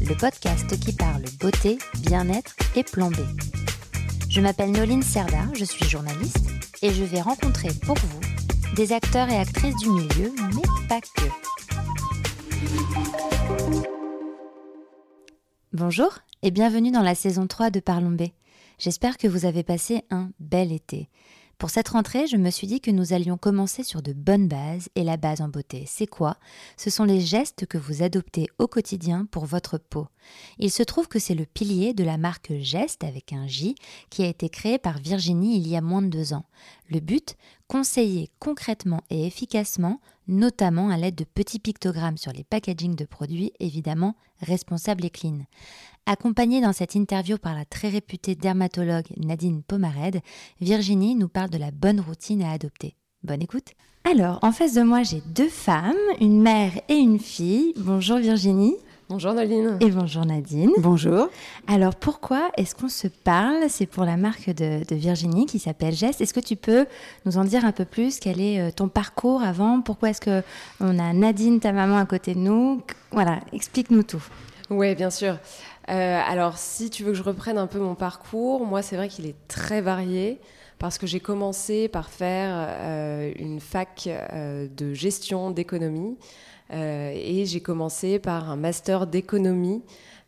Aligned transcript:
le 0.00 0.14
podcast 0.16 0.78
qui 0.80 0.92
parle 0.92 1.22
beauté, 1.40 1.78
bien-être 2.00 2.54
et 2.76 2.82
plan. 2.82 3.10
Je 4.28 4.40
m'appelle 4.40 4.72
Noline 4.72 5.02
Serda, 5.02 5.46
je 5.54 5.64
suis 5.64 5.84
journaliste 5.88 6.48
et 6.82 6.92
je 6.92 7.04
vais 7.04 7.20
rencontrer 7.20 7.68
pour 7.84 7.96
vous 7.96 8.20
des 8.74 8.92
acteurs 8.92 9.28
et 9.28 9.36
actrices 9.36 9.76
du 9.76 9.90
milieu, 9.90 10.32
mais 10.54 10.88
pas 10.88 11.00
que. 11.00 11.28
Bonjour 15.72 16.18
et 16.42 16.50
bienvenue 16.50 16.90
dans 16.90 17.02
la 17.02 17.14
saison 17.14 17.46
3 17.46 17.70
de 17.70 17.80
Parlons 17.80 18.10
B. 18.10 18.22
J'espère 18.78 19.16
que 19.16 19.28
vous 19.28 19.44
avez 19.44 19.62
passé 19.62 20.02
un 20.10 20.30
bel 20.40 20.72
été. 20.72 21.08
Pour 21.58 21.70
cette 21.70 21.88
rentrée, 21.88 22.26
je 22.26 22.36
me 22.36 22.50
suis 22.50 22.66
dit 22.66 22.80
que 22.80 22.90
nous 22.90 23.12
allions 23.12 23.36
commencer 23.36 23.84
sur 23.84 24.02
de 24.02 24.12
bonnes 24.12 24.48
bases 24.48 24.88
et 24.96 25.04
la 25.04 25.16
base 25.16 25.40
en 25.40 25.48
beauté, 25.48 25.84
c'est 25.86 26.06
quoi? 26.06 26.36
Ce 26.76 26.90
sont 26.90 27.04
les 27.04 27.20
gestes 27.20 27.66
que 27.66 27.78
vous 27.78 28.02
adoptez 28.02 28.48
au 28.58 28.66
quotidien 28.66 29.26
pour 29.30 29.46
votre 29.46 29.78
peau. 29.78 30.08
Il 30.58 30.70
se 30.70 30.82
trouve 30.82 31.08
que 31.08 31.18
c'est 31.18 31.34
le 31.34 31.46
pilier 31.46 31.94
de 31.94 32.04
la 32.04 32.18
marque 32.18 32.52
Geste 32.58 33.04
avec 33.04 33.32
un 33.32 33.46
J 33.46 33.74
qui 34.10 34.24
a 34.24 34.28
été 34.28 34.48
créé 34.48 34.78
par 34.78 34.98
Virginie 34.98 35.56
il 35.56 35.68
y 35.68 35.76
a 35.76 35.80
moins 35.80 36.02
de 36.02 36.08
deux 36.08 36.32
ans. 36.32 36.44
Le 36.88 37.00
but? 37.00 37.36
Conseiller 37.66 38.30
concrètement 38.40 39.02
et 39.08 39.26
efficacement, 39.26 40.00
notamment 40.28 40.90
à 40.90 40.96
l'aide 40.96 41.14
de 41.14 41.24
petits 41.24 41.58
pictogrammes 41.58 42.16
sur 42.16 42.32
les 42.32 42.44
packagings 42.44 42.96
de 42.96 43.04
produits, 43.04 43.52
évidemment 43.60 44.16
responsables 44.40 45.04
et 45.04 45.10
clean. 45.10 45.46
Accompagnée 46.06 46.60
dans 46.60 46.72
cette 46.72 46.94
interview 46.94 47.38
par 47.38 47.54
la 47.54 47.64
très 47.64 47.88
réputée 47.88 48.34
dermatologue 48.34 49.06
Nadine 49.16 49.62
Pomared, 49.62 50.20
Virginie 50.60 51.14
nous 51.14 51.28
parle 51.28 51.50
de 51.50 51.58
la 51.58 51.70
bonne 51.70 52.00
routine 52.00 52.42
à 52.42 52.52
adopter. 52.52 52.96
Bonne 53.22 53.42
écoute. 53.42 53.72
Alors, 54.04 54.38
en 54.42 54.52
face 54.52 54.74
de 54.74 54.82
moi, 54.82 55.02
j'ai 55.02 55.22
deux 55.34 55.48
femmes, 55.48 55.94
une 56.20 56.42
mère 56.42 56.72
et 56.90 56.94
une 56.94 57.18
fille. 57.18 57.72
Bonjour 57.78 58.18
Virginie. 58.18 58.76
Bonjour 59.10 59.34
Nadine. 59.34 59.76
Et 59.80 59.90
bonjour 59.90 60.24
Nadine. 60.24 60.72
Bonjour. 60.78 61.28
Alors 61.66 61.94
pourquoi 61.94 62.50
est-ce 62.56 62.74
qu'on 62.74 62.88
se 62.88 63.06
parle? 63.06 63.64
C'est 63.68 63.84
pour 63.84 64.04
la 64.04 64.16
marque 64.16 64.48
de, 64.48 64.82
Virginie 64.94 65.44
qui 65.44 65.58
s'appelle 65.58 65.94
Geste. 65.94 66.22
Est-ce 66.22 66.32
que 66.32 66.40
tu 66.40 66.56
peux 66.56 66.86
nous 67.26 67.36
en 67.36 67.44
dire 67.44 67.66
un 67.66 67.72
peu 67.72 67.84
plus? 67.84 68.18
Quel 68.18 68.40
est 68.40 68.60
euh, 68.60 68.70
ton 68.70 68.88
parcours 68.88 69.42
avant? 69.42 69.82
Pourquoi 69.82 70.08
est-ce 70.08 70.22
que 70.22 70.42
on 70.80 70.98
a 70.98 71.12
Nadine, 71.12 71.60
ta 71.60 71.72
maman, 71.72 71.98
à 71.98 72.06
côté 72.06 72.34
de 72.34 72.38
nous? 72.40 72.80
Voilà, 73.10 73.40
explique-nous 73.52 74.04
tout. 74.04 74.24
Oui, 74.70 74.94
bien 74.94 75.10
sûr. 75.10 75.36
Euh, 75.90 76.20
alors, 76.26 76.56
si 76.56 76.88
tu 76.88 77.04
veux 77.04 77.12
que 77.12 77.18
je 77.18 77.22
reprenne 77.22 77.58
un 77.58 77.66
peu 77.66 77.78
mon 77.78 77.94
parcours, 77.94 78.64
moi, 78.64 78.80
c'est 78.80 78.96
vrai 78.96 79.08
qu'il 79.08 79.26
est 79.26 79.36
très 79.48 79.82
varié 79.82 80.40
parce 80.78 80.98
que 80.98 81.06
j'ai 81.06 81.20
commencé 81.20 81.88
par 81.88 82.08
faire 82.10 82.50
euh, 82.52 83.32
une 83.38 83.60
fac 83.60 84.06
euh, 84.06 84.66
de 84.74 84.92
gestion 84.94 85.50
d'économie 85.50 86.16
et 86.70 87.44
j'ai 87.46 87.60
commencé 87.60 88.18
par 88.18 88.50
un 88.50 88.56
master 88.56 89.06
d'économie 89.06 89.82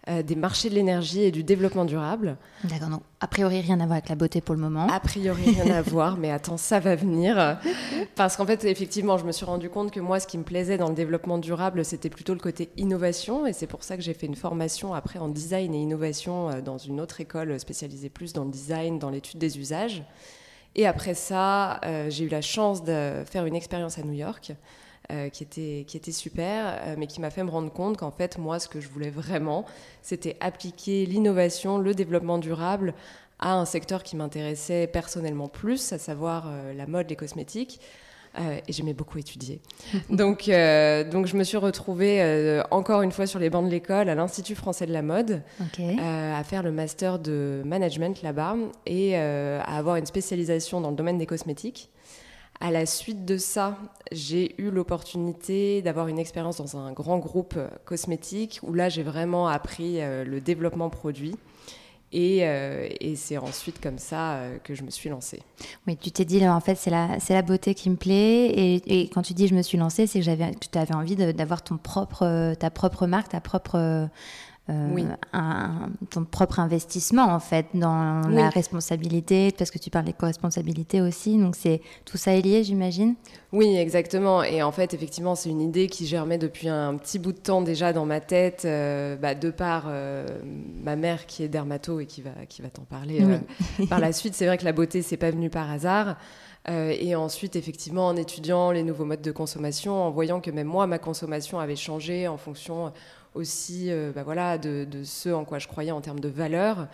euh, 0.08 0.22
des 0.22 0.36
marchés 0.36 0.70
de 0.70 0.76
l'énergie 0.76 1.22
et 1.22 1.32
du 1.32 1.42
développement 1.42 1.84
durable. 1.84 2.36
D'accord, 2.62 2.90
donc 2.90 3.02
a 3.18 3.26
priori 3.26 3.60
rien 3.60 3.80
à 3.80 3.86
voir 3.86 3.94
avec 3.94 4.08
la 4.08 4.14
beauté 4.14 4.40
pour 4.40 4.54
le 4.54 4.60
moment. 4.60 4.86
A 4.86 5.00
priori 5.00 5.50
rien 5.50 5.74
à 5.74 5.82
voir, 5.82 6.16
mais 6.16 6.30
attends, 6.30 6.56
ça 6.56 6.78
va 6.78 6.94
venir. 6.94 7.58
Parce 8.14 8.36
qu'en 8.36 8.46
fait, 8.46 8.64
effectivement, 8.66 9.18
je 9.18 9.24
me 9.24 9.32
suis 9.32 9.44
rendu 9.44 9.68
compte 9.68 9.90
que 9.90 9.98
moi, 9.98 10.20
ce 10.20 10.28
qui 10.28 10.38
me 10.38 10.44
plaisait 10.44 10.78
dans 10.78 10.90
le 10.90 10.94
développement 10.94 11.38
durable, 11.38 11.84
c'était 11.84 12.08
plutôt 12.08 12.34
le 12.34 12.38
côté 12.38 12.68
innovation. 12.76 13.48
Et 13.48 13.52
c'est 13.52 13.66
pour 13.66 13.82
ça 13.82 13.96
que 13.96 14.02
j'ai 14.04 14.14
fait 14.14 14.26
une 14.26 14.36
formation 14.36 14.94
après 14.94 15.18
en 15.18 15.28
design 15.28 15.74
et 15.74 15.82
innovation 15.82 16.50
euh, 16.50 16.60
dans 16.60 16.78
une 16.78 17.00
autre 17.00 17.20
école 17.20 17.58
spécialisée 17.58 18.08
plus 18.08 18.32
dans 18.32 18.44
le 18.44 18.50
design, 18.52 19.00
dans 19.00 19.10
l'étude 19.10 19.40
des 19.40 19.58
usages. 19.58 20.04
Et 20.76 20.86
après 20.86 21.14
ça, 21.14 21.80
euh, 21.84 22.10
j'ai 22.10 22.26
eu 22.26 22.28
la 22.28 22.42
chance 22.42 22.84
de 22.84 23.24
faire 23.24 23.44
une 23.44 23.56
expérience 23.56 23.98
à 23.98 24.02
New 24.02 24.12
York 24.12 24.52
euh, 25.12 25.28
qui, 25.28 25.44
était, 25.44 25.84
qui 25.86 25.96
était 25.96 26.10
super, 26.10 26.64
euh, 26.66 26.96
mais 26.98 27.06
qui 27.06 27.20
m'a 27.20 27.30
fait 27.30 27.44
me 27.44 27.50
rendre 27.50 27.72
compte 27.72 27.96
qu'en 27.96 28.10
fait, 28.10 28.38
moi, 28.38 28.58
ce 28.58 28.68
que 28.68 28.80
je 28.80 28.88
voulais 28.88 29.10
vraiment, 29.10 29.64
c'était 30.02 30.36
appliquer 30.40 31.06
l'innovation, 31.06 31.78
le 31.78 31.94
développement 31.94 32.38
durable 32.38 32.92
à 33.38 33.54
un 33.54 33.66
secteur 33.66 34.02
qui 34.02 34.16
m'intéressait 34.16 34.88
personnellement 34.88 35.46
plus, 35.46 35.92
à 35.92 35.98
savoir 35.98 36.46
euh, 36.48 36.74
la 36.74 36.88
mode, 36.88 37.08
les 37.08 37.14
cosmétiques. 37.14 37.78
et 38.36 38.72
j'aimais 38.72 38.94
beaucoup 38.94 39.18
étudier. 39.18 39.60
donc, 40.10 40.50
donc, 41.12 41.26
je 41.26 41.36
me 41.36 41.44
suis 41.44 41.56
retrouvée 41.56 42.60
encore 42.72 43.02
une 43.02 43.12
fois 43.12 43.26
sur 43.26 43.38
les 43.38 43.48
bancs 43.48 43.64
de 43.64 43.70
l'école 43.70 44.08
à 44.08 44.16
l'Institut 44.16 44.56
français 44.56 44.86
de 44.86 44.92
la 44.92 45.02
mode, 45.02 45.40
à 45.78 46.42
faire 46.42 46.64
le 46.64 46.72
master 46.72 47.20
de 47.20 47.62
management 47.64 48.20
là-bas 48.22 48.56
et 48.86 49.16
à 49.16 49.62
avoir 49.62 49.96
une 49.96 50.06
spécialisation 50.06 50.80
dans 50.80 50.90
le 50.90 50.96
domaine 50.96 51.16
des 51.16 51.26
cosmétiques. 51.26 51.90
À 52.60 52.70
la 52.70 52.86
suite 52.86 53.24
de 53.24 53.36
ça, 53.36 53.76
j'ai 54.12 54.54
eu 54.60 54.70
l'opportunité 54.70 55.82
d'avoir 55.82 56.08
une 56.08 56.18
expérience 56.18 56.56
dans 56.56 56.78
un 56.78 56.92
grand 56.92 57.18
groupe 57.18 57.54
euh, 57.56 57.68
cosmétique 57.84 58.60
où 58.62 58.72
là, 58.72 58.88
j'ai 58.88 59.02
vraiment 59.02 59.46
appris 59.46 60.00
euh, 60.00 60.24
le 60.24 60.40
développement 60.40 60.88
produit. 60.88 61.36
Euh, 62.14 62.88
et, 63.00 63.14
c'est 63.14 63.36
ensuite 63.36 63.78
comme 63.80 63.98
ça 63.98 64.40
que 64.64 64.74
je 64.74 64.84
me 64.84 64.90
suis 64.90 65.10
lancée. 65.10 65.42
Oui, 65.86 65.98
tu 65.98 66.10
t'es 66.10 66.24
dit, 66.24 66.40
là, 66.40 66.54
en 66.54 66.60
fait, 66.60 66.76
c'est 66.76 66.88
la, 66.88 67.42
beauté 67.42 67.74
qui 67.74 67.90
me 67.90 67.96
plaît. 67.96 68.80
Et, 68.86 69.10
quand 69.12 69.20
tu 69.20 69.34
dis 69.34 69.48
je 69.48 69.54
me 69.54 69.60
suis 69.60 69.76
lancée, 69.76 70.06
c'est 70.06 70.20
que 70.20 70.66
tu 70.70 70.78
avais 70.78 70.94
envie 70.94 71.16
d'avoir 71.16 71.62
propre, 71.62 72.54
ta 72.54 72.70
propre 72.70 73.06
marque, 73.06 73.30
ta 73.30 73.40
propre 73.40 74.08
euh, 74.68 74.88
oui. 74.92 75.04
un, 75.32 75.90
ton 76.10 76.24
propre 76.24 76.58
investissement 76.58 77.22
en 77.22 77.38
fait 77.38 77.66
dans 77.74 78.22
la 78.28 78.48
responsabilité, 78.48 79.52
parce 79.56 79.70
que 79.70 79.78
tu 79.78 79.90
parles 79.90 80.06
des 80.06 80.12
co-responsabilités 80.12 81.00
aussi, 81.00 81.38
donc 81.38 81.54
c'est 81.54 81.80
tout 82.04 82.16
ça 82.16 82.32
est 82.32 82.42
lié, 82.42 82.64
j'imagine? 82.64 83.14
Oui, 83.52 83.76
exactement. 83.76 84.42
Et 84.42 84.64
en 84.64 84.72
fait, 84.72 84.92
effectivement, 84.92 85.36
c'est 85.36 85.50
une 85.50 85.60
idée 85.60 85.86
qui 85.86 86.04
germait 86.04 86.36
depuis 86.36 86.68
un 86.68 86.96
petit 86.96 87.20
bout 87.20 87.32
de 87.32 87.38
temps 87.38 87.62
déjà 87.62 87.92
dans 87.92 88.06
ma 88.06 88.20
tête, 88.20 88.62
euh, 88.64 89.14
bah, 89.14 89.36
de 89.36 89.50
par 89.50 89.84
euh, 89.86 90.26
ma 90.82 90.96
mère 90.96 91.26
qui 91.26 91.44
est 91.44 91.48
dermato 91.48 92.00
et 92.00 92.06
qui 92.06 92.22
va 92.22 92.32
qui 92.48 92.60
va 92.60 92.68
t'en 92.68 92.82
parler 92.82 93.24
par 93.88 94.00
la 94.00 94.12
suite. 94.12 94.34
C'est 94.34 94.46
vrai 94.46 94.58
que 94.58 94.64
la 94.64 94.72
beauté, 94.72 95.00
c'est 95.00 95.16
pas 95.16 95.30
venu 95.30 95.48
par 95.48 95.70
hasard. 95.70 96.16
et 96.68 97.14
ensuite, 97.14 97.54
effectivement, 97.54 98.08
en 98.08 98.16
étudiant 98.16 98.72
les 98.72 98.82
nouveaux 98.82 99.04
modes 99.04 99.22
de 99.22 99.30
consommation, 99.30 100.02
en 100.02 100.10
voyant 100.10 100.40
que 100.40 100.50
même 100.50 100.66
moi, 100.66 100.88
ma 100.88 100.98
consommation 100.98 101.60
avait 101.60 101.76
changé 101.76 102.26
en 102.26 102.36
fonction 102.36 102.92
aussi 103.36 103.90
euh, 103.90 104.12
bah 104.14 104.22
voilà, 104.22 104.58
de, 104.58 104.86
de, 104.90 105.04
ce 105.04 105.28
en 105.28 105.44
quoi 105.44 105.58
je 105.58 105.68
croyais 105.68 105.92
en 105.92 106.00
termes 106.00 106.20
de 106.20 106.28
valeur. 106.28 106.88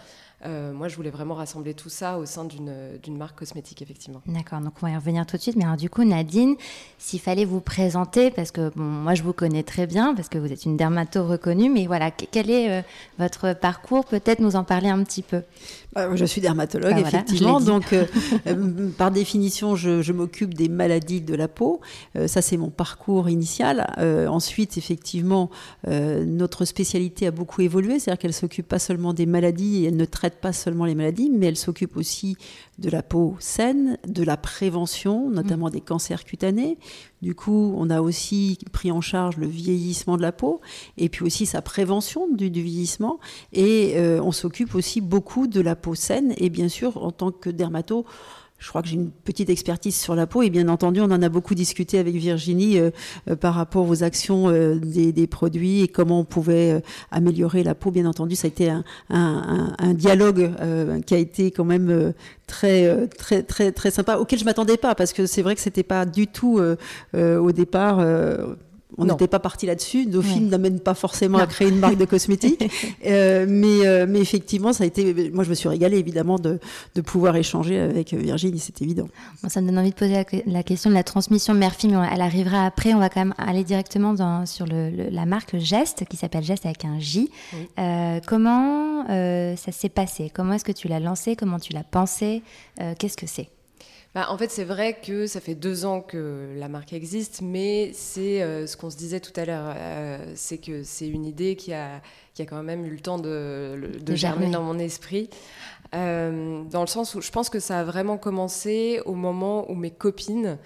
Euh, 0.44 0.72
moi, 0.72 0.88
je 0.88 0.96
voulais 0.96 1.10
vraiment 1.10 1.34
rassembler 1.34 1.74
tout 1.74 1.88
ça 1.88 2.18
au 2.18 2.26
sein 2.26 2.44
d'une 2.44 3.16
marque 3.16 3.38
cosmétique, 3.38 3.82
effectivement. 3.82 4.22
D'accord, 4.26 4.60
donc 4.60 4.74
on 4.82 4.86
va 4.86 4.92
y 4.92 4.96
revenir 4.96 5.24
tout 5.26 5.36
de 5.36 5.42
suite. 5.42 5.56
Mais 5.56 5.64
alors, 5.64 5.76
du 5.76 5.88
coup, 5.88 6.04
Nadine, 6.04 6.56
s'il 6.98 7.20
fallait 7.20 7.44
vous 7.44 7.60
présenter, 7.60 8.30
parce 8.30 8.50
que 8.50 8.70
bon, 8.74 8.82
moi, 8.82 9.14
je 9.14 9.22
vous 9.22 9.32
connais 9.32 9.62
très 9.62 9.86
bien, 9.86 10.14
parce 10.14 10.28
que 10.28 10.38
vous 10.38 10.52
êtes 10.52 10.64
une 10.64 10.76
dermato 10.76 11.24
reconnue, 11.24 11.70
mais 11.70 11.86
voilà, 11.86 12.10
quel 12.10 12.50
est 12.50 12.70
euh, 12.70 12.82
votre 13.18 13.54
parcours? 13.54 14.04
Peut-être 14.04 14.40
nous 14.40 14.56
en 14.56 14.64
parler 14.64 14.88
un 14.88 15.02
petit 15.04 15.22
peu. 15.22 15.42
Bah, 15.94 16.08
je 16.14 16.24
suis 16.24 16.40
dermatologue, 16.40 16.94
bah, 16.94 17.00
effectivement. 17.00 17.60
donc, 17.60 17.92
euh, 18.46 18.90
par 18.96 19.10
définition, 19.10 19.76
je, 19.76 20.12
m'occupe 20.12 20.54
des 20.54 20.68
maladies 20.68 21.20
de 21.20 21.34
la 21.34 21.48
peau. 21.48 21.80
Euh, 22.16 22.26
ça, 22.26 22.42
c'est 22.42 22.56
mon 22.56 22.70
parcours 22.70 23.28
initial. 23.28 23.86
ensuite, 24.28 24.76
effectivement, 24.76 25.50
notre 25.86 26.64
spécialité 26.64 27.26
a 27.26 27.30
beaucoup 27.30 27.60
évolué. 27.60 27.98
C'est-à-dire 27.98 28.20
qu'elle 28.20 28.32
s'occupe 28.32 28.66
pas 28.66 28.78
seulement 28.78 29.12
des 29.12 29.26
maladies 29.26 29.84
et 29.84 29.88
elle 29.88 29.96
ne 29.96 30.04
traite 30.04 30.31
pas 30.40 30.52
seulement 30.52 30.84
les 30.84 30.94
maladies, 30.94 31.30
mais 31.30 31.46
elle 31.46 31.56
s'occupe 31.56 31.96
aussi 31.96 32.36
de 32.78 32.90
la 32.90 33.02
peau 33.02 33.36
saine, 33.38 33.98
de 34.06 34.22
la 34.22 34.36
prévention, 34.36 35.30
notamment 35.30 35.68
mmh. 35.68 35.72
des 35.72 35.80
cancers 35.80 36.24
cutanés. 36.24 36.78
Du 37.20 37.34
coup, 37.34 37.74
on 37.76 37.90
a 37.90 38.00
aussi 38.00 38.58
pris 38.72 38.90
en 38.90 39.00
charge 39.00 39.36
le 39.36 39.46
vieillissement 39.46 40.16
de 40.16 40.22
la 40.22 40.32
peau 40.32 40.60
et 40.96 41.08
puis 41.08 41.24
aussi 41.24 41.46
sa 41.46 41.62
prévention 41.62 42.28
du, 42.28 42.50
vieillissement. 42.50 43.20
Et 43.52 43.94
on 44.20 44.32
s'occupe 44.32 44.74
aussi 44.74 45.00
beaucoup 45.00 45.46
de 45.46 45.60
la 45.60 45.76
peau 45.76 45.94
saine. 45.94 46.34
Et 46.38 46.50
bien 46.50 46.68
sûr, 46.68 46.96
en 47.04 47.12
tant 47.12 47.30
que 47.30 47.50
dermato, 47.50 48.04
je 48.62 48.68
crois 48.68 48.80
que 48.80 48.88
j'ai 48.88 48.94
une 48.94 49.10
petite 49.10 49.50
expertise 49.50 49.96
sur 49.96 50.14
la 50.14 50.28
peau 50.28 50.42
et 50.42 50.48
bien 50.48 50.68
entendu, 50.68 51.00
on 51.00 51.10
en 51.10 51.20
a 51.20 51.28
beaucoup 51.28 51.56
discuté 51.56 51.98
avec 51.98 52.14
Virginie 52.14 52.78
euh, 52.78 52.90
euh, 53.28 53.34
par 53.34 53.54
rapport 53.54 53.88
aux 53.88 54.04
actions 54.04 54.48
euh, 54.48 54.76
des, 54.76 55.26
produits 55.26 55.82
et 55.82 55.88
comment 55.88 56.20
on 56.20 56.24
pouvait 56.24 56.82
améliorer 57.10 57.64
la 57.64 57.74
peau. 57.74 57.90
Bien 57.90 58.06
entendu, 58.06 58.36
ça 58.36 58.46
a 58.46 58.48
été 58.48 58.70
un, 59.10 59.94
dialogue 59.94 60.50
qui 61.06 61.14
a 61.14 61.18
été 61.18 61.50
quand 61.50 61.64
même 61.64 62.12
très 62.46 63.08
très 63.08 63.42
très 63.42 63.72
très 63.72 63.90
sympa 63.90 64.16
auquel 64.16 64.38
je 64.38 64.44
m'attendais 64.44 64.76
pas 64.76 64.94
parce 64.94 65.12
que 65.12 65.26
c'est 65.26 65.42
vrai 65.42 65.54
que 65.54 65.60
c'était 65.60 65.82
pas 65.82 66.04
du 66.06 66.26
tout 66.26 66.60
au 67.14 67.52
départ 67.52 68.04
on 68.98 69.04
n'était 69.04 69.26
pas 69.26 69.38
parti 69.38 69.66
là-dessus. 69.66 70.06
Dauphine 70.06 70.48
n'amène 70.48 70.80
pas 70.80 70.94
forcément 70.94 71.38
à 71.38 71.46
créer 71.46 71.68
une 71.68 71.78
marque 71.78 71.96
de 71.96 72.04
cosmétiques. 72.04 72.62
Euh, 73.04 73.46
mais, 73.48 73.86
euh, 73.86 74.06
mais 74.08 74.20
effectivement, 74.20 74.72
ça 74.72 74.84
a 74.84 74.86
été. 74.86 75.30
Moi, 75.30 75.44
je 75.44 75.50
me 75.50 75.54
suis 75.54 75.68
régalée, 75.68 75.98
évidemment, 75.98 76.38
de, 76.38 76.58
de 76.94 77.00
pouvoir 77.00 77.36
échanger 77.36 77.78
avec 77.78 78.12
Virginie, 78.14 78.58
c'est 78.58 78.80
évident. 78.80 79.08
ça 79.48 79.60
me 79.60 79.66
donne 79.66 79.78
envie 79.78 79.90
de 79.90 79.94
poser 79.94 80.24
la, 80.46 80.62
question 80.62 80.90
de 80.90 80.94
la 80.94 81.02
transmission 81.02 81.54
mère-fille, 81.54 81.90
mais 81.90 82.08
elle 82.12 82.20
arrivera 82.20 82.64
après. 82.64 82.94
On 82.94 82.98
va 82.98 83.08
quand 83.08 83.20
même 83.20 83.34
aller 83.38 83.64
directement 83.64 84.14
dans, 84.14 84.46
sur 84.46 84.66
le, 84.66 84.90
la 85.10 85.26
marque 85.26 85.56
Geste, 85.58 86.04
qui 86.08 86.16
s'appelle 86.16 86.44
Geste 86.44 86.64
avec 86.64 86.84
un 86.84 86.98
J. 87.00 87.30
Euh, 87.78 88.20
comment 88.26 89.04
ça 89.06 89.72
s'est 89.72 89.88
passé? 89.88 90.30
Comment 90.32 90.54
est-ce 90.54 90.64
que 90.64 90.72
tu 90.72 90.88
l'as 90.88 91.00
lancé? 91.00 91.34
Comment 91.36 91.58
tu 91.58 91.72
l'as 91.72 91.84
pensé? 91.84 92.42
Qu'est-ce 92.98 93.16
que 93.16 93.26
c'est? 93.26 93.48
Bah, 94.14 94.26
en 94.28 94.36
fait, 94.36 94.50
c'est 94.50 94.64
vrai 94.64 94.98
que 95.00 95.26
ça 95.26 95.40
fait 95.40 95.54
deux 95.54 95.86
ans 95.86 96.02
que 96.02 96.54
la 96.58 96.68
marque 96.68 96.92
existe, 96.92 97.40
mais 97.40 97.92
c'est 97.94 98.42
euh, 98.42 98.66
ce 98.66 98.76
qu'on 98.76 98.90
se 98.90 98.96
disait 98.96 99.20
tout 99.20 99.32
à 99.40 99.46
l'heure, 99.46 99.74
euh, 99.74 100.32
c'est 100.34 100.58
que 100.58 100.82
c'est 100.82 101.08
une 101.08 101.24
idée 101.24 101.56
qui 101.56 101.72
a, 101.72 102.02
qui 102.34 102.42
a 102.42 102.44
quand 102.44 102.62
même 102.62 102.84
eu 102.84 102.90
le 102.90 103.00
temps 103.00 103.18
de, 103.18 103.90
de, 103.98 104.14
germer 104.14 104.50
dans 104.50 104.62
mon 104.62 104.78
esprit. 104.78 105.30
Euh, 105.94 106.62
dans 106.64 106.82
le 106.82 106.88
sens 106.88 107.14
où 107.14 107.22
je 107.22 107.30
pense 107.30 107.48
que 107.48 107.58
ça 107.58 107.80
a 107.80 107.84
vraiment 107.84 108.18
commencé 108.18 109.00
au 109.06 109.14
moment 109.14 109.70
où 109.70 109.74
mes 109.74 109.90
copines 109.90 110.58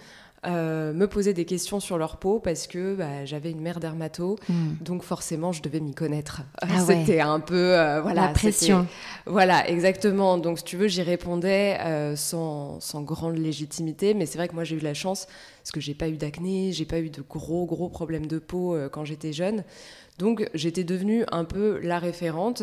euh, 0.47 0.93
me 0.93 1.09
poser 1.09 1.35
des 1.35 1.45
questions 1.45 1.81
sur 1.81 1.99
leur 1.99 2.19
peau 2.19 2.39
parce 2.39 2.67
que 2.67 2.95
bah, 2.95 3.25
j'avais 3.25 3.51
une 3.51 3.61
mère 3.61 3.81
dermato, 3.81 4.39
hmm. 4.49 4.75
donc 4.81 5.03
forcément 5.03 5.53
je 5.53 5.63
devais 5.63 5.81
m'y 5.81 5.95
connaître. 5.95 6.43
Ah 6.61 6.67
c'était 6.87 7.21
un 7.21 7.41
peu 7.41 7.77
euh, 7.77 8.01
voilà 8.01 8.27
la 8.27 8.29
pression. 8.29 8.87
Voilà, 9.27 9.69
exactement. 9.69 10.39
Donc 10.39 10.59
si 10.59 10.65
tu 10.65 10.77
veux, 10.77 10.89
j'y 10.89 11.03
répondais 11.03 11.79
euh, 11.81 12.17
sans, 12.17 12.81
sans, 12.81 13.03
grande 13.03 13.39
légitimité, 13.39 14.15
mais 14.15 14.27
c'est 14.27 14.39
vrai 14.39 14.49
que 14.49 14.55
moi 14.55 14.65
j'ai 14.65 14.77
eu 14.77 14.81
la 14.81 14.95
chance 14.95 15.27
parce 15.63 15.73
que 15.73 15.81
j'ai 15.81 15.95
pas 15.95 16.09
eu 16.09 16.17
d'acné, 16.17 16.73
j'ai 16.73 16.85
pas 16.85 17.01
eu 17.01 17.11
de 17.11 17.23
gros 17.23 17.67
gros 17.67 17.89
problèmes 17.89 18.27
de 18.27 18.39
peau 18.39 18.77
quand 18.93 19.05
j'étais 19.05 19.33
jeune, 19.33 19.65
donc 20.19 20.49
j'étais 20.55 20.85
devenue 20.85 21.25
un 21.33 21.45
peu 21.45 21.81
la 21.83 21.99
référente. 21.99 22.63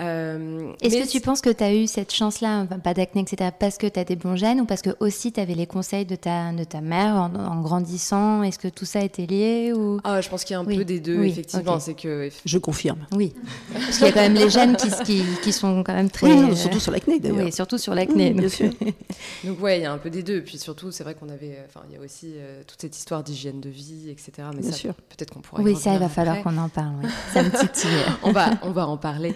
Euh, 0.00 0.72
Est-ce 0.80 1.04
que 1.04 1.08
tu 1.08 1.20
penses 1.20 1.40
que 1.40 1.50
tu 1.50 1.62
as 1.62 1.72
eu 1.72 1.86
cette 1.86 2.12
chance-là, 2.12 2.66
pas 2.82 2.94
d'acné, 2.94 3.22
etc., 3.22 3.50
parce 3.58 3.78
que 3.78 3.86
tu 3.86 4.00
as 4.00 4.04
des 4.04 4.16
bons 4.16 4.34
gènes 4.34 4.60
ou 4.60 4.64
parce 4.64 4.82
que 4.82 4.90
aussi 4.98 5.30
tu 5.30 5.38
avais 5.38 5.54
les 5.54 5.66
conseils 5.66 6.04
de 6.04 6.16
ta, 6.16 6.52
de 6.52 6.64
ta 6.64 6.80
mère 6.80 7.14
en, 7.14 7.60
grandissant? 7.60 8.42
Est-ce 8.42 8.58
que 8.58 8.68
tout 8.68 8.84
ça 8.84 9.00
était 9.00 9.26
lié 9.26 9.72
ou... 9.72 10.00
ah, 10.02 10.20
Je 10.20 10.28
pense 10.28 10.44
qu'il 10.44 10.54
y 10.54 10.56
a 10.56 10.60
un 10.60 10.64
peu 10.64 10.84
des 10.84 11.00
deux, 11.00 11.22
effectivement. 11.24 11.78
C'est 11.78 11.94
que... 11.94 12.28
Je 12.44 12.58
confirme. 12.58 13.06
Oui. 13.12 13.32
parce 13.72 13.98
qu'il 13.98 14.06
y 14.06 14.08
a 14.08 14.12
quand 14.12 14.20
même 14.20 14.34
les 14.34 14.50
gènes 14.50 14.76
qui, 14.76 14.90
qui, 15.04 15.22
qui, 15.42 15.52
sont 15.52 15.84
quand 15.84 15.94
même 15.94 16.10
très. 16.10 16.32
Oui, 16.32 16.56
surtout 16.56 16.80
sur 16.80 16.92
l'acné 16.92 17.20
d'ailleurs. 17.20 17.44
Oui, 17.44 17.52
surtout 17.52 17.78
sur 17.78 17.94
l'acné. 17.94 18.32
bien 18.32 18.48
sûr. 18.48 18.70
donc, 19.44 19.62
ouais, 19.62 19.78
il 19.78 19.82
y 19.82 19.86
a 19.86 19.92
un 19.92 19.98
peu 19.98 20.10
des 20.10 20.22
deux. 20.22 20.42
Puis 20.42 20.58
surtout, 20.58 20.90
c'est 20.90 21.04
vrai 21.04 21.14
qu'on 21.14 21.28
avait. 21.28 21.58
Enfin, 21.68 21.84
il 21.88 21.94
y 21.94 21.98
a 21.98 22.00
aussi 22.00 22.32
euh, 22.36 22.62
toute 22.66 22.80
cette 22.80 22.96
histoire 22.96 23.22
d'hygiène 23.22 23.60
de 23.60 23.70
vie, 23.70 24.10
etc. 24.10 24.48
Mais 24.54 24.62
bien 24.62 24.72
sûr. 24.72 24.94
Peut-être 24.94 25.32
qu'on 25.32 25.40
pourrait. 25.40 25.62
Oui, 25.62 25.76
ça, 25.76 25.94
il 25.94 26.00
va 26.00 26.08
falloir 26.08 26.42
qu'on 26.42 26.56
en 26.56 26.68
parle. 26.68 27.02
Ça 27.32 27.42
me 27.42 27.50
titille. 27.50 27.90
on, 28.22 28.32
va, 28.32 28.50
on 28.62 28.70
va 28.70 28.86
en 28.86 28.96
parler. 28.96 29.34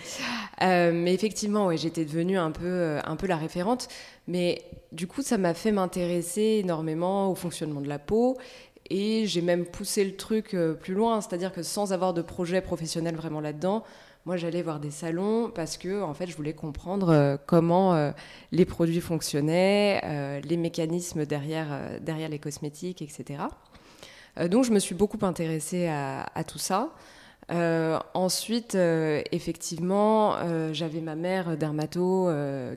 Euh, 0.62 0.93
mais 0.93 1.14
effectivement, 1.14 1.75
j'étais 1.76 2.05
devenue 2.05 2.38
un 2.38 2.50
peu, 2.50 2.66
euh, 2.66 3.00
un 3.05 3.16
peu 3.16 3.26
la 3.26 3.37
référente. 3.37 3.88
Mais 4.26 4.62
du 4.93 5.06
coup, 5.06 5.22
ça 5.22 5.38
m'a 5.38 5.55
fait 5.55 5.72
m'intéresser 5.72 6.60
énormément 6.62 7.31
au 7.31 7.34
fonctionnement 7.34 7.81
de 7.81 7.88
la 7.88 7.99
peau. 7.99 8.37
Et 8.90 9.26
j'ai 9.26 9.43
même 9.43 9.66
poussé 9.66 10.05
le 10.05 10.16
truc 10.16 10.55
euh, 10.55 10.72
plus 10.72 10.94
loin, 10.94 11.20
c'est-à-dire 11.20 11.52
que 11.52 11.62
sans 11.62 11.93
avoir 11.93 12.14
de 12.14 12.22
projet 12.22 12.60
professionnel 12.60 13.14
vraiment 13.16 13.40
là-dedans, 13.40 13.84
moi 14.25 14.37
j'allais 14.37 14.62
voir 14.62 14.81
des 14.81 14.90
salons 14.90 15.50
parce 15.55 15.78
que 15.78 16.02
en 16.02 16.12
fait 16.12 16.26
je 16.26 16.37
voulais 16.37 16.52
comprendre 16.52 17.38
comment 17.46 18.12
les 18.52 18.64
produits 18.66 19.00
fonctionnaient, 19.00 20.40
les 20.43 20.56
mécanismes 20.58 21.25
derrière, 21.25 21.69
derrière 22.02 22.28
les 22.28 22.38
cosmétiques, 22.38 23.00
etc. 23.00 23.44
donc 24.50 24.64
je 24.64 24.72
me 24.72 24.81
suis 24.81 24.94
beaucoup 24.94 25.25
intéressée 25.25 25.87
à 25.87 26.44
tout 26.46 26.58
ça. 26.58 26.90
Euh, 27.50 27.99
ensuite, 28.12 28.75
euh, 28.75 29.23
effectivement, 29.33 30.35
euh, 30.37 30.75
j'avais 30.75 31.00
ma 31.00 31.15
mère 31.15 31.56
dermato 31.56 32.29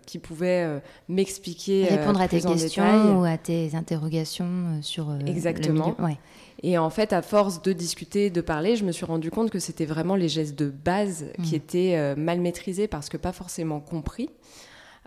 qui 0.05 0.19
pouvait 0.19 0.81
m'expliquer. 1.09 1.85
Répondre 1.85 2.21
à 2.21 2.27
tes 2.27 2.41
questions 2.41 3.19
ou 3.19 3.25
à 3.25 3.37
tes 3.37 3.75
interrogations 3.75 4.79
sur. 4.81 5.13
Exactement. 5.25 5.95
Le 5.99 6.15
Et 6.63 6.77
en 6.77 6.89
fait, 6.89 7.13
à 7.13 7.21
force 7.21 7.61
de 7.61 7.73
discuter, 7.73 8.29
de 8.29 8.41
parler, 8.41 8.75
je 8.75 8.85
me 8.85 8.91
suis 8.91 9.05
rendu 9.05 9.29
compte 9.31 9.49
que 9.49 9.59
c'était 9.59 9.85
vraiment 9.85 10.15
les 10.15 10.29
gestes 10.29 10.57
de 10.57 10.69
base 10.69 11.25
qui 11.43 11.53
mmh. 11.53 11.55
étaient 11.55 12.15
mal 12.15 12.39
maîtrisés 12.39 12.87
parce 12.87 13.09
que 13.09 13.17
pas 13.17 13.33
forcément 13.33 13.79
compris. 13.79 14.29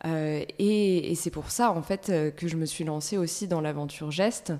et, 0.05 1.11
et 1.11 1.15
c'est 1.15 1.31
pour 1.31 1.51
ça, 1.51 1.73
en 1.73 1.83
fait, 1.83 2.13
que 2.37 2.49
je 2.49 2.57
me 2.57 2.67
suis 2.67 2.85
lancée 2.85 3.17
aussi 3.17 3.49
dans 3.49 3.61
l'aventure 3.61 4.11
geste. 4.11 4.53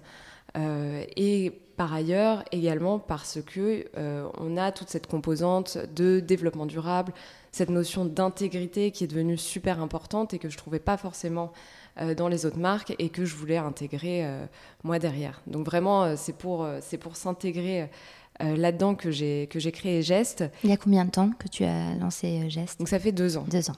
et 0.57 1.53
par 1.77 1.93
ailleurs 1.93 2.45
également 2.53 2.99
parce 2.99 3.39
que 3.45 3.87
euh, 3.97 4.29
on 4.39 4.57
a 4.57 4.73
toute 4.73 4.89
cette 4.89 5.07
composante 5.07 5.79
de 5.95 6.21
développement 6.21 6.67
durable, 6.67 7.13
cette 7.53 7.71
notion 7.71 8.05
d'intégrité 8.05 8.91
qui 8.91 9.05
est 9.05 9.07
devenue 9.07 9.37
super 9.37 9.81
importante 9.81 10.35
et 10.35 10.39
que 10.39 10.49
je 10.49 10.57
trouvais 10.57 10.79
pas 10.79 10.97
forcément 10.97 11.53
euh, 12.01 12.15
dans 12.15 12.29
les 12.29 12.47
autres 12.47 12.59
marques 12.59 12.95
et 12.99 13.09
que 13.09 13.25
je 13.25 13.35
voulais 13.35 13.57
intégrer 13.57 14.25
euh, 14.25 14.45
moi 14.83 14.99
derrière. 14.99 15.41
Donc 15.47 15.67
vraiment 15.67 16.17
c'est 16.17 16.37
pour 16.37 16.67
c'est 16.81 16.99
pour 16.99 17.17
s'intégrer 17.17 17.89
là-dedans 18.41 18.95
que 18.95 19.11
j'ai 19.11 19.47
que 19.49 19.59
j'ai 19.59 19.73
créé 19.73 20.03
Geste. 20.03 20.45
Il 20.65 20.71
y 20.71 20.73
a 20.73 20.77
combien 20.77 21.05
de 21.05 21.11
temps 21.11 21.31
que 21.39 21.49
tu 21.49 21.65
as 21.65 21.95
lancé 21.95 22.49
Geste? 22.51 22.79
Donc 22.79 22.89
ça 22.89 22.99
fait 22.99 23.13
deux 23.13 23.37
ans. 23.37 23.47
Deux 23.49 23.71
ans. 23.71 23.77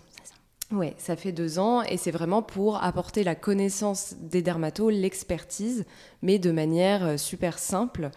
Oui, 0.72 0.92
ça 0.98 1.14
fait 1.14 1.32
deux 1.32 1.58
ans 1.58 1.82
et 1.82 1.96
c'est 1.96 2.10
vraiment 2.10 2.42
pour 2.42 2.82
apporter 2.82 3.22
la 3.22 3.34
connaissance 3.34 4.14
des 4.20 4.42
dermatos, 4.42 4.90
l'expertise, 4.92 5.84
mais 6.22 6.38
de 6.38 6.50
manière 6.50 7.04
euh, 7.04 7.16
super 7.16 7.58
simple 7.58 8.10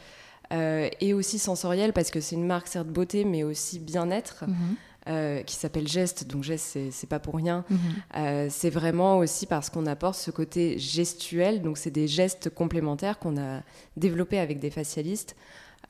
euh, 0.52 0.90
et 1.00 1.14
aussi 1.14 1.38
sensorielle 1.38 1.94
parce 1.94 2.10
que 2.10 2.20
c'est 2.20 2.36
une 2.36 2.48
marque 2.48 2.68
certes 2.68 2.88
beauté 2.88 3.24
mais 3.24 3.44
aussi 3.44 3.80
bien-être. 3.80 4.46
Mhm. 4.48 4.76
Euh, 5.08 5.42
qui 5.42 5.56
s'appelle 5.56 5.88
Geste, 5.88 6.28
donc 6.28 6.44
Geste, 6.44 6.78
c'est 6.92 7.10
pas 7.10 7.20
pour 7.20 7.36
rien. 7.36 7.64
Mhm. 7.70 8.50
c'est 8.52 8.70
vraiment 8.70 9.18
aussi 9.18 9.48
parce 9.48 9.72
qu'on 9.72 9.88
apporte 9.88 10.16
ce 10.16 10.30
côté 10.30 10.78
gestuel, 10.78 11.64
donc 11.64 11.80
c'est 11.80 11.90
des 11.90 12.08
gestes 12.08 12.54
complémentaires 12.54 13.18
qu'on 13.18 13.38
a 13.38 13.62
développés 13.98 14.38
avec 14.38 14.60
des 14.60 14.70
facialistes 14.70 15.36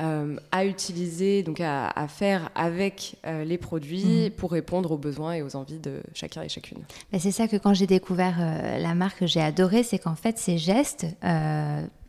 euh, 0.02 0.38
à 0.54 0.64
utiliser, 0.64 1.44
donc 1.44 1.60
à, 1.60 2.08
faire 2.08 2.52
avec 2.56 3.18
euh, 3.28 3.44
les 3.44 3.58
produits 3.58 4.06
mhm. 4.06 4.32
pour 4.32 4.54
répondre 4.54 4.92
aux 4.92 4.98
besoins 4.98 5.34
et 5.34 5.42
aux 5.42 5.58
envies 5.58 5.80
de 5.80 6.02
chacun 6.14 6.42
et 6.42 6.48
chacune. 6.48 6.78
c'est 7.18 7.32
ça 7.32 7.50
que 7.50 7.58
quand 7.58 7.74
j'ai 7.74 7.86
découvert 7.86 8.38
euh, 8.40 8.78
la 8.78 8.96
marque, 8.96 9.26
j'ai 9.26 9.42
adoré, 9.42 9.84
c'est 9.84 10.00
qu'en 10.00 10.16
fait 10.16 10.38
ces 10.38 10.58
gestes, 10.58 11.06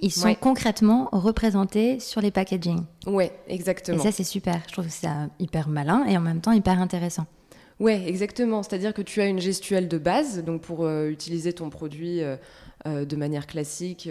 ils 0.01 0.13
sont 0.13 0.33
concrètement 0.37 1.09
représentés 1.11 1.99
sur 1.99 2.21
les 2.21 2.31
packaging. 2.31 2.79
Oui, 3.09 3.25
exactement. 3.49 3.99
Et 3.99 4.01
ça 4.01 4.13
c'est 4.13 4.23
super. 4.23 4.63
Je 4.69 4.73
trouve 4.73 4.87
que 4.87 4.93
c'est 4.93 5.09
hyper 5.41 5.67
malin 5.69 6.05
et 6.07 6.17
en 6.17 6.21
même 6.21 6.41
temps 6.41 6.53
hyper 6.53 6.79
intéressant. 6.79 7.27
Oui, 7.81 7.94
exactement. 8.06 8.63
C'est-à-dire 8.63 8.94
que 8.94 9.03
tu 9.03 9.20
as 9.20 9.27
une 9.27 9.41
gestuelle 9.41 9.89
de 9.89 9.99
base, 9.99 10.44
donc 10.44 10.61
pour 10.61 10.89
utiliser 10.89 11.55
ton 11.55 11.70
produit 11.70 12.20
de 12.87 13.17
manière 13.17 13.49
classique 13.49 14.09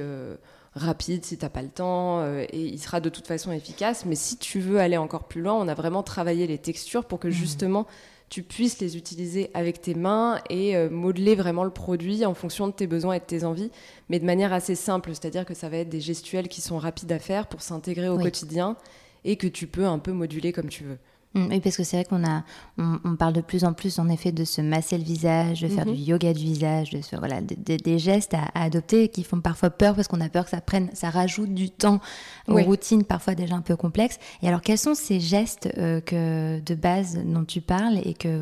rapide 0.74 1.26
si 1.26 1.38
tu 1.38 1.46
n'as 1.46 1.50
pas 1.50 1.62
le 1.62 1.70
temps 1.70 2.22
euh, 2.22 2.46
et 2.52 2.62
il 2.62 2.80
sera 2.80 3.00
de 3.00 3.10
toute 3.10 3.28
façon 3.28 3.52
efficace. 3.52 4.06
Mais 4.06 4.16
si 4.16 4.38
tu 4.38 4.60
veux 4.60 4.80
aller 4.80 4.98
encore 4.98 5.26
plus 5.26 5.42
loin, 5.42 5.54
on 5.54 5.68
a 5.68 5.74
vraiment 5.74 6.04
travaillé 6.04 6.48
les 6.48 6.58
textures 6.58 7.06
pour 7.06 7.20
que 7.20 7.28
mmh. 7.28 7.32
justement 7.32 7.88
tu 8.30 8.44
puisses 8.44 8.80
les 8.80 8.96
utiliser 8.96 9.50
avec 9.56 9.82
tes 9.82 9.96
mains 9.96 10.40
et 10.50 10.76
euh, 10.76 10.90
modeler 10.90 11.36
vraiment 11.36 11.64
le 11.64 11.72
produit 11.72 12.26
en 12.26 12.36
fonction 12.36 12.68
de 12.68 12.74
tes 12.74 12.86
besoins 12.86 13.16
et 13.16 13.20
de 13.20 13.26
tes 13.26 13.44
envies, 13.44 13.72
mais 14.08 14.20
de 14.20 14.26
manière 14.26 14.54
assez 14.54 14.76
simple. 14.76 15.10
C'est-à-dire 15.10 15.46
que 15.46 15.56
ça 15.56 15.68
va 15.68 15.78
être 15.78 15.90
des 15.90 16.00
gestuels 16.00 16.48
qui 16.48 16.62
sont 16.62 16.78
rapides 16.78 17.12
à 17.12 17.20
faire 17.20 17.48
pour 17.48 17.62
s'intégrer 17.62 18.08
au 18.08 18.20
quotidien 18.20 18.78
et 19.26 19.36
que 19.36 19.48
tu 19.48 19.68
peux 19.68 19.86
un 19.86 20.00
peu 20.00 20.12
moduler 20.12 20.54
comme 20.54 20.70
tu 20.70 20.84
veux. 20.84 20.98
Mm, 21.36 21.48
oui, 21.52 21.60
parce 21.60 21.78
que 21.78 21.84
c'est 21.84 21.98
vrai 21.98 22.06
qu'on 22.06 22.26
a, 22.26 22.44
on, 22.78 23.16
parle 23.16 23.34
de 23.34 23.42
plus 23.42 23.64
en 23.64 23.74
plus 23.74 24.00
en 24.00 24.10
effet 24.10 24.32
de 24.32 24.44
se 24.44 24.62
masser 24.62 24.98
le 24.98 25.04
visage, 25.04 25.62
de 25.62 25.68
faire 25.68 25.86
mhm. 25.86 25.94
du 25.94 26.02
yoga 26.02 26.34
du 26.34 26.44
visage, 26.44 26.90
de, 26.90 27.00
voilà, 27.18 27.42
des 27.42 28.00
gestes 28.00 28.34
à, 28.34 28.50
adopter 28.56 29.10
qui 29.10 29.24
font 29.24 29.40
parfois 29.40 29.70
peur 29.70 29.96
parce 29.96 30.08
qu'on 30.08 30.22
a 30.22 30.30
peur 30.30 30.46
que 30.46 30.50
ça 30.50 30.62
prenne, 30.62 30.90
ça 30.94 31.12
rajoute 31.12 31.54
du 31.54 31.70
temps 31.70 32.00
aux 32.48 32.58
routines 32.58 33.04
parfois 33.04 33.36
déjà 33.36 33.56
un 33.56 33.62
peu 33.62 33.76
complexes. 33.76 34.18
Et 34.42 34.48
alors, 34.48 34.62
quels 34.62 34.80
sont 34.80 34.96
ces 34.96 35.20
gestes 35.20 35.70
euh, 35.78 36.02
que 36.02 36.60
de 36.60 36.76
base 36.76 37.20
dont 37.24 37.46
tu 37.46 37.62
parles 37.62 38.00
et 38.04 38.16
que 38.16 38.42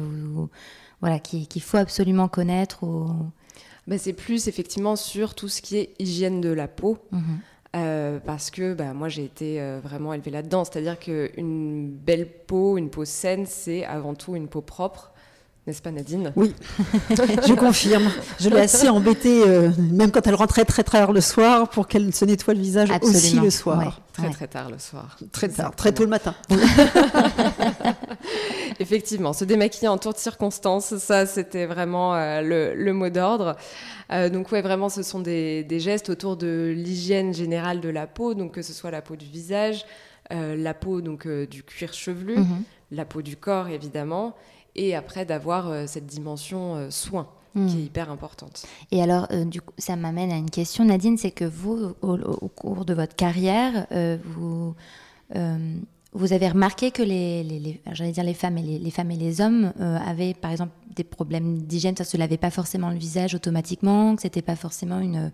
voilà, 1.01 1.19
qu'il 1.19 1.61
faut 1.61 1.77
absolument 1.77 2.27
connaître 2.27 2.83
ou... 2.83 3.09
Ben, 3.87 3.97
c'est 3.97 4.13
plus 4.13 4.49
effectivement 4.49 4.97
sur 4.97 5.33
tout 5.33 5.47
ce 5.47 5.61
qui 5.61 5.77
est 5.77 5.93
hygiène 5.99 6.41
de 6.41 6.49
la 6.49 6.67
peau. 6.67 6.97
Mhm. 7.11 7.39
Euh, 7.77 8.19
parce 8.25 8.49
que 8.49 8.73
bah, 8.73 8.93
moi 8.93 9.09
j'ai 9.09 9.23
été 9.23 9.61
euh, 9.61 9.79
vraiment 9.83 10.13
élevée 10.13 10.31
là-dedans. 10.31 10.63
C'est-à-dire 10.65 10.97
qu'une 10.97 11.89
belle 11.89 12.27
peau, 12.47 12.77
une 12.77 12.89
peau 12.89 13.05
saine, 13.05 13.45
c'est 13.45 13.85
avant 13.85 14.15
tout 14.15 14.35
une 14.35 14.47
peau 14.47 14.61
propre. 14.61 15.11
N'est-ce 15.65 15.81
pas 15.81 15.91
Nadine? 15.91 16.31
Oui, 16.37 16.55
je 17.09 17.53
confirme. 17.53 18.09
Je 18.39 18.47
l'ai 18.49 18.61
assez 18.61 18.87
embêtée, 18.87 19.43
euh, 19.45 19.69
même 19.91 20.11
quand 20.11 20.25
elle 20.25 20.35
rentrait 20.35 20.63
très 20.63 20.81
très 20.81 20.99
tard 20.99 21.11
le 21.11 21.19
soir, 21.19 21.67
pour 21.69 21.89
qu'elle 21.89 22.13
se 22.13 22.23
nettoie 22.23 22.53
le 22.53 22.61
visage 22.61 22.89
aussi 23.01 23.37
le 23.37 23.49
soir. 23.49 23.99
très 24.13 24.29
très 24.29 24.47
tard 24.47 24.69
le 24.69 24.79
soir. 24.79 25.17
Très 25.33 25.49
tard, 25.49 25.75
très 25.75 25.91
tôt 25.91 26.03
le 26.03 26.09
matin. 26.09 26.33
Effectivement, 28.79 29.33
se 29.33 29.43
démaquiller 29.43 29.87
en 29.87 29.97
toutes 29.97 30.17
circonstances, 30.17 30.97
ça 30.97 31.25
c'était 31.25 31.65
vraiment 31.65 32.15
le, 32.15 32.73
le, 32.75 32.93
mot 32.93 33.09
d'ordre. 33.09 33.55
Euh, 34.11 34.29
donc 34.29 34.51
ouais, 34.51 34.61
vraiment, 34.61 34.89
ce 34.89 35.03
sont 35.03 35.19
des, 35.19 35.65
gestes 35.79 36.09
autour 36.09 36.37
de 36.37 36.73
l'hygiène 36.75 37.33
générale 37.33 37.81
de 37.81 37.89
la 37.89 38.07
peau, 38.07 38.33
donc 38.33 38.53
que 38.53 38.61
ce 38.61 38.73
soit 38.73 38.91
la 38.91 39.01
peau 39.01 39.15
du 39.15 39.25
visage, 39.25 39.85
la 40.29 40.73
peau 40.73 41.01
donc 41.01 41.27
du 41.27 41.63
cuir 41.63 41.93
chevelu, 41.93 42.37
mhm. 42.37 42.63
la 42.91 43.05
peau 43.05 43.21
du 43.21 43.37
corps 43.37 43.69
évidemment, 43.69 44.35
et 44.75 44.95
après 44.95 45.25
d'avoir 45.25 45.87
cette 45.87 46.05
dimension 46.05 46.89
soin 46.91 47.27
qui 47.53 47.79
est 47.79 47.85
hyper 47.85 48.11
importante. 48.11 48.67
Et 48.91 49.01
alors, 49.01 49.27
du 49.45 49.61
coup, 49.61 49.73
ça 49.79 49.95
m'amène 49.95 50.31
à 50.31 50.35
une 50.35 50.51
question, 50.51 50.85
Nadine, 50.85 51.17
c'est 51.17 51.31
que 51.31 51.45
vous, 51.45 51.95
au, 52.01 52.47
cours 52.49 52.85
de 52.85 52.93
votre 52.93 53.15
carrière, 53.15 53.87
vous, 54.23 54.75
vous 56.17 56.33
avez 56.33 56.49
remarqué 56.49 56.91
que 56.91 57.03
les, 57.03 57.43
les, 57.43 57.81
j'allais 57.91 58.11
dire 58.11 58.23
les 58.23 58.33
femmes 58.33 58.57
et 58.57 58.61
les, 58.61 58.79
les 58.79 58.91
femmes 58.91 59.11
et 59.11 59.15
les 59.15 59.41
hommes 59.41 59.71
euh, 59.79 59.97
avaient 59.97 60.33
par 60.33 60.51
exemple 60.51 60.73
des 60.95 61.03
problèmes 61.03 61.61
d'hygiène, 61.61 61.95
ça 61.95 62.03
se 62.03 62.17
lavait 62.17 62.37
pas 62.37 62.49
forcément 62.49 62.89
le 62.89 62.97
visage 62.97 63.35
automatiquement, 63.35 64.15
que 64.15 64.23
c'était 64.23 64.41
pas 64.41 64.55
forcément 64.55 64.99
une 64.99 65.31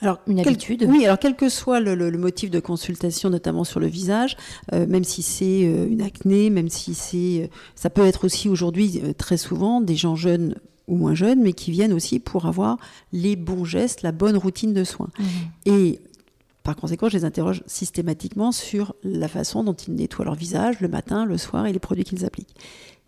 alors, 0.00 0.18
une 0.26 0.40
habitude. 0.40 0.86
Oui, 0.88 1.04
alors 1.04 1.18
quel 1.18 1.36
que 1.36 1.48
soit 1.48 1.78
le, 1.78 1.94
le, 1.94 2.18
motif 2.18 2.50
de 2.50 2.58
consultation, 2.58 3.30
notamment 3.30 3.62
sur 3.62 3.78
le 3.78 3.86
visage, 3.86 4.36
euh, 4.72 4.86
même 4.86 5.04
si 5.04 5.22
c'est 5.22 5.64
euh, 5.64 5.86
une 5.88 6.02
acné, 6.02 6.50
même 6.50 6.68
si 6.68 6.94
c'est, 6.94 7.50
ça 7.76 7.90
peut 7.90 8.04
être 8.04 8.24
aussi 8.24 8.48
aujourd'hui 8.48 9.00
très 9.18 9.36
souvent 9.36 9.80
des 9.80 9.94
gens 9.94 10.16
jeunes 10.16 10.56
ou 10.88 10.96
moins 10.96 11.14
jeunes, 11.14 11.42
mais 11.42 11.52
qui 11.52 11.70
viennent 11.70 11.92
aussi 11.92 12.18
pour 12.18 12.46
avoir 12.46 12.78
les 13.12 13.36
bons 13.36 13.64
gestes, 13.64 14.02
la 14.02 14.12
bonne 14.12 14.36
routine 14.36 14.72
de 14.72 14.84
soins. 14.84 15.10
Mmh. 15.18 15.24
Et 15.66 16.00
par 16.68 16.76
conséquent, 16.76 17.08
je 17.08 17.16
les 17.16 17.24
interroge 17.24 17.62
systématiquement 17.66 18.52
sur 18.52 18.94
la 19.02 19.26
façon 19.26 19.64
dont 19.64 19.72
ils 19.72 19.94
nettoient 19.94 20.26
leur 20.26 20.34
visage 20.34 20.80
le 20.80 20.88
matin, 20.88 21.24
le 21.24 21.38
soir 21.38 21.64
et 21.64 21.72
les 21.72 21.78
produits 21.78 22.04
qu'ils 22.04 22.26
appliquent. 22.26 22.54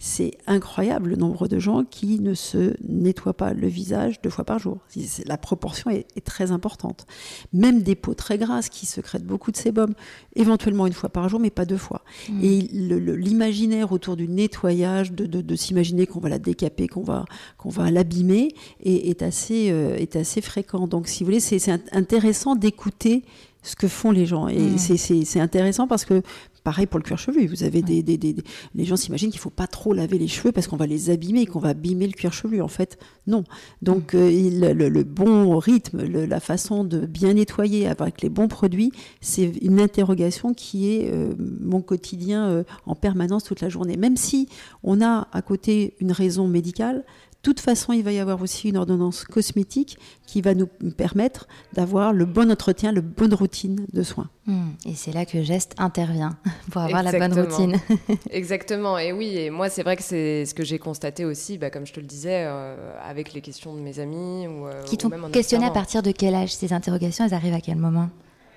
C'est 0.03 0.31
incroyable 0.47 1.11
le 1.11 1.17
nombre 1.17 1.47
de 1.47 1.59
gens 1.59 1.85
qui 1.85 2.21
ne 2.21 2.33
se 2.33 2.73
nettoient 2.89 3.35
pas 3.35 3.53
le 3.53 3.69
visage 3.69 4.23
deux 4.23 4.31
fois 4.31 4.45
par 4.45 4.59
jour. 4.59 4.79
La 5.27 5.37
proportion 5.37 5.91
est, 5.91 6.07
très 6.25 6.53
importante. 6.53 7.07
Même 7.53 7.83
des 7.83 7.95
peaux 7.95 8.15
très 8.15 8.39
grasses 8.39 8.71
qui 8.71 8.87
secrètent 8.87 9.27
beaucoup 9.27 9.53
de 9.53 9.59
sébum, 9.59 9.93
éventuellement 10.37 10.87
une 10.87 10.95
fois 10.95 11.11
par 11.11 11.29
jour, 11.29 11.39
mais 11.39 11.51
pas 11.51 11.67
deux 11.67 11.77
fois. 11.77 12.03
Mmh. 12.31 12.43
Et 12.43 12.61
l'imaginaire 12.73 13.93
autour 13.93 14.17
du 14.17 14.27
nettoyage, 14.27 15.13
de, 15.13 15.57
s'imaginer 15.57 16.07
qu'on 16.07 16.21
va 16.21 16.31
la 16.31 16.39
décaper, 16.39 16.89
qu'on 16.89 17.03
va, 17.03 17.27
qu'on 17.59 17.69
va 17.69 17.91
l'abîmer, 17.91 18.55
est, 18.83 19.21
assez, 19.21 19.71
euh, 19.71 19.97
est 19.97 20.17
assez 20.17 20.41
fréquent. 20.41 20.87
Donc, 20.87 21.09
si 21.09 21.25
vous 21.25 21.27
voulez, 21.27 21.41
c'est 21.41 21.71
intéressant 21.93 22.57
d'écouter 22.57 23.23
ce 23.63 23.77
que 23.77 23.89
font 23.89 24.11
les 24.11 24.27
gens. 24.27 24.49
Et 24.49 24.59
mmh. 24.59 24.79
c'est 24.79 25.41
intéressant 25.41 25.87
parce 25.87 26.05
que, 26.05 26.23
pareil 26.65 26.87
pour 26.87 26.99
le 26.99 27.05
cuir 27.05 27.19
chevelu, 27.19 27.47
vous 27.47 27.63
avez 27.63 27.83
des, 27.83 28.03
des, 28.03 28.17
des, 28.17 28.37
Les 28.75 28.85
gens 28.85 28.97
s'imaginent 28.97 29.31
qu'il 29.31 29.39
ne 29.39 29.43
faut 29.43 29.51
pas 29.51 29.67
trop 29.67 29.93
laver 29.93 30.19
les 30.19 30.29
cheveux 30.29 30.53
parce 30.53 30.67
qu'on 30.67 30.77
va 30.77 30.87
les 30.87 31.11
abîmer, 31.11 31.47
qu'on 31.47 31.59
va 31.59 31.71
abîmer 31.71 32.07
le 32.07 32.13
cuir 32.13 32.33
chevelu. 32.33 32.63
En 32.63 32.69
fait, 32.69 32.99
non. 33.27 33.45
Donc, 33.83 34.15
mmh. 34.15 34.19
euh, 34.19 34.73
le, 34.75 35.03
bon 35.05 35.59
rythme, 35.59 36.03
la 36.05 36.41
façon 36.41 36.85
de 36.85 37.07
bien 37.07 37.35
nettoyer 37.35 37.87
avec 37.87 38.23
les 38.23 38.29
bons 38.29 38.49
produits, 38.49 38.93
c'est 39.21 39.53
une 39.63 39.81
interrogation 39.81 40.55
qui 40.55 40.93
est 40.93 41.11
euh, 41.11 41.33
mon 41.39 41.83
quotidien 41.83 42.49
euh, 42.49 42.65
en 42.87 42.95
permanence 42.95 43.45
toute 43.45 43.61
la 43.61 43.69
journée. 43.69 43.97
Même 43.97 44.17
si 44.17 44.49
on 44.83 45.01
a 45.03 45.29
à 45.33 45.43
côté 45.43 45.95
une 46.01 46.13
raison 46.13 46.49
médicale, 46.49 47.05
toute 47.43 47.61
façon, 47.61 47.93
il 47.93 48.03
va 48.03 48.13
y 48.13 48.19
avoir 48.19 48.43
aussi 48.43 48.69
une 48.69 48.77
ordonnance 48.77 49.25
cosmétique 49.25 49.99
qui 50.27 50.43
va 50.43 50.55
nous 50.55 50.67
permettre 50.97 51.49
d'avoir 51.73 52.13
le 52.13 52.25
bon 52.25 52.51
entretien, 52.51 52.93
la 52.93 53.01
bonne 53.01 53.35
routine 53.35 53.87
de 53.93 54.03
soins. 54.03 54.29
Hmm. 54.47 54.71
et 54.85 54.95
c'est 54.95 55.13
là 55.13 55.25
que 55.25 55.43
Geste 55.43 55.75
intervient 55.79 56.37
pour 56.71 56.81
avoir 56.83 57.03
la 57.03 57.13
bonne 57.13 57.39
routine. 57.39 57.77
Exactement. 58.31 58.99
Et 58.99 59.13
oui, 59.13 59.37
et 59.37 59.51
moi, 59.51 59.69
c'est 59.69 59.83
vrai 59.83 59.97
que 59.97 60.03
c'est 60.03 60.45
ce 60.45 60.55
que 60.55 60.65
j'ai 60.65 60.79
constaté 60.79 61.25
aussi, 61.25 61.57
bah, 61.57 61.71
comme 61.71 61.87
je 61.87 61.93
te 61.93 62.01
le 62.01 62.07
disais, 62.07 62.45
euh, 62.47 62.99
avec 63.03 63.33
les 63.33 63.41
questions 63.41 63.75
de 63.75 63.81
mes 63.81 64.01
amis. 64.01 64.47
Ou, 64.47 64.67
euh, 64.67 64.83
qui 64.85 64.97
t'ont 64.97 65.11
questionné 65.31 65.67
à 65.67 65.71
partir 65.71 66.03
de 66.03 66.11
quel 66.11 66.35
âge 66.35 66.53
Ces 66.55 66.73
interrogations, 66.73 67.25
elles 67.25 67.35
arrivent 67.35 67.55
à 67.55 67.61
quel 67.61 67.77
moment? 67.77 68.11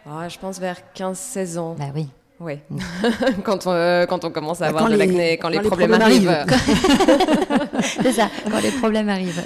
Ah, 0.06 0.28
Je 0.28 0.38
pense 0.40 0.60
vers 0.60 0.82
15-16 0.96 1.58
ans. 1.58 1.76
Bah 1.78 1.92
oui. 1.96 2.08
Oui, 2.40 2.60
quand, 3.44 3.68
on, 3.68 3.72
euh, 3.72 4.06
quand 4.06 4.26
on 4.26 4.32
commence 4.32 4.62
à 4.62 4.72
bah, 4.72 4.80
avoir 4.80 4.90
de 4.90 4.96
l'acné, 4.96 5.38
quand, 5.38 5.50
les, 5.50 5.60
problèmes, 5.60 5.94
arrivent. 5.94 6.46
c'est 8.02 8.12
ça, 8.12 8.30
quand 8.50 8.60
les 8.60 8.72
problèmes 8.72 9.10
arrivent. 9.10 9.44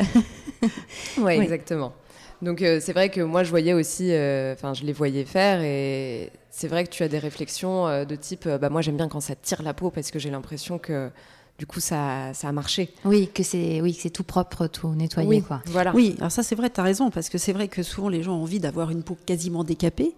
oui, 1.19 1.33
exactement. 1.33 1.93
Donc 2.41 2.61
euh, 2.61 2.79
c'est 2.81 2.93
vrai 2.93 3.09
que 3.09 3.21
moi 3.21 3.43
je 3.43 3.49
voyais 3.49 3.73
aussi, 3.73 4.11
euh, 4.11 4.53
enfin 4.53 4.73
je 4.73 4.83
les 4.83 4.93
voyais 4.93 5.25
faire 5.25 5.61
et 5.61 6.31
c'est 6.51 6.67
vrai 6.67 6.83
que 6.83 6.89
tu 6.89 7.03
as 7.03 7.07
des 7.07 7.17
réflexions 7.19 8.05
de 8.05 8.15
type, 8.15 8.47
bah 8.47 8.69
moi 8.69 8.81
j'aime 8.81 8.97
bien 8.97 9.07
quand 9.07 9.21
ça 9.21 9.35
tire 9.35 9.63
la 9.63 9.73
peau 9.73 9.89
parce 9.89 10.11
que 10.11 10.19
j'ai 10.19 10.29
l'impression 10.29 10.77
que 10.77 11.09
du 11.57 11.65
coup 11.65 11.79
ça, 11.79 12.31
ça, 12.33 12.49
a 12.49 12.51
marché. 12.51 12.93
Oui, 13.05 13.29
que 13.33 13.41
c'est 13.41 13.81
oui, 13.81 13.97
c'est 13.99 14.11
tout 14.11 14.23
propre, 14.23 14.67
tout 14.67 14.93
nettoyé 14.93 15.27
oui, 15.27 15.41
quoi. 15.41 15.61
Voilà. 15.65 15.91
Oui, 15.95 16.15
alors 16.19 16.31
ça 16.31 16.43
c'est 16.43 16.55
vrai, 16.55 16.69
tu 16.69 16.79
as 16.79 16.83
raison 16.83 17.09
parce 17.09 17.29
que 17.29 17.39
c'est 17.39 17.53
vrai 17.53 17.67
que 17.67 17.81
souvent 17.81 18.09
les 18.09 18.21
gens 18.21 18.33
ont 18.33 18.43
envie 18.43 18.59
d'avoir 18.59 18.91
une 18.91 19.01
peau 19.01 19.17
quasiment 19.25 19.63
décapée. 19.63 20.13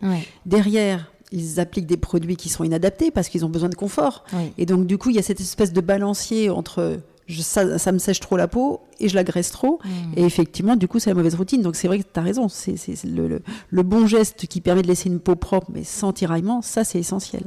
Derrière, 0.46 1.10
ils 1.32 1.60
appliquent 1.60 1.86
des 1.86 1.98
produits 1.98 2.36
qui 2.36 2.50
sont 2.50 2.64
inadaptés 2.64 3.12
parce 3.12 3.30
qu'ils 3.30 3.46
ont 3.46 3.50
besoin 3.50 3.70
de 3.70 3.76
confort. 3.76 4.24
Et 4.58 4.66
donc, 4.66 4.88
du 4.88 4.98
coup, 4.98 5.10
il 5.10 5.16
y 5.16 5.20
a 5.20 5.24
cette 5.24 5.42
espèce 5.42 5.74
de 5.74 5.82
balancier 5.82 6.50
entre 6.50 7.00
ça, 7.38 7.92
me 7.92 8.00
sèche 8.00 8.20
trop 8.20 8.38
la 8.38 8.48
peau 8.48 8.82
et 9.00 9.08
je 9.08 9.16
la 9.16 9.24
graisse 9.24 9.52
trop. 9.52 9.80
Mmh. 9.84 9.90
Et 10.18 10.24
effectivement, 10.24 10.76
du 10.76 10.88
coup, 10.88 11.00
c'est 11.00 11.10
la 11.10 11.16
mauvaise 11.16 11.36
routine. 11.36 11.62
Donc, 11.62 11.76
c'est 11.76 11.88
vrai 11.88 12.00
que 12.00 12.04
tu 12.12 12.20
as 12.20 12.24
raison. 12.24 12.50
C'est 12.50 12.76
le, 13.06 13.42
le, 13.70 13.84
bon 13.84 14.08
geste 14.08 14.48
qui 14.48 14.62
permet 14.62 14.82
de 14.82 14.88
laisser 14.88 15.10
une 15.10 15.20
peau 15.20 15.36
propre, 15.36 15.68
mais 15.74 15.84
sans 15.84 16.14
tiraillement, 16.14 16.62
ça, 16.62 16.84
c'est 16.84 17.00
essentiel. 17.00 17.44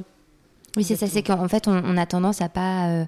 Oui, 0.77 0.85
c'est 0.85 0.97
ça. 0.97 1.07
C'est 1.07 1.23
qu'en 1.23 1.49
fait, 1.49 1.69
on, 1.69 1.97
a 1.97 2.07
tendance 2.07 2.41
à 2.41 2.49
pas. 2.49 2.89
Euh, 2.89 3.05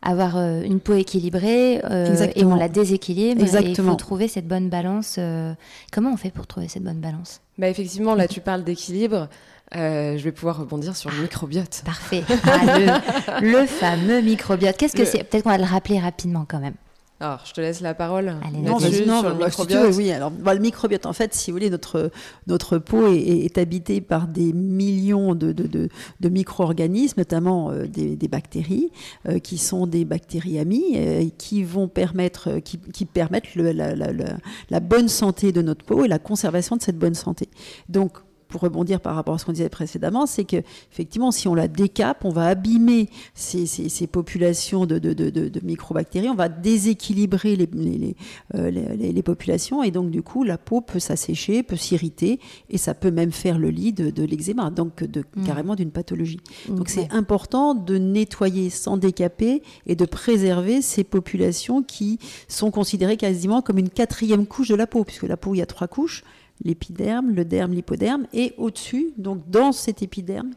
avoir 0.00 0.36
euh, 0.36 0.62
une 0.62 0.78
peau 0.78 0.94
équilibrée 0.94 1.80
euh, 1.82 2.28
et 2.36 2.44
on 2.44 2.54
la 2.54 2.68
déséquilibre. 2.68 3.42
Exactement. 3.42 3.68
Et 3.68 3.72
il 3.72 3.90
faut 3.90 3.96
trouver 3.96 4.28
cette 4.28 4.46
bonne 4.46 4.68
balance. 4.68 5.18
comment 5.90 6.12
on 6.12 6.16
fait 6.16 6.30
pour 6.30 6.46
trouver 6.46 6.68
cette 6.68 6.84
bonne 6.84 7.00
balance? 7.00 7.40
Bah 7.58 7.68
Effectivement, 7.68 8.14
là, 8.14 8.28
tu 8.28 8.40
parles 8.40 8.62
d'équilibre. 8.62 9.28
Euh, 9.76 10.16
je 10.16 10.24
vais 10.24 10.32
pouvoir 10.32 10.58
rebondir 10.58 10.96
sur 10.96 11.10
le 11.10 11.22
microbiote. 11.22 11.82
Parfait. 11.84 12.24
Ah, 12.44 12.78
le, 13.40 13.66
fameux 13.66 14.20
microbiote. 14.22 14.76
Qu'est-ce 14.76 14.96
que 14.96 15.04
c'est? 15.04 15.24
Peut-être 15.24 15.44
qu'on 15.44 15.50
va 15.50 15.58
le 15.58 15.64
rappeler 15.64 15.98
rapidement 15.98 16.46
quand 16.48 16.60
même. 16.60 16.74
Alors, 17.20 17.42
je 17.44 17.52
te 17.52 17.60
laisse 17.60 17.80
la 17.80 17.94
parole. 17.94 18.36
Allez, 18.46 18.58
non, 18.58 18.78
sur 18.78 18.90
le 18.90 19.44
microbiote. 19.44 19.94
oui, 19.96 20.12
alors 20.12 20.30
bah, 20.30 20.54
le 20.54 20.60
microbiote, 20.60 21.04
en 21.04 21.12
fait, 21.12 21.34
si 21.34 21.50
vous 21.50 21.56
voulez, 21.56 21.68
notre, 21.68 22.12
notre 22.46 22.78
peau 22.78 23.08
est, 23.08 23.18
est 23.18 23.58
habitée 23.58 24.00
par 24.00 24.28
des 24.28 24.52
millions 24.52 25.34
de, 25.34 25.50
de, 25.50 25.88
de, 26.20 26.28
micro-organismes, 26.28 27.18
notamment 27.18 27.72
euh, 27.72 27.86
des, 27.88 28.14
des, 28.14 28.28
bactéries, 28.28 28.92
euh, 29.28 29.40
qui 29.40 29.58
sont 29.58 29.88
des 29.88 30.04
bactéries 30.04 30.60
amies, 30.60 31.32
qui 31.38 31.64
vont 31.64 31.88
permettre, 31.88 32.60
qui, 32.60 32.78
qui 32.78 33.04
permettent 33.04 33.56
le, 33.56 33.72
la, 33.72 33.96
la, 33.96 34.12
la 34.70 34.80
bonne 34.80 35.08
santé 35.08 35.50
de 35.50 35.60
notre 35.60 35.84
peau 35.84 36.04
et 36.04 36.08
la 36.08 36.20
conservation 36.20 36.76
de 36.76 36.82
cette 36.82 36.98
bonne 36.98 37.16
santé. 37.16 37.48
Donc, 37.88 38.18
pour 38.48 38.62
rebondir 38.62 39.00
par 39.00 39.14
rapport 39.14 39.34
à 39.34 39.38
ce 39.38 39.44
qu'on 39.44 39.52
disait 39.52 39.68
précédemment, 39.68 40.26
c'est 40.26 40.44
que 40.44 40.56
effectivement, 40.92 41.30
si 41.30 41.48
on 41.48 41.54
la 41.54 41.68
décape, 41.68 42.24
on 42.24 42.30
va 42.30 42.46
abîmer 42.46 43.08
ces, 43.34 43.66
ces, 43.66 44.06
populations 44.06 44.86
de, 44.86 44.98
de, 44.98 45.12
de, 45.12 45.30
de, 45.30 45.60
microbactéries, 45.62 46.28
on 46.30 46.34
va 46.34 46.48
déséquilibrer 46.48 47.56
les, 47.56 47.68
les, 47.72 48.16
euh, 48.54 48.70
les, 48.70 49.12
les, 49.12 49.22
populations, 49.22 49.82
et 49.82 49.90
donc 49.90 50.10
du 50.10 50.22
coup, 50.22 50.44
la 50.44 50.56
peau 50.56 50.80
peut 50.80 50.98
s'assécher, 50.98 51.62
peut 51.62 51.76
s'irriter, 51.76 52.40
et 52.70 52.78
ça 52.78 52.94
peut 52.94 53.10
même 53.10 53.32
faire 53.32 53.58
le 53.58 53.68
lit 53.68 53.92
de, 53.92 54.24
l'eczéma, 54.24 54.70
donc 54.70 55.04
de, 55.04 55.20
mmh. 55.20 55.44
carrément 55.44 55.74
d'une 55.74 55.90
pathologie. 55.90 56.40
Mmh, 56.68 56.74
donc 56.74 56.88
c'est 56.88 57.12
important 57.12 57.74
de 57.74 57.98
nettoyer 57.98 58.70
sans 58.70 58.96
décaper 58.96 59.62
et 59.86 59.94
de 59.94 60.04
préserver 60.06 60.80
ces 60.80 61.04
populations 61.04 61.82
qui 61.82 62.18
sont 62.48 62.70
considérées 62.70 63.16
quasiment 63.16 63.60
comme 63.60 63.78
une 63.78 63.90
quatrième 63.90 64.46
couche 64.46 64.68
de 64.68 64.74
la 64.74 64.86
peau, 64.86 65.04
puisque 65.04 65.24
la 65.24 65.36
peau, 65.36 65.54
il 65.54 65.58
y 65.58 65.62
a 65.62 65.66
trois 65.66 65.88
couches 65.88 66.24
l'épiderme, 66.64 67.30
le 67.30 67.44
derme, 67.44 67.72
l'hypoderme, 67.72 68.26
et 68.32 68.54
au-dessus, 68.58 69.12
donc 69.16 69.48
dans 69.50 69.72
cet 69.72 70.02
épiderme, 70.02 70.50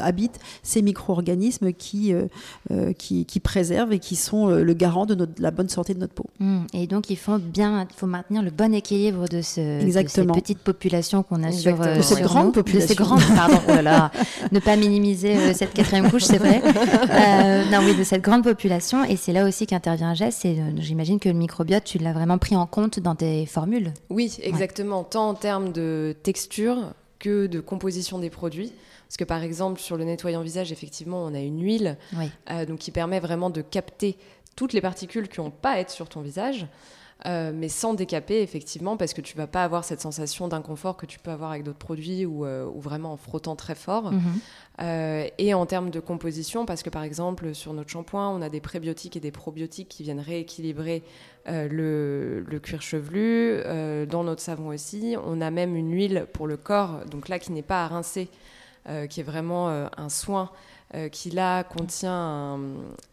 habitent 0.00 0.38
ces 0.62 0.82
micro-organismes 0.82 1.72
qui, 1.72 2.12
euh, 2.12 2.26
euh, 2.70 2.92
qui, 2.92 3.24
qui, 3.24 3.40
préservent 3.40 3.92
et 3.92 3.98
qui 3.98 4.16
sont 4.16 4.48
le 4.48 4.74
garant 4.74 5.06
de, 5.06 5.14
notre, 5.14 5.32
la 5.38 5.50
bonne 5.50 5.68
santé 5.68 5.94
de 5.94 6.00
notre 6.00 6.14
peau. 6.14 6.26
Mmh. 6.40 6.60
Et 6.72 6.86
donc 6.86 7.10
il 7.10 7.16
faut 7.16 7.38
bien, 7.38 7.86
il 7.88 7.94
faut 7.94 8.06
maintenir 8.06 8.42
le 8.42 8.50
bon 8.50 8.74
équilibre 8.74 9.28
de, 9.28 9.42
ce, 9.42 9.80
cette 10.08 10.32
petite 10.32 10.58
population 10.58 11.22
qu'on 11.22 11.42
a 11.42 11.52
sur, 11.52 11.78
de 11.78 12.02
cette 12.02 12.22
grande 12.22 12.52
population. 12.52 12.86
De 12.86 12.88
ces 12.88 12.94
grandes, 12.94 13.22
pardon, 13.36 13.60
voilà, 13.66 14.10
ne 14.52 14.58
pas 14.58 14.76
minimiser 14.76 15.54
cette 15.54 15.74
quatrième 15.74 16.10
couche, 16.10 16.24
c'est 16.24 16.38
vrai. 16.38 16.62
non, 17.70 17.80
oui, 17.84 17.96
de 17.96 18.04
cette 18.04 18.22
grande 18.22 18.44
population, 18.44 19.04
et 19.04 19.16
c'est 19.16 19.32
là 19.32 19.46
aussi 19.46 19.66
qu'intervient 19.66 20.14
Jess. 20.14 20.44
Et 20.44 20.58
j'imagine 20.78 21.18
que 21.18 21.28
le 21.28 21.34
microbiote, 21.34 21.84
tu 21.84 21.98
l'as 21.98 22.12
vraiment 22.12 22.38
pris 22.38 22.56
en 22.56 22.66
compte 22.66 23.00
dans 23.00 23.14
tes 23.14 23.46
formules. 23.46 23.92
Oui, 24.10 24.36
exactement, 24.42 25.04
tant 25.04 25.28
en 25.30 25.34
termes 25.34 25.72
de 25.72 26.14
texture 26.22 26.94
que 27.18 27.46
de 27.46 27.60
composition 27.60 28.18
des 28.18 28.30
produits. 28.30 28.72
Parce 29.14 29.28
que 29.28 29.32
par 29.32 29.44
exemple, 29.44 29.78
sur 29.78 29.96
le 29.96 30.02
nettoyant 30.02 30.42
visage, 30.42 30.72
effectivement, 30.72 31.24
on 31.24 31.34
a 31.34 31.38
une 31.38 31.62
huile 31.62 31.98
euh, 32.50 32.66
donc 32.66 32.80
qui 32.80 32.90
permet 32.90 33.20
vraiment 33.20 33.48
de 33.48 33.62
capter 33.62 34.16
toutes 34.56 34.72
les 34.72 34.80
particules 34.80 35.28
qui 35.28 35.40
n'ont 35.40 35.52
pas 35.52 35.74
à 35.74 35.78
être 35.78 35.90
sur 35.90 36.08
ton 36.08 36.20
visage. 36.20 36.66
Euh, 37.24 37.52
mais 37.54 37.68
sans 37.68 37.94
décaper, 37.94 38.42
effectivement, 38.42 38.96
parce 38.96 39.14
que 39.14 39.20
tu 39.20 39.36
vas 39.36 39.46
pas 39.46 39.62
avoir 39.62 39.84
cette 39.84 40.00
sensation 40.00 40.48
d'inconfort 40.48 40.96
que 40.96 41.06
tu 41.06 41.20
peux 41.20 41.30
avoir 41.30 41.52
avec 41.52 41.62
d'autres 41.62 41.78
produits 41.78 42.26
ou, 42.26 42.44
euh, 42.44 42.68
vraiment 42.74 43.12
en 43.12 43.16
frottant 43.16 43.54
très 43.54 43.76
fort. 43.76 44.10
Mhm. 44.10 44.20
et 45.38 45.54
en 45.54 45.64
termes 45.64 45.90
de 45.90 46.00
composition, 46.00 46.66
parce 46.66 46.82
que 46.82 46.90
par 46.90 47.04
exemple, 47.04 47.54
sur 47.54 47.72
notre 47.72 47.90
shampoing, 47.90 48.30
on 48.30 48.42
a 48.42 48.48
des 48.48 48.60
prébiotiques 48.60 49.16
et 49.16 49.20
des 49.20 49.30
probiotiques 49.30 49.88
qui 49.88 50.02
viennent 50.02 50.18
rééquilibrer 50.18 51.04
le, 51.46 52.44
le, 52.44 52.58
cuir 52.58 52.82
chevelu. 52.82 53.62
dans 54.08 54.24
notre 54.24 54.42
savon 54.42 54.70
aussi, 54.70 55.14
on 55.24 55.40
a 55.40 55.52
même 55.52 55.76
une 55.76 55.92
huile 55.92 56.26
pour 56.32 56.48
le 56.48 56.56
corps, 56.56 57.04
donc 57.08 57.28
là 57.28 57.38
qui 57.38 57.52
n'est 57.52 57.62
pas 57.62 57.84
à 57.84 57.86
rincer, 57.86 58.28
qui 59.08 59.20
est 59.20 59.24
vraiment 59.24 59.68
un 59.68 60.08
soin 60.08 60.50
qui 61.10 61.30
là 61.30 61.64
contient 61.64 62.60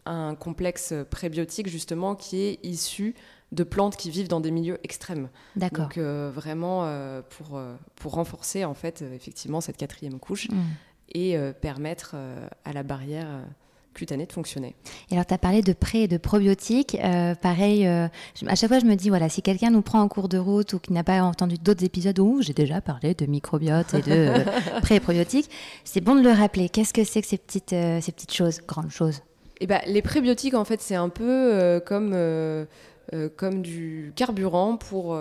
un, 0.06 0.34
complexe 0.34 0.94
prébiotique 1.10 1.68
justement 1.68 2.14
qui 2.14 2.42
est 2.42 2.58
issu 2.62 3.14
de 3.52 3.64
plantes 3.64 3.96
qui 3.96 4.10
vivent 4.10 4.28
dans 4.28 4.40
des 4.40 4.50
milieux 4.50 4.78
extrêmes. 4.84 5.28
D'accord. 5.56 5.86
Donc 5.86 5.98
vraiment 5.98 6.86
pour, 7.30 7.60
pour 7.96 8.12
renforcer 8.12 8.64
en 8.64 8.74
fait 8.74 9.02
effectivement 9.02 9.60
cette 9.60 9.78
quatrième 9.78 10.20
couche 10.20 10.48
mmh. 10.50 10.56
et 11.14 11.38
permettre 11.60 12.16
à 12.64 12.72
la 12.72 12.82
barrière 12.82 13.28
cutanée 13.94 14.26
de 14.26 14.32
fonctionner. 14.32 14.74
Et 15.10 15.14
alors, 15.14 15.26
tu 15.26 15.34
as 15.34 15.38
parlé 15.38 15.62
de 15.62 15.72
pré 15.72 16.02
et 16.02 16.08
de 16.08 16.16
probiotiques. 16.16 16.96
Euh, 17.02 17.34
pareil, 17.34 17.86
euh, 17.86 18.08
à 18.46 18.54
chaque 18.54 18.68
fois, 18.68 18.78
je 18.78 18.84
me 18.84 18.94
dis, 18.94 19.08
voilà, 19.08 19.28
si 19.28 19.42
quelqu'un 19.42 19.70
nous 19.70 19.82
prend 19.82 20.00
en 20.00 20.08
cours 20.08 20.28
de 20.28 20.38
route 20.38 20.72
ou 20.72 20.78
qui 20.78 20.92
n'a 20.92 21.04
pas 21.04 21.22
entendu 21.22 21.56
d'autres 21.58 21.84
épisodes 21.84 22.18
où 22.18 22.42
j'ai 22.42 22.52
déjà 22.52 22.80
parlé 22.80 23.14
de 23.14 23.26
microbiote 23.26 23.94
et 23.94 24.02
de 24.02 24.10
euh, 24.10 24.38
pré 24.82 24.96
et 24.96 25.00
probiotiques, 25.00 25.50
c'est 25.84 26.00
bon 26.00 26.14
de 26.14 26.22
le 26.22 26.30
rappeler. 26.30 26.68
Qu'est-ce 26.68 26.92
que 26.92 27.04
c'est 27.04 27.22
que 27.22 27.28
ces 27.28 27.38
petites, 27.38 27.70
ces 27.70 28.12
petites 28.12 28.32
choses, 28.32 28.60
grandes 28.66 28.90
choses? 28.90 29.20
Eh 29.60 29.66
ben, 29.66 29.80
Les 29.86 30.02
prébiotiques, 30.02 30.54
en 30.54 30.64
fait, 30.64 30.80
c'est 30.80 30.96
un 30.96 31.08
peu 31.08 31.80
comme, 31.86 32.16
comme 33.36 33.62
du 33.62 34.12
carburant 34.16 34.76
pour, 34.76 35.18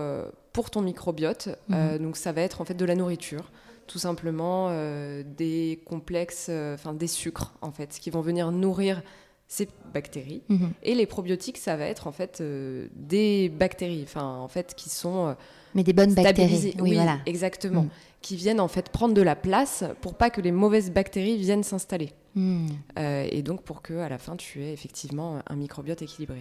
pour 0.53 0.69
ton 0.69 0.81
microbiote. 0.81 1.49
Mhm. 1.69 1.99
donc, 1.99 2.17
ça 2.17 2.31
va 2.31 2.41
être 2.41 2.61
en 2.61 2.65
fait 2.65 2.73
de 2.73 2.85
la 2.85 2.95
nourriture 2.95 3.51
tout 3.91 3.99
simplement 3.99 4.67
euh, 4.69 5.21
des 5.25 5.81
complexes, 5.85 6.47
euh, 6.49 6.77
des 6.93 7.07
sucres 7.07 7.53
en 7.61 7.71
fait, 7.71 7.89
qui 7.99 8.09
vont 8.09 8.21
venir 8.21 8.51
nourrir 8.51 9.01
ces 9.47 9.67
bactéries. 9.93 10.43
Mhm. 10.47 10.71
Et 10.83 10.95
les 10.95 11.05
probiotiques, 11.05 11.57
ça 11.57 11.75
va 11.75 11.85
être 11.85 12.07
en 12.07 12.13
fait 12.13 12.39
euh, 12.39 12.87
des 12.95 13.49
bactéries, 13.49 14.03
enfin 14.03 14.23
en 14.23 14.47
fait 14.47 14.75
qui 14.75 14.89
sont 14.89 15.35
mais 15.75 15.83
des 15.83 15.93
bonnes 15.93 16.13
bactéries. 16.13 16.73
Oui, 16.79 16.95
voilà. 16.95 17.19
exactement. 17.25 17.83
Mhm. 17.83 17.89
Qui 18.21 18.35
viennent 18.35 18.59
en 18.59 18.67
fait 18.67 18.89
prendre 18.89 19.13
de 19.15 19.21
la 19.21 19.35
place 19.35 19.83
pour 20.01 20.13
pas 20.13 20.29
que 20.29 20.41
les 20.41 20.51
mauvaises 20.51 20.91
bactéries 20.91 21.37
viennent 21.37 21.63
s'installer. 21.63 22.13
Hmm. 22.33 22.67
Euh, 22.97 23.27
et 23.29 23.41
donc 23.41 23.61
pour 23.61 23.81
que 23.81 23.93
à 23.95 24.07
la 24.07 24.17
fin 24.17 24.37
tu 24.37 24.63
aies 24.63 24.71
effectivement 24.71 25.39
un 25.45 25.55
microbiote 25.57 26.01
équilibré. 26.01 26.37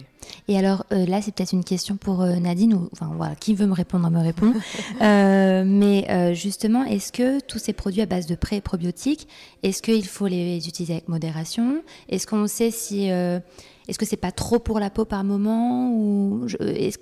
Et 0.47 0.57
alors 0.57 0.85
euh, 0.93 1.05
là 1.05 1.21
c'est 1.21 1.33
peut-être 1.35 1.51
une 1.51 1.65
question 1.65 1.97
pour 1.97 2.21
euh, 2.21 2.35
Nadine 2.37 2.75
ou 2.75 2.87
enfin 2.93 3.11
voilà 3.17 3.35
qui 3.35 3.55
veut 3.55 3.65
me 3.65 3.73
répondre 3.73 4.09
me 4.09 4.21
répond. 4.21 4.53
mais 5.01 6.33
justement 6.33 6.85
est-ce 6.85 7.11
que 7.11 7.41
tous 7.41 7.59
ces 7.59 7.73
produits 7.73 8.01
à 8.01 8.05
base 8.05 8.25
de 8.25 8.35
pré 8.35 8.61
probiotiques 8.61 9.27
est-ce 9.63 9.81
qu'il 9.81 10.07
faut 10.07 10.27
les 10.27 10.65
utiliser 10.65 10.93
avec 10.93 11.09
modération? 11.09 11.83
Est-ce 12.07 12.25
qu'on 12.25 12.47
sait 12.47 12.71
si 12.71 13.07
est-ce 13.07 13.99
que 13.99 14.05
c'est 14.05 14.15
pas 14.15 14.31
trop 14.31 14.59
pour 14.59 14.79
la 14.79 14.89
peau 14.89 15.03
par 15.03 15.25
moment 15.25 15.91
ou 15.91 16.47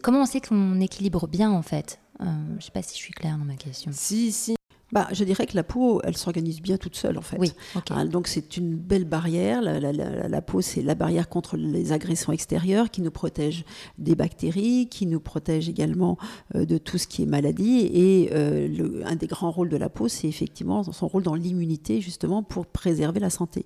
comment 0.01 0.23
on 0.23 0.25
sait 0.25 0.41
qu'on 0.41 0.79
équilibre 0.79 1.27
bien 1.27 1.51
en 1.51 1.61
fait? 1.61 1.99
Je 2.19 2.65
sais 2.65 2.71
pas 2.71 2.81
si 2.81 2.97
je 2.97 3.03
suis 3.03 3.13
claire 3.13 3.37
dans 3.37 3.45
ma 3.45 3.55
question. 3.55 3.91
Si 3.93 4.31
si 4.31 4.55
bah, 4.91 5.07
je 5.11 5.23
dirais 5.23 5.45
que 5.45 5.55
la 5.55 5.63
peau, 5.63 6.01
elle 6.03 6.17
s'organise 6.17 6.61
bien 6.61 6.77
toute 6.77 6.95
seule 6.95 7.17
en 7.17 7.21
fait. 7.21 7.37
Oui, 7.37 7.51
hein, 7.91 8.05
donc 8.05 8.27
c'est 8.27 8.57
une 8.57 8.75
belle 8.75 9.05
barrière. 9.05 9.61
La, 9.61 9.79
la, 9.79 9.91
la, 9.91 10.41
peau, 10.41 10.61
c'est 10.61 10.81
la 10.81 10.95
barrière 10.95 11.29
contre 11.29 11.57
les 11.57 11.91
agressions 11.91 12.33
extérieures 12.33 12.89
qui 12.89 13.01
nous 13.01 13.11
protège 13.11 13.65
des 13.99 14.15
bactéries, 14.15 14.87
qui 14.89 15.05
nous 15.05 15.19
protège 15.19 15.69
également 15.69 16.17
euh, 16.55 16.65
de 16.65 16.77
tout 16.79 16.97
ce 16.97 17.05
qui 17.05 17.21
est 17.21 17.27
maladie. 17.27 17.89
Et 17.93 18.29
euh, 18.33 18.67
le, 18.67 19.05
un 19.05 19.15
des 19.15 19.27
grands 19.27 19.51
rôles 19.51 19.69
de 19.69 19.77
la 19.77 19.89
peau, 19.89 20.07
c'est 20.07 20.27
effectivement 20.27 20.83
son 20.83 21.07
rôle 21.07 21.23
dans 21.23 21.35
l'immunité 21.35 22.01
justement 22.01 22.41
pour 22.41 22.65
préserver 22.65 23.19
la 23.19 23.29
santé 23.29 23.65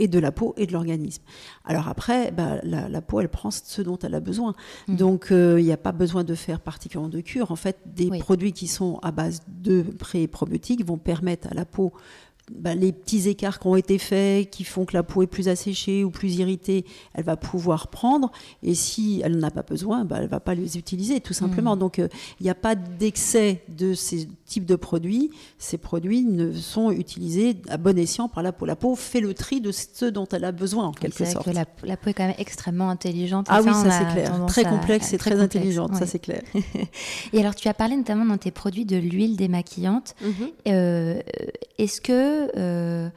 et 0.00 0.08
de 0.08 0.18
la 0.18 0.32
peau 0.32 0.54
et 0.56 0.66
de 0.66 0.72
l'organisme. 0.72 1.22
Alors 1.64 1.86
après, 1.88 2.32
bah, 2.32 2.58
la, 2.64 3.00
peau, 3.02 3.20
elle 3.20 3.28
prend 3.28 3.50
ce 3.50 3.82
dont 3.82 3.98
elle 3.98 4.14
a 4.14 4.20
besoin. 4.20 4.54
Mmh. 4.88 4.96
Donc 4.96 5.30
euh, 5.30 5.60
il 5.60 5.66
n'y 5.66 5.72
a 5.72 5.76
pas 5.76 5.92
besoin 5.92 6.24
de 6.24 6.34
faire 6.34 6.58
particulièrement 6.58 7.10
de 7.10 7.20
cure. 7.20 7.52
En 7.52 7.56
fait, 7.56 7.78
des 7.86 8.08
produits 8.18 8.52
qui 8.52 8.66
sont 8.66 8.98
à 9.02 9.12
base 9.12 9.42
de 9.46 9.82
pré-probiotiques 9.82 10.84
vont 10.84 10.98
permettre 10.98 11.48
à 11.48 11.54
la 11.54 11.66
peau 11.66 11.92
bah, 12.50 12.74
les 12.74 12.92
petits 12.92 13.28
écarts 13.28 13.60
qui 13.60 13.66
ont 13.66 13.76
été 13.76 13.98
faits, 13.98 14.50
qui 14.50 14.64
font 14.64 14.84
que 14.84 14.94
la 14.94 15.02
peau 15.02 15.22
est 15.22 15.26
plus 15.26 15.48
asséchée 15.48 16.04
ou 16.04 16.10
plus 16.10 16.36
irritée, 16.36 16.84
elle 17.14 17.24
va 17.24 17.36
pouvoir 17.36 17.88
prendre. 17.88 18.32
Et 18.62 18.74
si 18.74 19.20
elle 19.24 19.36
n'en 19.38 19.48
a 19.48 19.50
pas 19.50 19.62
besoin, 19.62 20.04
bah, 20.04 20.16
elle 20.18 20.24
ne 20.24 20.28
va 20.28 20.40
pas 20.40 20.54
les 20.54 20.76
utiliser, 20.76 21.20
tout 21.20 21.32
simplement. 21.32 21.76
Hmm. 21.76 21.80
Donc, 21.80 21.98
euh, 21.98 22.08
il 22.40 22.44
n'y 22.44 22.50
a 22.50 22.54
pas 22.54 22.74
d'excès 22.74 23.62
de 23.68 23.94
ces 23.94 24.28
types 24.46 24.66
de 24.66 24.76
produits. 24.76 25.30
Ces 25.58 25.78
produits 25.78 26.22
ne 26.22 26.52
sont 26.52 26.90
utilisés 26.90 27.56
à 27.68 27.76
bon 27.76 27.96
escient 27.98 28.28
par 28.28 28.42
la 28.42 28.52
peau. 28.52 28.66
La 28.66 28.76
peau 28.76 28.96
fait 28.96 29.20
le 29.20 29.32
tri 29.34 29.60
de 29.60 29.70
ce 29.72 30.06
dont 30.06 30.26
elle 30.26 30.44
a 30.44 30.52
besoin, 30.52 30.86
en 30.86 30.92
quelque 30.92 31.24
sorte. 31.24 31.44
Que 31.44 31.50
la, 31.50 31.64
la, 31.84 31.96
peau 31.96 32.10
est 32.10 32.14
quand 32.14 32.26
même 32.26 32.34
extrêmement 32.38 32.90
intelligente. 32.90 33.46
Ah 33.48 33.60
oui, 33.62 33.72
ça, 33.72 33.90
c'est 33.90 34.12
clair. 34.12 34.46
Très 34.46 34.64
complexe 34.64 35.12
et 35.12 35.18
très, 35.18 35.38
intelligente, 35.40 35.94
ça 35.94 36.06
c'est 36.06 36.18
clair. 36.18 36.42
et 37.32 37.38
alors, 37.38 37.54
tu 37.54 37.68
as 37.68 37.74
parlé 37.74 37.96
notamment 37.96 38.24
dans 38.24 38.38
tes 38.38 38.50
produits 38.50 38.84
de 38.84 38.96
l'huile 38.96 39.36
démaquillante. 39.36 40.14
Mhm. 40.22 40.48
Euh, 40.68 41.20
est-ce 41.78 42.00
que 42.00 42.29
euh, 42.56 43.08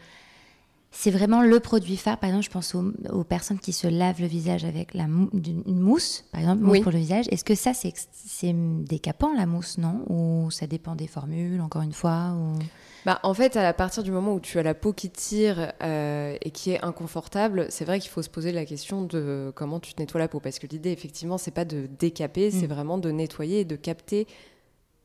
c'est 0.92 1.12
vraiment 1.12 1.42
le 1.42 1.60
produit 1.60 1.98
phare. 1.98 2.18
Par 2.18 2.30
exemple, 2.30 2.46
je 2.46 2.52
pense 2.52 2.76
aux, 2.76 3.24
personnes 3.24 3.60
qui 3.60 3.74
se 3.74 3.88
lavent 3.88 4.22
le 4.22 4.28
visage 4.28 4.64
avec 4.64 4.94
la 4.94 5.06
une 5.06 5.80
mousse, 5.80 6.26
par 6.32 6.42
exemple, 6.42 6.62
mousse 6.62 6.82
pour 6.82 6.92
le 6.92 7.00
visage. 7.00 7.26
Est-ce 7.30 7.44
que 7.44 7.56
ça, 7.56 7.74
c'est 7.74 8.54
décapant, 8.54 9.34
la 9.34 9.46
mousse, 9.46 9.78
non? 9.78 10.06
Ou 10.10 10.52
ça 10.52 10.68
dépend 10.68 10.96
des 10.96 11.08
formules, 11.08 11.62
encore 11.62 11.82
une 11.82 11.94
fois 11.94 12.36
ou... 12.38 12.60
Bah, 13.06 13.20
en 13.24 13.34
fait, 13.34 13.58
à 13.58 13.74
partir 13.74 14.02
du 14.04 14.12
moment 14.12 14.34
où 14.34 14.40
tu 14.40 14.58
as 14.60 14.64
la 14.64 14.74
peau 14.74 14.94
qui 14.94 15.10
tire 15.10 15.74
euh, 15.84 16.38
et 16.42 16.52
qui 16.52 16.72
est 16.72 16.82
inconfortable, 16.84 17.66
c'est 17.70 17.84
vrai 17.84 18.00
qu'il 18.00 18.10
faut 18.10 18.22
se 18.22 18.30
poser 18.30 18.54
la 18.54 18.66
question 18.66 19.02
de 19.02 19.52
comment 19.56 19.82
tu 19.82 19.94
te 19.94 20.02
nettoies 20.02 20.22
la 20.22 20.30
peau. 20.30 20.40
Parce 20.40 20.58
que 20.58 20.68
l'idée, 20.68 20.92
effectivement, 20.92 21.38
c'est 21.38 21.52
pas 21.52 21.66
de 21.66 21.88
décaper, 22.00 22.50
c'est 22.50 22.68
mm. 22.68 22.74
vraiment 22.74 22.98
de 22.98 23.12
nettoyer 23.12 23.62
et 23.62 23.66
de 23.66 23.76
capter 23.76 24.26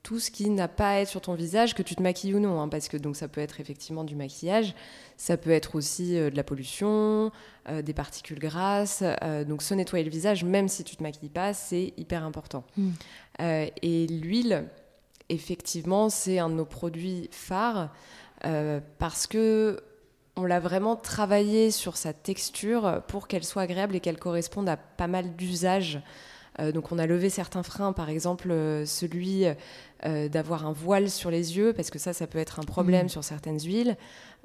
tout 0.09 0.21
ce 0.21 0.31
qui 0.31 0.49
n'a 0.49 0.68
pas 0.68 0.92
à 0.92 0.94
être 1.01 1.09
sur 1.09 1.21
ton 1.21 1.35
visage, 1.35 1.75
que 1.75 1.83
tu 1.83 1.94
te 1.94 2.03
maquilles 2.03 2.35
ou 2.35 2.40
non, 2.40 2.62
hein, 2.62 2.68
parce 2.71 2.88
que 2.88 2.97
donc 2.97 3.14
ça 3.14 3.29
peut 3.29 3.42
être 3.42 3.61
effectivement 3.61 4.05
du 4.05 4.16
maquillage, 4.16 4.75
ça 5.18 5.37
peut 5.37 5.51
être 5.51 5.75
aussi 5.75 6.16
euh, 6.16 6.31
de 6.31 6.37
la 6.37 6.44
pollution, 6.44 7.31
euh, 7.68 7.83
des 7.83 7.92
particules 7.92 8.38
grasses. 8.38 9.03
Euh, 9.03 9.44
donc 9.44 9.61
se 9.61 9.75
nettoyer 9.75 10.07
le 10.07 10.11
visage, 10.11 10.44
même 10.44 10.66
si 10.68 10.83
tu 10.83 10.97
te 10.97 11.03
maquilles 11.03 11.29
pas, 11.29 11.53
c'est 11.53 11.92
hyper 11.99 12.25
important. 12.25 12.64
Hmm. 12.79 12.92
et 13.38 14.07
l'huile, 14.07 14.64
effectivement, 15.29 16.09
c'est 16.09 16.38
un 16.38 16.49
de 16.49 16.55
nos 16.55 16.64
produits 16.64 17.29
phares 17.31 17.92
parce 18.97 19.27
que 19.27 19.83
on 20.37 20.47
l'a 20.47 20.59
vraiment 20.59 20.97
travaillé 20.97 21.71
sur 21.71 21.99
sa 21.99 22.14
texture 22.14 23.03
pour 23.09 23.29
qu'elle 23.29 23.44
soit 23.44 23.62
agréable 23.62 23.94
et 23.94 24.01
qu'elle 24.01 24.18
corresponde 24.18 24.71
à 24.71 24.79
pas 24.79 25.07
mal 25.07 25.37
d'usages. 25.37 26.01
Donc 26.73 26.90
on 26.92 26.99
a 26.99 27.07
levé 27.07 27.31
certains 27.31 27.62
freins, 27.62 27.92
par 27.92 28.11
exemple 28.11 28.49
celui 28.85 29.47
euh, 30.07 30.29
d'avoir 30.29 30.64
un 30.64 30.71
voile 30.71 31.11
sur 31.11 31.29
les 31.29 31.57
yeux, 31.57 31.73
parce 31.73 31.90
que 31.90 31.99
ça, 31.99 32.12
ça 32.12 32.29
peut 32.29 32.38
être 32.38 32.61
un 32.61 32.62
problème 32.62 33.07
mm. 33.07 33.09
sur 33.09 33.25
certaines 33.25 33.59
huiles. 33.59 33.97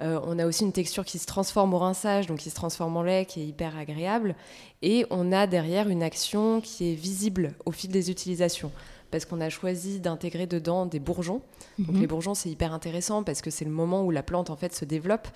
Euh, 0.02 0.20
on 0.26 0.40
a 0.40 0.48
aussi 0.48 0.64
une 0.64 0.72
texture 0.72 1.06
qui 1.06 1.20
se 1.20 1.28
transforme 1.28 1.76
au 1.76 1.78
rinçage, 1.78 2.26
donc 2.26 2.40
qui 2.40 2.50
se 2.50 2.56
transforme 2.56 2.98
en 2.98 3.04
lait, 3.04 3.26
qui 3.26 3.42
est 3.42 3.46
hyper 3.46 3.78
agréable. 3.78 4.36
Et 4.82 5.06
on 5.12 5.32
a 5.32 5.46
derrière 5.46 5.90
une 5.90 6.02
action 6.02 6.60
qui 6.60 6.92
est 6.92 6.96
visible 6.96 7.54
au 7.66 7.72
fil 7.72 7.92
des 7.92 8.10
utilisations 8.10 8.72
parce 9.14 9.26
qu'on 9.26 9.42
a 9.42 9.50
choisi 9.50 10.00
d'intégrer 10.00 10.48
dedans 10.48 10.88
des 10.88 10.98
bourgeons. 10.98 11.44
Donc 11.78 11.96
mhm. 11.96 12.02
les 12.02 12.08
bourgeons, 12.08 12.34
c'est 12.34 12.50
hyper 12.50 12.74
intéressant 12.74 13.22
parce 13.22 13.44
que 13.44 13.52
c'est 13.52 13.64
le 13.64 13.70
moment 13.70 14.04
où 14.04 14.10
la 14.10 14.24
plante 14.24 14.50
en 14.50 14.56
fait 14.56 14.74
se 14.74 14.86
développe. 14.86 15.28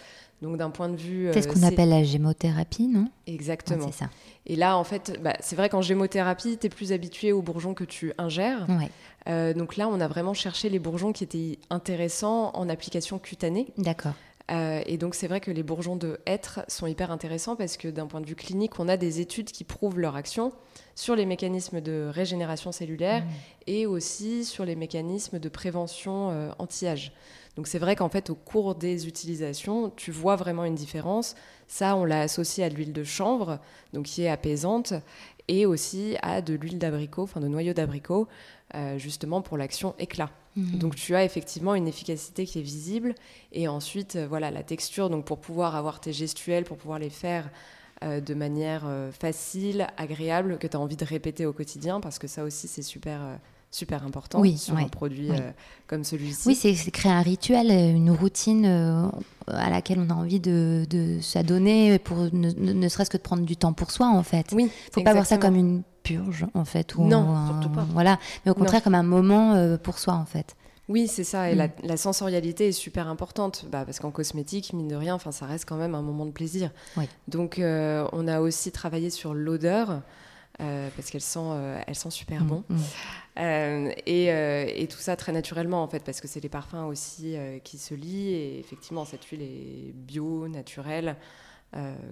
Donc 0.41 0.57
d'un 0.57 0.71
point 0.71 0.89
de 0.89 0.95
vue, 0.95 1.29
c'est 1.31 1.43
ce 1.43 1.47
euh, 1.47 1.53
qu'on 1.53 1.61
appelle 1.61 1.89
la 1.89 2.03
gémothérapie, 2.03 2.87
non? 2.87 3.07
Exactement. 3.27 3.85
c'est 3.85 4.05
ça. 4.05 4.09
Et 4.47 4.55
là, 4.55 4.77
en 4.77 4.83
fait, 4.83 5.19
bah, 5.21 5.33
c'est 5.41 5.55
vrai 5.55 5.69
qu'en 5.69 5.83
gémothérapie, 5.83 6.57
tu 6.57 6.65
es 6.65 6.69
plus 6.69 6.91
habitué 6.91 7.31
aux 7.31 7.43
bourgeons 7.43 7.75
que 7.75 7.83
tu 7.83 8.13
ingères. 8.17 8.65
Euh, 9.29 9.53
donc 9.53 9.77
là, 9.77 9.87
on 9.87 9.99
a 10.01 10.07
vraiment 10.07 10.33
cherché 10.33 10.69
les 10.69 10.79
bourgeons 10.79 11.13
qui 11.13 11.23
étaient 11.23 11.59
intéressants 11.69 12.49
en 12.55 12.69
application 12.69 13.19
cutanée. 13.19 13.67
D'accord. 13.77 14.13
Euh, 14.49 14.81
et 14.85 14.97
donc 14.97 15.13
c'est 15.13 15.27
vrai 15.27 15.41
que 15.41 15.51
les 15.51 15.63
bourgeons 15.63 15.97
de 15.97 16.19
hêtre 16.25 16.61
sont 16.69 16.87
hyper 16.87 17.11
intéressants 17.11 17.57
parce 17.57 17.75
que 17.75 17.89
d'un 17.89 18.07
point 18.07 18.21
de 18.21 18.25
vue 18.25 18.35
clinique, 18.35 18.79
on 18.79 18.87
a 18.87 18.95
des 18.95 19.19
études 19.19 19.51
qui 19.51 19.63
prouvent 19.63 19.99
leur 19.99 20.15
action 20.15 20.53
sur 20.95 21.15
les 21.15 21.25
mécanismes 21.25 21.81
de 21.81 22.09
régénération 22.09 22.71
cellulaire 22.71 23.23
mmh. 23.23 23.29
et 23.67 23.85
aussi 23.85 24.45
sur 24.45 24.63
les 24.63 24.75
mécanismes 24.75 25.39
de 25.39 25.49
prévention 25.49 26.31
euh, 26.31 26.49
anti-âge. 26.59 27.11
Donc 27.57 27.67
c'est 27.67 27.79
vrai 27.79 27.95
qu'en 27.95 28.07
fait 28.07 28.29
au 28.29 28.35
cours 28.35 28.75
des 28.75 29.07
utilisations, 29.07 29.91
tu 29.95 30.11
vois 30.11 30.35
vraiment 30.35 30.63
une 30.63 30.75
différence. 30.75 31.35
Ça, 31.67 31.95
on 31.95 32.05
l'a 32.05 32.21
associé 32.21 32.63
à 32.63 32.69
de 32.69 32.75
l'huile 32.75 32.93
de 32.93 33.03
chanvre, 33.03 33.59
donc 33.93 34.05
qui 34.05 34.23
est 34.23 34.29
apaisante, 34.29 34.93
et 35.47 35.65
aussi 35.65 36.15
à 36.21 36.41
de 36.41 36.53
l'huile 36.53 36.77
d'abricot, 36.77 37.23
enfin 37.23 37.39
de 37.39 37.47
noyau 37.47 37.73
d'abricot, 37.73 38.27
euh, 38.75 38.97
justement 38.99 39.41
pour 39.41 39.57
l'action 39.57 39.95
éclat. 39.97 40.29
Mhm. 40.57 40.79
Donc 40.79 40.95
tu 40.95 41.15
as 41.15 41.23
effectivement 41.23 41.75
une 41.75 41.87
efficacité 41.87 42.45
qui 42.45 42.59
est 42.59 42.63
visible 42.63 43.13
et 43.53 43.67
ensuite 43.67 44.15
euh, 44.15 44.27
voilà 44.27 44.49
la 44.49 44.63
texture 44.63 45.09
donc 45.09 45.23
pour 45.23 45.39
pouvoir 45.39 45.75
avoir 45.75 45.99
tes 45.99 46.11
gestuels 46.11 46.63
pour 46.63 46.77
pouvoir 46.77 46.97
les 46.97 47.11
faire 47.11 47.49
euh, 48.03 48.19
de 48.19 48.33
manière 48.33 48.85
facile, 49.17 49.87
agréable 49.97 50.57
que 50.57 50.67
tu 50.67 50.75
as 50.75 50.79
envie 50.79 50.97
de 50.97 51.05
répéter 51.05 51.45
au 51.45 51.53
quotidien 51.53 51.99
parce 51.99 52.17
que 52.17 52.27
ça 52.27 52.43
aussi 52.43 52.67
c'est 52.67 52.81
super 52.81 53.21
super 53.69 54.03
important 54.03 54.43
sur 54.55 54.77
un 54.77 54.87
produit 54.87 55.29
comme 55.87 56.03
celui-ci. 56.03 56.47
Oui, 56.47 56.55
c'est 56.55 56.91
créer 56.91 57.11
un 57.11 57.21
rituel, 57.21 57.69
une 57.69 58.11
routine 58.11 58.65
à 59.47 59.69
laquelle 59.69 59.99
on 59.99 60.09
a 60.09 60.13
envie 60.13 60.39
de, 60.39 61.19
s'adonner 61.21 61.99
pour 61.99 62.29
ne, 62.33 62.87
serait-ce 62.87 63.09
que 63.09 63.17
de 63.17 63.21
prendre 63.21 63.43
du 63.43 63.57
temps 63.57 63.73
pour 63.73 63.91
soi 63.91 64.07
en 64.07 64.23
fait. 64.23 64.47
Oui, 64.53 64.69
faut 64.91 65.01
pas 65.01 65.13
voir 65.13 65.25
ça 65.25 65.37
comme 65.37 65.55
une 65.55 65.83
purge 66.07 66.45
en 66.53 66.65
fait 66.65 66.95
ou 66.95 67.05
non, 67.05 67.47
surtout 67.47 67.69
pas. 67.69 67.85
Voilà, 67.91 68.19
mais 68.45 68.51
au 68.51 68.55
contraire 68.55 68.83
comme 68.83 68.95
un 68.95 69.03
moment 69.03 69.53
euh, 69.53 69.77
pour 69.77 69.99
soi 69.99 70.13
en 70.13 70.25
fait. 70.25 70.55
Oui, 70.89 71.07
c'est 71.07 71.23
ça. 71.23 71.51
Et 71.51 71.55
mm. 71.55 71.69
la, 71.83 71.97
sensorialité 71.97 72.69
est 72.69 72.73
super 72.73 73.07
importante, 73.07 73.65
bah, 73.69 73.83
parce 73.85 73.99
qu'en 73.99 74.11
cosmétique, 74.11 74.73
mine 74.73 74.87
de 74.87 74.95
rien, 74.95 75.19
ça 75.19 75.45
reste 75.45 75.67
quand 75.67 75.75
même 75.75 75.95
un 75.95 76.01
moment 76.01 76.25
de 76.25 76.31
plaisir. 76.31 76.71
Donc, 77.27 77.59
euh, 77.59 78.07
on 78.13 78.27
a 78.27 78.39
aussi 78.39 78.71
travaillé 78.71 79.09
sur 79.09 79.33
l'odeur. 79.33 80.01
Euh, 80.59 80.89
parce 80.95 81.11
qu'elle 81.11 81.21
sent, 81.21 81.37
euh, 81.39 81.79
elle 81.85 81.93
sent 81.93 82.09
super 82.09 82.43
mm, 82.43 82.47
bon. 82.47 82.63
Mm. 82.69 83.91
Et, 84.07 84.87
tout 84.89 84.97
ça 84.97 85.15
très 85.15 85.31
naturellement, 85.31 85.83
en 85.83 85.87
fait, 85.87 86.03
parce 86.03 86.19
que 86.19 86.27
c'est 86.27 86.39
les 86.39 86.49
parfums 86.49 86.87
aussi 86.87 87.35
qui 87.63 87.77
se 87.77 87.93
lient. 87.93 88.33
Et 88.33 88.59
effectivement, 88.59 89.05
cette 89.05 89.25
huile 89.25 89.43
est 89.43 89.93
bio, 89.93 90.47
naturelle, 90.47 91.15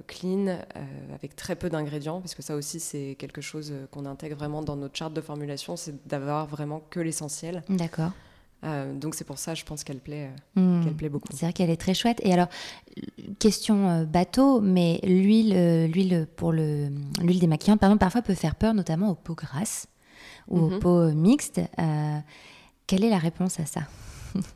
clean, 0.08 0.60
avec 1.13 1.36
très 1.36 1.56
peu 1.56 1.70
d'ingrédients, 1.70 2.22
parce 2.22 2.36
que 2.36 2.41
ça 2.41 2.56
aussi, 2.56 2.80
c'est 2.80 3.15
quelque 3.18 3.41
chose 3.41 3.74
qu'on 3.91 4.06
intègre 4.06 4.36
vraiment 4.36 4.62
dans 4.62 4.76
notre 4.76 4.96
charte 4.96 5.13
de 5.13 5.22
formulation, 5.22 5.76
c'est 5.76 6.08
d'avoir 6.08 6.46
vraiment 6.46 6.82
que 6.89 7.00
l'essentiel. 7.00 7.63
D'accord. 7.70 8.12
Euh, 8.65 8.94
donc 8.94 9.15
c'est 9.15 9.24
pour 9.24 9.38
ça, 9.38 9.54
je 9.54 9.63
pense 9.63 9.84
qu'elle 9.84 10.00
plaît, 10.00 10.32
euh, 10.58 10.62
hmm. 10.62 10.84
qu'elle 10.84 10.96
plaît 10.96 11.10
beaucoup. 11.10 11.28
C'est 11.32 11.46
vrai 11.46 11.54
qu'elle 11.54 11.70
est 11.70 11.80
très 11.80 11.94
chouette. 11.94 12.20
Et 12.24 12.34
alors, 12.34 12.48
question 13.39 13.89
euh, 13.89 14.06
bateau, 14.06 14.62
mais 14.62 15.00
l'huile, 15.04 15.86
l'huile 15.91 16.28
pour 16.36 16.52
le, 16.52 16.89
l'huile 17.22 17.39
démaquillante, 17.39 17.80
pardon, 17.80 17.98
parfois 17.98 18.22
peut 18.22 18.34
faire 18.34 18.56
peur, 18.56 18.74
notamment 18.74 19.12
aux 19.12 19.15
peaux 19.15 19.36
grasses 19.36 19.88
ou 20.48 20.60
aux 20.60 20.70
mhm. 20.70 20.80
peaux 20.80 21.12
mixtes. 21.12 21.62
quelle 22.88 23.04
est 23.04 23.10
la 23.10 23.18
réponse 23.18 23.60
à 23.60 23.65
ça? 23.65 23.82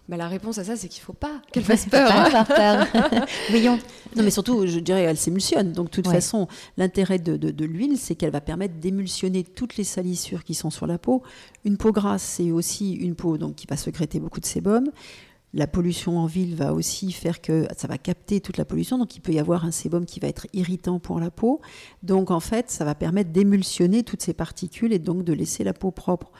Bah, 0.07 0.17
la 0.17 0.27
réponse 0.27 0.57
à 0.57 0.63
ça, 0.63 0.75
c'est 0.75 0.87
qu'il 0.87 1.01
ne 1.01 1.05
faut 1.05 1.13
pas 1.13 1.41
qu'elle 1.51 1.63
fasse 1.63 1.85
peur. 1.85 2.09
Pas 2.09 2.45
peur. 2.45 2.87
Voyons. 3.49 3.79
Non, 4.15 4.23
mais 4.23 4.31
surtout, 4.31 4.65
je 4.65 4.79
dirais, 4.79 5.03
elle 5.03 5.17
s'émulsionne. 5.17 5.71
Donc, 5.71 5.87
de 5.87 5.91
toute 5.91 6.07
façon, 6.07 6.47
l'intérêt 6.77 7.19
de, 7.19 7.37
de, 7.37 7.65
l'huile, 7.65 7.97
c'est 7.97 8.15
qu'elle 8.15 8.31
va 8.31 8.41
permettre 8.41 8.75
d'émulsionner 8.75 9.43
toutes 9.43 9.77
les 9.77 9.83
salissures 9.83 10.43
qui 10.43 10.55
sont 10.55 10.69
sur 10.69 10.87
la 10.87 10.97
peau. 10.97 11.21
Une 11.65 11.77
peau 11.77 11.91
grasse, 11.91 12.23
c'est 12.23 12.51
aussi 12.51 12.93
une 12.93 13.15
peau 13.15 13.37
donc, 13.37 13.55
qui 13.55 13.67
va 13.67 13.77
secréter 13.77 14.19
beaucoup 14.19 14.39
de 14.39 14.45
sébum. 14.45 14.89
La 15.53 15.65
pollution 15.65 16.19
en 16.19 16.27
ville 16.27 16.55
va 16.55 16.73
aussi 16.73 17.11
faire 17.11 17.41
que 17.41 17.67
ça 17.75 17.87
va 17.87 17.97
capter 17.97 18.39
toute 18.39 18.57
la 18.57 18.65
pollution, 18.65 18.99
donc 18.99 19.15
il 19.15 19.19
peut 19.19 19.31
y 19.31 19.39
avoir 19.39 19.65
un 19.65 19.71
sébum 19.71 20.05
qui 20.05 20.19
va 20.19 20.27
être 20.27 20.45
irritant 20.53 20.99
pour 20.99 21.19
la 21.19 21.31
peau. 21.31 21.59
Donc 22.03 22.29
en 22.29 22.39
fait, 22.39 22.69
ça 22.69 22.85
va 22.85 22.93
permettre 22.93 23.31
d'émulsionner 23.31 24.03
toutes 24.03 24.21
ces 24.21 24.33
particules 24.33 24.93
et 24.93 24.99
donc 24.99 25.23
de 25.23 25.33
laisser 25.33 25.63
la 25.63 25.73
peau 25.73 25.89
propre. 25.89 26.31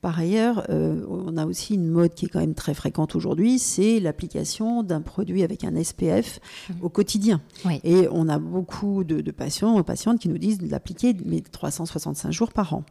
Par 0.00 0.18
ailleurs, 0.18 0.64
euh, 0.70 1.04
on 1.10 1.36
a 1.36 1.44
aussi 1.44 1.74
une 1.74 1.88
mode 1.88 2.14
qui 2.14 2.24
est 2.24 2.28
quand 2.28 2.40
même 2.40 2.54
très 2.54 2.72
fréquente 2.72 3.14
aujourd'hui, 3.14 3.58
c'est 3.58 4.00
l'application 4.00 4.82
d'un 4.82 5.02
produit 5.02 5.42
avec 5.42 5.64
un 5.64 5.82
SPF 5.82 6.40
au 6.80 6.88
quotidien. 6.88 7.42
Et 7.82 8.08
on 8.10 8.28
a 8.28 8.38
beaucoup 8.38 9.04
de, 9.04 9.30
patients, 9.30 9.82
patientes 9.82 10.20
qui 10.20 10.30
nous 10.30 10.38
disent 10.38 10.58
de 10.58 10.70
l'appliquer 10.70 11.14
mais 11.24 11.42
365 11.42 12.32
jours 12.32 12.52
par 12.52 12.72
an. 12.72 12.84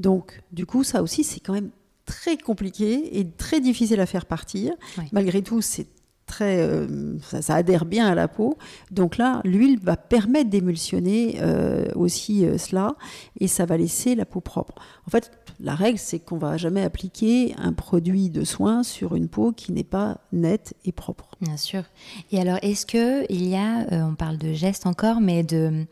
Donc 0.00 0.42
du 0.52 0.66
coup, 0.66 0.82
ça 0.82 1.02
aussi, 1.02 1.22
c'est 1.22 1.40
quand 1.40 1.52
même 1.52 1.70
très 2.04 2.36
compliqué 2.36 3.18
et 3.18 3.28
très 3.28 3.60
difficile 3.60 4.00
à 4.00 4.06
faire 4.06 4.26
partir. 4.26 4.74
Malgré 5.12 5.42
tout, 5.42 5.60
c'est 5.60 5.86
très, 6.26 6.58
euh, 6.60 7.18
ça, 7.20 7.56
adhère 7.56 7.84
bien 7.84 8.06
à 8.06 8.14
la 8.14 8.28
peau. 8.28 8.56
Donc 8.90 9.16
là, 9.18 9.40
l'huile 9.44 9.78
va 9.80 9.96
permettre 9.96 10.50
d'émulsionner 10.50 11.38
euh, 11.40 11.86
aussi 11.94 12.46
euh, 12.46 12.58
cela 12.58 12.96
et 13.40 13.48
ça 13.48 13.66
va 13.66 13.76
laisser 13.76 14.14
la 14.14 14.24
peau 14.24 14.40
propre. 14.40 14.74
En 15.06 15.10
fait, 15.10 15.30
la 15.60 15.74
règle, 15.74 15.98
c'est 15.98 16.18
qu'on 16.18 16.38
va 16.38 16.56
jamais 16.56 16.82
appliquer 16.82 17.54
un 17.58 17.72
produit 17.72 18.30
de 18.30 18.44
soin 18.44 18.82
sur 18.82 19.14
une 19.14 19.28
peau 19.28 19.52
qui 19.52 19.72
n'est 19.72 19.84
pas 19.84 20.18
nette 20.32 20.74
et 20.84 20.92
propre. 20.92 21.28
Bien 21.40 21.56
sûr. 21.56 21.84
Et 22.32 22.40
alors, 22.40 22.58
est-ce 22.62 22.86
que 22.86 23.30
il 23.30 23.46
y 23.46 23.56
a, 23.56 23.86
on 23.90 24.14
parle 24.14 24.38
de 24.38 24.52
gestes 24.52 24.86
encore, 24.86 25.20
mais 25.20 25.44
de 25.44 25.86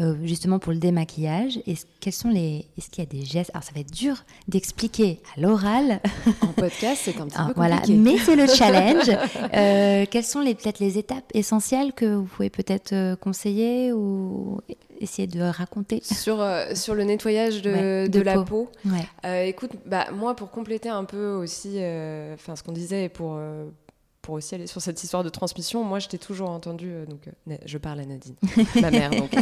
euh, 0.00 0.14
justement 0.24 0.58
pour 0.58 0.72
le 0.72 0.78
démaquillage 0.78 1.60
Est-ce, 1.66 1.84
quels 2.00 2.12
sont 2.12 2.28
les, 2.28 2.66
est-ce 2.78 2.88
qu'il 2.90 3.04
y 3.04 3.06
a 3.06 3.10
des 3.10 3.24
gestes? 3.24 3.50
Alors 3.52 3.62
ça 3.62 3.72
va 3.74 3.80
être 3.80 3.92
dur 3.92 4.24
d'expliquer 4.48 5.20
à 5.36 5.40
l'oral. 5.40 6.00
En 6.42 6.48
podcast, 6.48 7.02
c'est 7.04 7.20
un 7.20 7.26
petit 7.26 7.36
peu 7.36 7.52
compliqué. 7.52 7.54
Voilà, 7.56 7.80
mais 7.88 8.18
c'est 8.18 8.36
le 8.36 8.46
challenge. 8.54 9.10
euh, 9.54 10.06
quelles 10.10 10.24
sont 10.24 10.40
les, 10.40 10.54
peut-être 10.54 10.78
les 10.78 10.98
étapes 10.98 11.30
essentielles 11.34 11.92
que 11.92 12.14
vous 12.14 12.24
pouvez 12.24 12.50
peut-être 12.50 12.92
euh, 12.92 13.16
conseiller 13.16 13.92
ou 13.92 14.60
essayer 15.00 15.28
de 15.28 15.40
raconter? 15.40 16.00
Sur, 16.02 16.40
euh, 16.40 16.74
sur 16.74 16.94
le 16.94 17.04
nettoyage 17.04 17.62
de, 17.62 18.06
de, 18.06 18.20
la 18.20 18.42
peau, 18.42 18.70
écoute, 19.24 19.72
bah, 19.86 20.06
moi 20.12 20.34
pour 20.34 20.50
compléter 20.50 20.88
un 20.88 21.04
peu 21.04 21.32
aussi 21.32 21.78
enfin 22.34 22.56
ce 22.56 22.62
qu'on 22.62 22.72
disait 22.72 23.08
pour, 23.08 23.38
pour 24.30 24.36
aussi 24.36 24.54
aller 24.54 24.68
sur 24.68 24.80
cette 24.80 25.02
histoire 25.02 25.24
de 25.24 25.28
transmission, 25.28 25.82
moi, 25.82 25.98
je 25.98 26.06
t'ai 26.06 26.16
toujours 26.16 26.50
entendu, 26.50 26.92
euh, 26.92 27.04
donc 27.04 27.26
euh, 27.26 27.56
je 27.66 27.78
parle 27.78 27.98
à 27.98 28.04
Nadine, 28.04 28.36
ma 28.80 28.92
mère, 28.92 29.10
donc, 29.10 29.34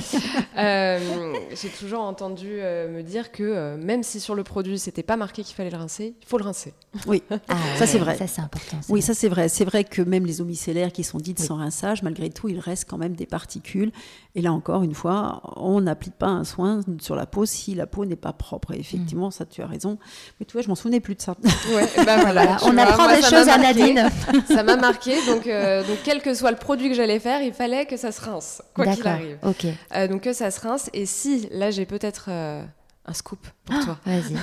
euh, 0.57 1.35
j'ai 1.55 1.69
toujours 1.69 2.01
entendu 2.01 2.47
me 2.47 3.03
dire 3.03 3.31
que 3.31 3.77
même 3.77 4.03
si 4.03 4.19
sur 4.19 4.35
le 4.35 4.45
produit, 4.45 4.79
c'était 4.79 5.03
pas 5.03 5.19
marqué 5.19 5.43
qu'il 5.43 5.55
fallait 5.55 5.69
le 5.69 5.77
rincer, 5.77 6.15
il 6.19 6.27
faut 6.27 6.39
le 6.39 6.45
rincer. 6.45 6.73
Oui, 7.07 7.23
ah 7.49 7.57
ça 7.77 7.87
c'est 7.87 7.99
vrai. 7.99 8.17
Ça 8.17 8.27
c'est 8.27 8.41
important. 8.41 8.79
Oui, 8.89 9.03
ça 9.03 9.13
c'est 9.13 9.29
vrai. 9.29 9.51
C'est 9.51 9.67
vrai 9.67 9.85
que 9.85 10.01
même 10.01 10.25
les 10.25 10.41
eaux 10.41 10.47
micellaires 10.47 10.91
qui 10.91 11.05
sont 11.05 11.19
dites 11.19 11.39
sans 11.39 11.57
rinçage, 11.57 12.03
malgré 12.03 12.31
tout, 12.31 12.49
il 12.49 12.59
reste 12.59 12.89
quand 12.89 12.97
même 12.97 13.15
des 13.15 13.27
particules. 13.27 13.93
Et 14.35 14.43
là 14.43 14.53
encore, 14.53 14.83
une 14.83 14.95
fois, 14.95 15.41
on 15.57 15.81
n'applique 15.81 16.15
pas 16.15 16.27
un 16.27 16.45
soin 16.45 16.81
sur 17.01 17.17
la 17.17 17.27
peau 17.27 17.47
si 17.47 17.75
la 17.75 17.87
peau 17.87 18.05
n'est 18.05 18.15
pas 18.15 18.33
propre. 18.33 18.73
Et 18.73 18.79
effectivement, 18.79 19.31
ça, 19.31 19.47
tu 19.47 19.63
as 19.63 19.67
raison. 19.67 19.99
Mais 20.39 20.47
tu 20.47 20.53
vois, 20.53 20.63
je 20.63 20.69
m'en 20.69 20.75
souvenais 20.75 21.01
plus 21.01 21.15
de 21.15 21.23
ça. 21.23 21.35
Ouais, 21.75 21.89
bah 22.05 22.19
voilà, 22.19 22.59
on 22.63 22.77
apprend 22.77 23.09
des 23.09 23.23
choses 23.23 23.49
à 23.49 23.59
Nadine. 23.59 24.09
ça 24.49 24.63
m'a 24.63 24.77
marqué. 24.77 25.17
Donc, 25.27 25.47
euh, 25.47 25.83
donc, 25.83 25.99
quel 26.05 26.21
que 26.23 26.35
soit 26.35 26.51
le 26.51 26.57
produit 26.57 26.89
que 26.91 26.95
j'allais 26.95 27.21
faire, 27.21 27.43
il 27.43 27.53
fallait 27.53 27.87
que 27.87 27.97
ça 27.97 28.13
se 28.13 28.21
rince, 28.21 28.63
quoi 28.75 28.87
qu'il 28.87 29.07
arrive. 29.07 29.39
Ok. 29.43 29.67
Euh, 29.95 30.09
donc 30.09 30.23
que 30.23 30.33
ça 30.33 30.51
se 30.51 30.61
rince. 30.61 30.91
Et 30.93 31.07
si, 31.07 31.49
là, 31.51 31.71
j'ai 31.71 31.87
peut-être 31.87 32.27
euh, 32.29 32.63
un 33.09 33.15
scoop 33.15 33.47
pour 33.65 33.75
ah, 33.75 33.85
toi. 33.85 33.99
Vas-y. 34.05 34.37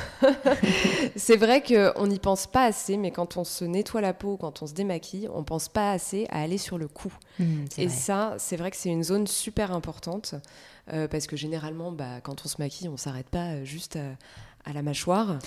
c'est 1.16 1.38
vrai 1.38 1.64
qu'on 1.64 2.08
n'y 2.08 2.20
pense 2.20 2.48
pas 2.48 2.66
assez, 2.66 2.98
mais 2.98 3.12
quand 3.12 3.38
on 3.38 3.44
se 3.44 3.64
nettoie 3.64 4.02
la 4.02 4.14
peau, 4.14 4.38
quand 4.38 4.62
on 4.62 4.68
se 4.68 4.74
démaquille, 4.74 5.30
on 5.34 5.44
pense 5.44 5.70
pas 5.70 5.92
assez 5.92 6.26
à 6.30 6.42
aller 6.42 6.58
sur 6.58 6.78
le 6.78 6.88
cou. 6.88 7.14
Mmh, 7.40 7.66
et 7.78 7.90
ça, 7.90 8.36
c'est 8.38 8.58
vrai 8.58 8.72
que 8.72 8.78
c'est 8.78 8.90
une 8.90 9.04
zone 9.04 9.28
super 9.28 9.72
importante. 9.72 10.36
parce 10.88 11.28
que 11.28 11.36
généralement, 11.36 11.92
bah, 11.92 12.22
quand 12.22 12.44
on 12.46 12.48
se 12.48 12.56
maquille, 12.60 12.90
on 12.90 12.98
s'arrête 12.98 13.30
pas 13.30 13.64
juste 13.64 13.98
à 14.66 14.74
la 14.74 14.82
mâchoire. 14.82 15.38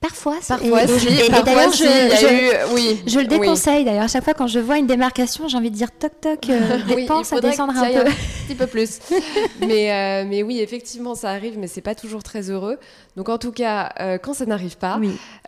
Parfois, 0.00 0.38
parfois, 0.48 0.84
et, 0.84 0.86
d'ailleurs, 0.86 1.72
je, 1.74 2.74
oui, 2.74 3.02
je 3.06 3.18
le 3.18 3.26
déconseille. 3.26 3.84
D'ailleurs, 3.84 4.04
à 4.04 4.08
chaque 4.08 4.24
fois 4.24 4.32
quand 4.32 4.46
je 4.46 4.58
vois 4.58 4.78
une 4.78 4.86
démarcation, 4.86 5.46
j'ai 5.46 5.58
envie 5.58 5.70
de 5.70 5.76
dire 5.76 5.90
toc 5.92 6.12
toc, 6.22 6.48
euh, 6.48 6.78
dépense 6.88 7.34
à 7.34 7.40
descendre 7.40 7.76
un 7.76 7.92
peu, 7.92 8.00
un 8.08 8.12
petit 8.46 8.54
peu 8.54 8.66
plus. 8.66 8.98
mais 9.60 9.92
euh, 9.92 10.24
mais 10.26 10.42
oui, 10.42 10.60
effectivement, 10.60 11.14
ça 11.14 11.28
arrive, 11.28 11.58
mais 11.58 11.66
c'est 11.66 11.82
pas 11.82 11.94
toujours 11.94 12.22
très 12.22 12.48
heureux. 12.48 12.78
Donc 13.16 13.28
en 13.28 13.36
tout 13.36 13.52
cas, 13.52 13.92
euh, 14.00 14.16
quand 14.16 14.32
ça 14.32 14.46
n'arrive 14.46 14.78
pas, 14.78 14.98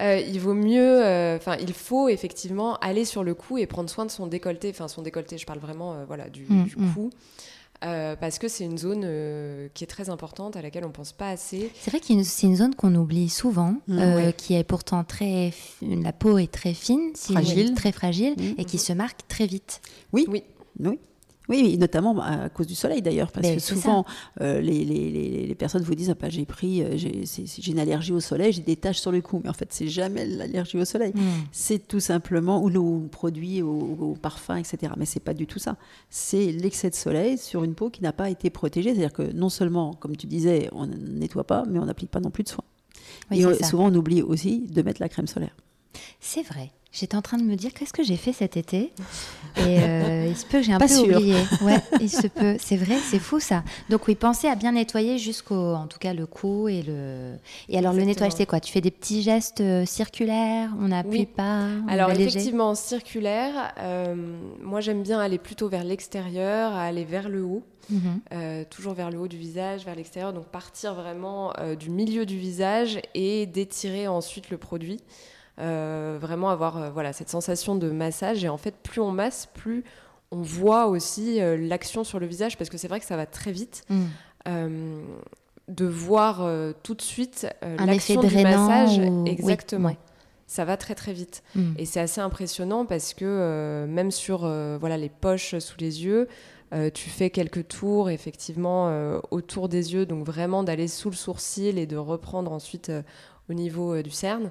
euh, 0.02 0.18
il 0.18 0.38
vaut 0.38 0.52
mieux, 0.52 0.98
enfin, 1.36 1.56
il 1.58 1.72
faut 1.72 2.10
effectivement 2.10 2.76
aller 2.80 3.06
sur 3.06 3.24
le 3.24 3.32
cou 3.32 3.56
et 3.56 3.64
prendre 3.64 3.88
soin 3.88 4.04
de 4.04 4.10
son 4.10 4.26
décolleté. 4.26 4.68
Enfin, 4.68 4.86
son 4.86 5.00
décolleté, 5.00 5.38
je 5.38 5.46
parle 5.46 5.60
vraiment, 5.60 6.04
voilà, 6.06 6.28
du, 6.28 6.44
mm, 6.46 6.64
du 6.64 6.76
mm. 6.76 6.92
cou. 6.92 7.10
Euh, 7.84 8.14
parce 8.16 8.38
que 8.38 8.48
c'est 8.48 8.64
une 8.64 8.78
zone 8.78 9.02
euh, 9.04 9.68
qui 9.74 9.82
est 9.84 9.88
très 9.88 10.08
importante, 10.08 10.56
à 10.56 10.62
laquelle 10.62 10.84
on 10.84 10.88
ne 10.88 10.92
pense 10.92 11.12
pas 11.12 11.30
assez. 11.30 11.70
C'est 11.80 11.90
vrai 11.90 12.00
que 12.00 12.22
c'est 12.22 12.46
une 12.46 12.56
zone 12.56 12.74
qu'on 12.74 12.94
oublie 12.94 13.28
souvent, 13.28 13.74
mm, 13.88 13.98
euh, 13.98 14.32
qui 14.32 14.54
est 14.54 14.64
pourtant 14.64 15.02
très... 15.04 15.52
La 15.82 16.12
peau 16.12 16.38
est 16.38 16.52
très 16.52 16.74
fine, 16.74 17.10
fragile. 17.16 17.74
très 17.74 17.92
fragile, 17.92 18.34
mm, 18.36 18.60
et 18.60 18.64
qui 18.64 18.78
se 18.78 18.92
marque 18.92 19.26
très 19.26 19.46
vite. 19.46 19.80
Oui, 20.12 20.26
oui. 20.28 20.44
oui. 20.78 20.98
Oui, 21.48 21.76
notamment 21.76 22.20
à 22.20 22.48
cause 22.48 22.66
du 22.66 22.74
soleil 22.74 23.02
d'ailleurs, 23.02 23.32
parce 23.32 23.48
que 23.48 23.58
souvent 23.58 24.04
euh, 24.40 24.60
les, 24.60 24.84
les, 24.84 25.46
les, 25.46 25.54
personnes 25.54 25.82
vous 25.82 25.94
disent 25.94 26.10
ah, 26.10 26.14
bah, 26.18 26.28
j'ai 26.28 26.46
pris, 26.46 26.82
euh, 26.82 26.96
j'ai 26.96 27.70
une 27.70 27.78
allergie 27.78 28.12
au 28.12 28.20
soleil, 28.20 28.52
j'ai 28.52 28.62
des 28.62 28.76
taches 28.76 29.00
sur 29.00 29.10
le 29.10 29.20
cou, 29.20 29.40
mais 29.42 29.50
en 29.50 29.52
fait 29.52 29.72
c'est 29.72 29.88
jamais 29.88 30.24
l'allergie 30.24 30.78
au 30.78 30.84
soleil, 30.84 31.12
hmm. 31.14 31.46
c'est 31.50 31.88
tout 31.88 32.00
simplement 32.00 32.62
ou 32.62 32.68
le 32.68 33.08
produit, 33.08 33.60
au, 33.60 34.16
parfum, 34.20 34.56
etc. 34.56 34.92
Mais 34.96 35.04
c'est 35.04 35.20
pas 35.20 35.34
du 35.34 35.46
tout 35.46 35.58
ça. 35.58 35.76
C'est 36.10 36.52
l'excès 36.52 36.90
de 36.90 36.94
soleil 36.94 37.38
sur 37.38 37.64
une 37.64 37.74
peau 37.74 37.90
qui 37.90 38.02
n'a 38.02 38.12
pas 38.12 38.30
été 38.30 38.48
protégée, 38.50 38.94
c'est-à-dire 38.94 39.12
que 39.12 39.32
non 39.32 39.48
seulement, 39.48 39.94
comme 39.94 40.16
tu 40.16 40.26
disais, 40.26 40.68
on 40.72 40.86
ne 40.86 40.96
nettoie 40.96 41.44
pas, 41.44 41.64
mais 41.68 41.78
on 41.78 41.86
n'applique 41.86 42.10
pas 42.10 42.20
non 42.20 42.30
plus 42.30 42.44
de 42.44 42.48
soins. 42.50 42.64
Et 43.32 43.42
souvent 43.64 43.88
on 43.88 43.94
oublie 43.94 44.22
aussi 44.22 44.68
de 44.68 44.82
mettre 44.82 45.02
la 45.02 45.08
crème 45.08 45.26
solaire. 45.26 45.56
C'est 46.20 46.42
vrai. 46.42 46.70
J'étais 46.92 47.16
en 47.16 47.22
train 47.22 47.38
de 47.38 47.42
me 47.42 47.56
dire 47.56 47.72
qu'est-ce 47.72 47.94
que 47.94 48.02
j'ai 48.02 48.18
fait 48.18 48.34
cet 48.34 48.58
été 48.58 48.92
et 49.56 49.78
euh, 49.80 50.26
il 50.28 50.36
se 50.36 50.44
peut 50.44 50.58
que 50.58 50.64
j'ai 50.64 50.72
un 50.72 50.78
peu 50.78 50.94
oublié. 50.98 51.36
Ouais, 51.62 51.80
il 52.00 52.10
se 52.10 52.26
peut. 52.26 52.56
C'est 52.58 52.76
vrai, 52.76 52.96
c'est 52.98 53.18
fou 53.18 53.40
ça. 53.40 53.62
Donc 53.88 54.08
oui, 54.08 54.14
pensez 54.14 54.46
à 54.46 54.56
bien 54.56 54.72
nettoyer 54.72 55.16
jusqu'au, 55.18 55.74
en 55.74 55.86
tout 55.86 55.98
cas 55.98 56.12
le 56.12 56.26
cou 56.26 56.68
et 56.68 56.82
le. 56.82 57.36
Et 57.68 57.78
alors 57.78 57.94
le 57.94 58.02
nettoyage, 58.02 58.34
c'est 58.36 58.46
quoi? 58.46 58.60
Tu 58.60 58.72
fais 58.72 58.80
des 58.80 58.90
petits 58.90 59.22
gestes 59.22 59.60
euh, 59.60 59.86
circulaires? 59.86 60.70
On 60.80 60.88
n'appuie 60.88 61.26
pas? 61.26 61.66
Alors 61.88 62.10
effectivement 62.10 62.74
circulaire. 62.74 63.72
Euh, 63.78 64.14
moi 64.60 64.80
j'aime 64.80 65.02
bien 65.02 65.18
aller 65.18 65.38
plutôt 65.38 65.68
vers 65.68 65.84
l'extérieur, 65.84 66.74
aller 66.74 67.04
vers 67.04 67.28
le 67.28 67.42
haut. 67.42 67.62
Mhm. 67.90 68.64
toujours 68.70 68.94
vers 68.94 69.10
le 69.10 69.18
haut 69.18 69.26
du 69.26 69.36
visage, 69.36 69.84
vers 69.84 69.96
l'extérieur, 69.96 70.32
donc 70.32 70.46
partir 70.46 70.94
vraiment 70.94 71.52
du 71.78 71.90
milieu 71.90 72.24
du 72.24 72.38
visage 72.38 73.00
et 73.12 73.44
d'étirer 73.46 74.06
ensuite 74.06 74.50
le 74.50 74.56
produit. 74.56 75.00
Euh, 75.58 76.16
vraiment 76.18 76.48
avoir 76.48 76.78
euh, 76.78 76.90
voilà, 76.90 77.12
cette 77.12 77.28
sensation 77.28 77.76
de 77.76 77.90
massage. 77.90 78.42
Et 78.44 78.48
en 78.48 78.56
fait, 78.56 78.74
plus 78.82 79.00
on 79.00 79.12
masse, 79.12 79.48
plus 79.52 79.84
on 80.30 80.40
voit 80.40 80.86
aussi 80.86 81.42
euh, 81.42 81.58
l'action 81.58 82.04
sur 82.04 82.18
le 82.18 82.26
visage, 82.26 82.56
parce 82.56 82.70
que 82.70 82.78
c'est 82.78 82.88
vrai 82.88 83.00
que 83.00 83.06
ça 83.06 83.16
va 83.16 83.26
très 83.26 83.52
vite. 83.52 83.84
Mm. 83.90 85.02
de 85.68 85.86
voir 85.86 86.44
tout 86.82 86.94
de 86.94 87.02
suite 87.02 87.46
l'action 87.78 88.20
du 88.22 88.42
massage. 88.42 88.98
Exactement. 89.26 89.94
ça 90.46 90.64
va 90.64 90.76
très 90.76 90.94
très 90.94 91.12
vite. 91.12 91.42
Mm. 91.54 91.74
Et 91.78 91.84
c'est 91.84 92.00
assez 92.00 92.20
impressionnant 92.20 92.84
parce 92.84 93.14
que 93.14 93.86
même 93.86 94.10
sur 94.10 94.40
voilà, 94.80 94.96
les 94.96 95.10
poches 95.10 95.58
sous 95.58 95.76
les 95.78 96.04
yeux, 96.04 96.28
tu 96.94 97.10
fais 97.10 97.30
quelques 97.30 97.68
tours 97.68 98.10
effectivement 98.10 98.90
autour 99.30 99.68
des 99.68 99.92
yeux, 99.92 100.06
donc 100.06 100.26
vraiment 100.26 100.64
d'aller 100.64 100.88
sous 100.88 101.10
le 101.10 101.16
sourcil 101.16 101.78
et 101.78 101.86
de 101.86 101.96
reprendre 101.96 102.50
ensuite 102.50 102.90
au 103.48 103.54
niveau 103.54 104.02
du 104.02 104.10
cerne. 104.10 104.50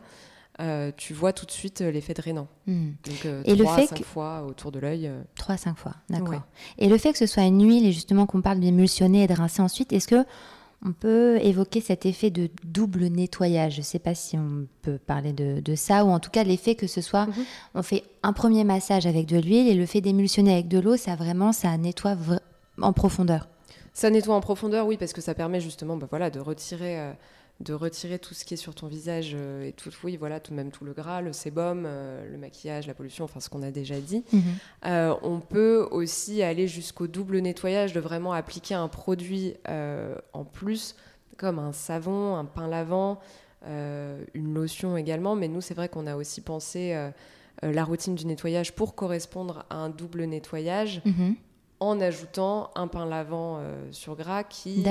Euh, 0.62 0.92
tu 0.96 1.14
vois 1.14 1.34
tout 1.34 1.46
de 1.46 1.52
suite 1.52 1.82
euh, 1.82 1.92
l'effet 1.92 2.14
drainant. 2.14 2.48
Hmm. 2.68 2.92
Donc, 3.04 3.26
euh, 3.26 3.42
et 3.46 3.58
3 3.58 3.76
le 3.76 3.82
fait 3.82 3.88
5 3.88 4.04
fois 4.04 4.46
autour 4.48 4.72
de 4.72 4.80
l'œil. 4.80 5.10
3 5.36 5.56
à 5.56 5.58
5 5.58 5.78
fois, 5.78 5.94
d'accord. 6.10 6.42
Et 6.78 6.88
le 6.88 6.98
fait 6.98 7.14
que 7.14 7.18
ce 7.18 7.26
soit 7.26 7.44
une 7.44 7.66
huile 7.68 7.86
et 7.86 7.92
justement 7.92 8.26
qu'on 8.26 8.42
parle 8.42 8.60
d'émulsionner 8.60 9.24
et 9.24 9.28
de 9.28 9.34
rincer 9.34 9.62
ensuite, 9.62 9.92
est-ce 9.92 10.08
que 10.08 10.24
on 10.84 10.94
peut 10.94 11.38
évoquer 11.42 11.80
cet 11.80 12.06
effet 12.06 12.30
de 12.32 12.50
double 12.64 13.06
nettoyage? 13.06 13.74
Je 13.74 13.80
ne 13.80 13.84
sais 13.84 14.00
pas 14.00 14.16
si 14.16 14.38
on 14.38 14.68
peut 14.82 14.98
parler 14.98 15.32
de, 15.34 15.76
ça, 15.76 16.06
ou 16.06 16.10
en 16.10 16.20
tout 16.20 16.32
cas 16.32 16.44
l'effet 16.44 16.76
que 16.76 16.88
ce 16.88 17.02
soit, 17.02 17.28
mhm. 17.28 17.46
on 17.76 17.84
fait 17.84 18.04
un 18.24 18.34
premier 18.34 18.64
massage 18.64 19.06
avec 19.06 19.28
de 19.28 19.38
l'huile 19.38 19.68
et 19.68 19.76
le 19.76 19.86
fait 19.86 20.02
d'émulsionner 20.02 20.54
avec 20.54 20.68
de 20.68 20.80
l'eau, 20.80 20.98
ça 20.98 21.16
vraiment, 21.16 21.54
ça 21.54 21.76
nettoie 21.78 22.16
en 22.82 22.94
profondeur. 22.94 23.48
Ça 23.94 24.10
nettoie 24.10 24.36
en 24.36 24.42
profondeur, 24.42 24.88
oui, 24.88 24.98
parce 24.98 25.14
que 25.14 25.22
ça 25.22 25.34
permet 25.34 25.60
justement 25.60 25.98
bah, 25.98 26.08
voilà, 26.10 26.30
de 26.30 26.40
retirer 26.40 27.14
de 27.62 27.74
retirer 27.74 28.20
tout 28.20 28.34
ce 28.34 28.44
qui 28.44 28.56
est 28.56 28.58
sur 28.58 28.74
ton 28.74 28.88
visage 28.88 29.32
euh, 29.36 29.68
et 29.68 29.72
tout, 29.72 29.92
oui, 30.04 30.18
voilà, 30.18 30.40
tout 30.40 30.54
même 30.54 30.72
tout 30.72 30.84
le 30.84 30.94
gras, 30.94 31.22
le 31.22 31.32
sébum, 31.32 31.84
euh, 31.86 32.30
le 32.30 32.38
maquillage, 32.38 32.88
la 32.88 32.94
pollution, 32.94 33.26
enfin 33.26 33.40
ce 33.40 33.50
qu'on 33.50 33.62
a 33.62 33.72
déjà 33.72 34.00
dit. 34.00 34.24
Mhm. 34.34 34.42
Euh, 34.86 35.16
on 35.22 35.40
peut 35.40 35.88
aussi 35.92 36.42
aller 36.42 36.68
jusqu'au 36.68 37.08
double 37.08 37.40
nettoyage 37.40 37.94
de 37.94 38.00
vraiment 38.00 38.34
appliquer 38.34 38.76
un 38.76 38.88
produit 38.88 39.56
en 40.34 40.44
plus, 40.44 40.96
comme 41.38 41.60
un 41.60 41.72
savon, 41.72 42.36
un 42.36 42.46
pain 42.46 42.68
lavant, 42.68 43.20
une 43.66 44.54
lotion 44.54 44.98
également. 44.98 45.36
Mais 45.36 45.48
nous, 45.48 45.62
c'est 45.62 45.74
vrai 45.74 45.90
qu'on 45.90 46.08
a 46.08 46.16
aussi 46.16 46.42
pensé 46.42 46.96
la 47.62 47.84
routine 47.84 48.16
du 48.16 48.26
nettoyage 48.26 48.74
pour 48.74 48.96
correspondre 48.96 49.66
à 49.70 49.76
un 49.76 49.90
double 49.90 50.24
nettoyage. 50.26 51.02
Mhm. 51.06 51.36
En 51.80 52.00
ajoutant 52.00 52.70
un 52.76 52.88
pain 52.88 53.08
lavant 53.08 53.60
sur 53.92 54.16
gras 54.16 54.44
qui 54.44 54.84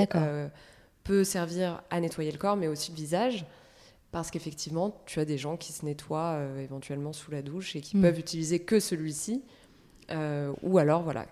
peut 1.03 1.23
servir 1.23 1.81
à 1.89 1.99
nettoyer 1.99 2.31
le 2.31 2.37
corps, 2.37 2.57
mais 2.57 2.67
aussi 2.67 2.91
le 2.91 2.97
visage. 2.97 3.45
Parce 4.11 4.29
qu'effectivement, 4.29 4.93
tu 5.05 5.19
as 5.19 5.25
des 5.25 5.37
gens 5.37 5.55
qui 5.55 5.71
se 5.71 5.85
nettoient 5.85 6.33
euh, 6.35 6.61
éventuellement 6.61 7.13
sous 7.13 7.31
la 7.31 7.41
douche 7.41 7.75
et 7.75 7.81
qui 7.81 7.97
mm. 7.97 8.01
peuvent 8.01 8.19
utiliser 8.19 8.59
que 8.59 8.79
celui-ci. 8.79 9.41
Euh, 10.11 10.51
ou 10.63 10.77
alors, 10.77 11.01
voilà, 11.03 11.25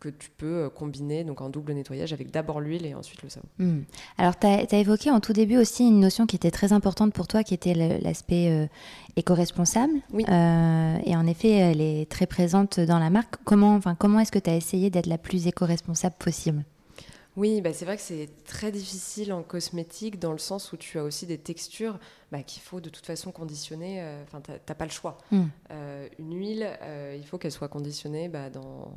que 0.00 0.08
tu 0.08 0.30
peux 0.30 0.64
euh, 0.64 0.70
combiner 0.70 1.24
donc 1.24 1.42
en 1.42 1.50
double 1.50 1.74
nettoyage 1.74 2.14
avec 2.14 2.30
d'abord 2.30 2.60
l'huile 2.60 2.86
et 2.86 2.94
ensuite 2.94 3.22
le 3.22 3.28
savon. 3.28 3.46
Mm. 3.58 3.80
Alors, 4.16 4.38
tu 4.38 4.46
as, 4.46 4.78
évoqué 4.78 5.10
en 5.10 5.20
tout 5.20 5.34
début 5.34 5.58
aussi 5.58 5.86
une 5.86 6.00
notion 6.00 6.24
qui 6.24 6.36
était 6.36 6.50
très 6.50 6.72
importante 6.72 7.12
pour 7.12 7.28
toi, 7.28 7.44
qui 7.44 7.52
était 7.52 7.74
l'aspect 7.74 8.70
éco-responsable. 9.16 9.92
Oui. 10.14 10.24
et 10.24 11.14
en 11.14 11.26
effet, 11.26 11.50
elle 11.50 11.82
est 11.82 12.10
très 12.10 12.26
présente 12.26 12.80
dans 12.80 12.98
la 12.98 13.10
marque. 13.10 13.36
Comment, 13.44 13.74
enfin, 13.74 13.94
comment 13.94 14.20
est-ce 14.20 14.32
que 14.32 14.38
tu 14.38 14.48
as 14.48 14.56
essayé 14.56 14.88
d'être 14.88 15.06
la 15.06 15.18
plus 15.18 15.46
éco-responsable 15.46 16.14
possible? 16.18 16.64
Oui, 17.36 17.62
bah 17.62 17.72
c'est 17.72 17.86
vrai 17.86 17.96
que 17.96 18.02
c'est 18.02 18.28
très 18.44 18.70
difficile 18.70 19.32
en 19.32 19.42
cosmétique 19.42 20.18
dans 20.18 20.32
le 20.32 20.38
sens 20.38 20.72
où 20.72 20.76
tu 20.76 20.98
as 20.98 21.02
aussi 21.02 21.26
des 21.26 21.38
textures 21.38 21.98
bah, 22.30 22.42
qu'il 22.42 22.62
faut 22.62 22.80
de 22.80 22.90
toute 22.90 23.06
façon 23.06 23.32
conditionner. 23.32 24.02
Euh, 24.02 24.22
enfin, 24.24 24.42
tu 24.42 24.50
n'as 24.50 24.74
pas 24.74 24.84
le 24.84 24.90
choix. 24.90 25.16
Hmm. 25.30 25.44
Euh, 25.70 26.08
une 26.18 26.36
huile, 26.36 26.68
euh, 26.82 27.16
il 27.18 27.26
faut 27.26 27.38
qu'elle 27.38 27.52
soit 27.52 27.68
conditionnée 27.68 28.28
bah, 28.28 28.50
dans, 28.50 28.92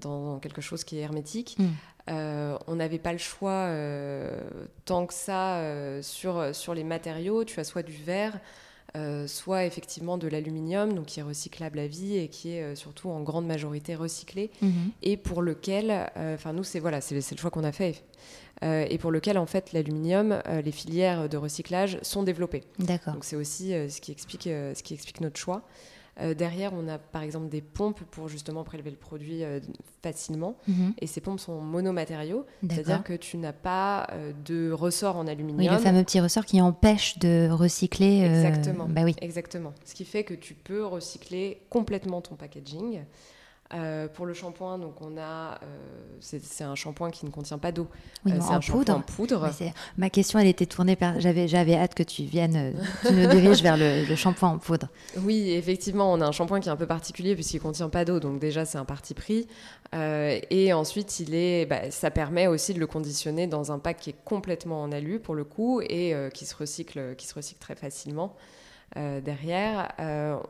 dans 0.00 0.38
quelque 0.38 0.60
chose 0.60 0.84
qui 0.84 0.98
est 0.98 1.00
hermétique. 1.00 1.56
Hmm. 1.58 2.56
on 2.66 2.76
n'avait 2.76 2.98
pas 2.98 3.12
le 3.12 3.18
choix 3.18 3.70
tant 4.84 5.06
que 5.06 5.14
ça 5.14 5.62
sur, 6.02 6.54
sur 6.54 6.74
les 6.74 6.84
matériaux. 6.84 7.44
Tu 7.44 7.58
as 7.58 7.64
soit 7.64 7.82
du 7.82 7.96
verre, 7.96 8.38
euh, 8.94 9.26
soit 9.26 9.64
effectivement 9.64 10.18
de 10.18 10.28
l'aluminium, 10.28 10.92
donc 10.92 11.06
qui 11.06 11.20
est 11.20 11.22
recyclable 11.22 11.78
à 11.78 11.86
vie 11.86 12.18
et 12.18 12.28
qui 12.28 12.50
est 12.50 12.62
euh, 12.62 12.74
surtout 12.74 13.08
en 13.08 13.22
grande 13.22 13.46
majorité 13.46 13.94
recyclé, 13.94 14.50
mhm. 14.60 14.90
et 15.02 15.16
pour 15.16 15.40
lequel, 15.40 16.10
euh, 16.18 16.34
enfin 16.34 16.52
nous 16.52 16.62
c'est 16.62 16.78
voilà, 16.78 17.00
c'est 17.00 17.14
le 17.14 17.36
choix 17.38 17.50
qu'on 17.50 17.64
a 17.64 17.72
fait, 17.72 18.04
et 18.62 18.96
pour 18.98 19.10
lequel 19.10 19.38
en 19.38 19.46
fait 19.46 19.72
l'aluminium, 19.72 20.40
les 20.64 20.70
filières 20.70 21.28
de 21.28 21.36
recyclage 21.36 21.98
sont 22.02 22.22
développées. 22.22 22.62
D'accord. 22.78 23.14
Donc 23.14 23.24
c'est 23.24 23.34
aussi 23.34 23.70
ce 23.70 24.00
qui 24.00 24.12
explique 24.12 24.44
ce 24.44 24.82
qui 24.84 24.94
explique 24.94 25.20
notre 25.20 25.36
choix. 25.36 25.62
Euh, 26.20 26.34
derrière, 26.34 26.72
on 26.74 26.88
a 26.88 26.98
par 26.98 27.22
exemple 27.22 27.48
des 27.48 27.62
pompes 27.62 28.02
pour 28.10 28.28
justement 28.28 28.64
prélever 28.64 28.90
le 28.90 28.96
produit 28.96 29.44
euh, 29.44 29.60
facilement. 30.02 30.56
Mhm. 30.68 30.92
Et 31.00 31.06
ces 31.06 31.20
pompes 31.22 31.40
sont 31.40 31.60
monomatériaux, 31.60 32.44
c'est-à-dire 32.68 33.02
que 33.02 33.14
tu 33.14 33.38
n'as 33.38 33.54
pas 33.54 34.08
euh, 34.12 34.32
de 34.44 34.70
ressort 34.70 35.16
en 35.16 35.26
aluminium. 35.26 35.58
Oui, 35.58 35.68
le 35.68 35.82
fameux 35.82 36.04
petit 36.04 36.20
ressort 36.20 36.44
qui 36.44 36.60
empêche 36.60 37.18
de 37.18 37.48
recycler. 37.50 38.20
Exactement. 38.20 38.86
Bah 38.88 39.02
oui. 39.04 39.16
Exactement. 39.22 39.72
Ce 39.84 39.94
qui 39.94 40.04
fait 40.04 40.24
que 40.24 40.34
tu 40.34 40.54
peux 40.54 40.84
recycler 40.84 41.62
complètement 41.70 42.20
ton 42.20 42.34
packaging. 42.34 43.00
Euh, 43.74 44.06
pour 44.06 44.26
le 44.26 44.34
shampoing, 44.34 44.78
donc 44.78 45.00
on 45.00 45.16
a, 45.16 45.54
euh, 45.62 45.66
c'est 46.20 46.64
un 46.64 46.74
shampoing 46.74 47.10
qui 47.10 47.24
ne 47.24 47.30
contient 47.30 47.56
pas 47.56 47.72
d'eau. 47.72 47.88
Oui, 48.26 48.32
euh, 48.32 48.38
c'est 48.40 48.52
un 48.52 48.60
poudre. 48.60 48.96
en 48.96 49.00
poudre. 49.00 49.48
ma 49.96 50.10
question, 50.10 50.38
elle 50.38 50.46
était 50.46 50.66
tournée 50.66 50.94
par, 50.94 51.18
j'avais, 51.20 51.48
j'avais 51.48 51.74
hâte 51.74 51.94
que 51.94 52.02
tu 52.02 52.22
viennes, 52.24 52.74
tu 53.06 53.14
nous 53.14 53.26
diriges 53.28 53.62
vers 53.62 53.78
le, 53.78 54.14
shampoing 54.14 54.50
en 54.50 54.58
poudre. 54.58 54.88
Oui, 55.24 55.52
effectivement, 55.52 56.12
on 56.12 56.20
a 56.20 56.26
un 56.26 56.32
shampoing 56.32 56.60
qui 56.60 56.68
est 56.68 56.72
un 56.72 56.76
peu 56.76 56.86
particulier 56.86 57.34
puisqu'il 57.34 57.60
contient 57.60 57.88
pas 57.88 58.04
d'eau, 58.04 58.20
donc 58.20 58.40
déjà 58.40 58.64
c'est 58.64 58.76
un 58.76 58.84
parti 58.84 59.14
pris. 59.14 59.46
et 59.94 60.72
ensuite, 60.74 61.20
il 61.20 61.34
est, 61.34 61.64
bah, 61.64 61.90
ça 61.90 62.10
permet 62.10 62.48
aussi 62.48 62.74
de 62.74 62.78
le 62.78 62.86
conditionner 62.86 63.46
dans 63.46 63.72
un 63.72 63.78
pack 63.78 63.98
qui 63.98 64.10
est 64.10 64.16
complètement 64.24 64.82
en 64.82 64.92
alu 64.92 65.18
pour 65.18 65.34
le 65.34 65.44
coup 65.44 65.80
et 65.80 66.14
qui 66.34 66.44
se 66.44 66.54
recycle, 66.54 67.14
qui 67.16 67.26
se 67.26 67.34
recycle 67.34 67.60
très 67.60 67.76
facilement. 67.76 68.34
derrière, 68.96 69.92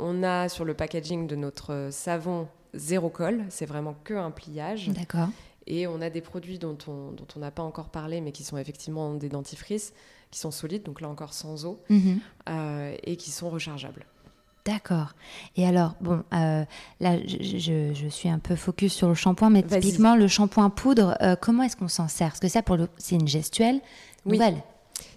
on 0.01 0.25
a 0.25 0.49
sur 0.49 0.65
le 0.65 0.75
packaging 0.75 1.29
de 1.29 1.37
notre 1.37 1.89
savon 1.93 2.49
zéro 2.75 3.09
colle, 3.09 3.45
c'est 3.51 3.67
vraiment 3.67 3.95
que 4.05 4.15
un 4.15 4.31
pliage. 4.31 4.89
D'accord. 4.89 5.29
Et 5.67 5.87
on 5.87 6.01
a 6.01 6.11
des 6.11 6.21
produits 6.21 6.59
dont 6.59 6.79
on 6.89 7.13
dont 7.13 7.27
n'a 7.41 7.51
pas 7.51 7.63
encore 7.63 7.89
parlé, 7.89 8.21
mais 8.21 8.33
qui 8.33 8.45
sont 8.45 8.57
effectivement 8.57 9.15
des 9.15 9.29
dentifrices, 9.29 9.93
qui 10.31 10.41
sont 10.41 10.51
solides, 10.51 10.83
donc 10.83 11.01
là 11.01 11.09
encore 11.09 11.35
sans 11.35 11.65
eau, 11.65 11.79
mhm. 11.89 12.19
euh, 12.49 12.97
et 13.05 13.17
qui 13.17 13.31
sont 13.31 13.51
rechargeables. 13.51 14.05
D'accord. 14.65 15.15
Et 15.57 15.67
alors, 15.67 15.95
bon, 16.01 16.23
euh, 16.33 16.65
là, 17.01 17.19
je, 17.27 18.09
suis 18.09 18.29
un 18.29 18.39
peu 18.39 18.55
focus 18.55 18.93
sur 18.93 19.09
le 19.09 19.15
shampoing, 19.15 19.51
mais 19.51 19.65
typiquement, 19.65 20.15
le 20.15 20.29
shampoing 20.29 20.71
poudre, 20.71 21.17
euh, 21.21 21.35
comment 21.41 21.65
est-ce 21.65 21.77
qu'on 21.77 21.89
s'en 21.89 22.07
sert? 22.07 22.29
Parce 22.29 22.41
que 22.41 22.49
ça, 22.49 22.63
pour 22.63 22.77
le, 22.77 22.89
c'est 22.97 23.17
une 23.17 23.27
gestuelle 23.27 23.81
nouvelle. 24.25 24.63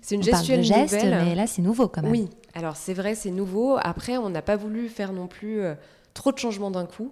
C'est 0.02 0.16
une 0.16 0.24
gestuelle 0.24 0.68
parle 0.68 0.82
de 0.82 0.90
geste, 0.90 1.04
mais 1.04 1.36
là, 1.36 1.46
c'est 1.46 1.62
nouveau 1.62 1.88
quand 1.88 2.02
même. 2.02 2.12
Oui. 2.12 2.28
Alors, 2.56 2.76
c'est 2.76 2.96
vrai, 2.96 3.14
c'est 3.14 3.30
nouveau. 3.30 3.78
Après, 3.80 4.18
on 4.18 4.30
n'a 4.30 4.42
pas 4.42 4.56
voulu 4.56 4.90
faire 4.90 5.14
non 5.14 5.28
plus 5.28 5.62
trop 6.16 6.32
de 6.32 6.40
changements 6.40 6.72
d'un 6.72 6.88
coup. 6.88 7.12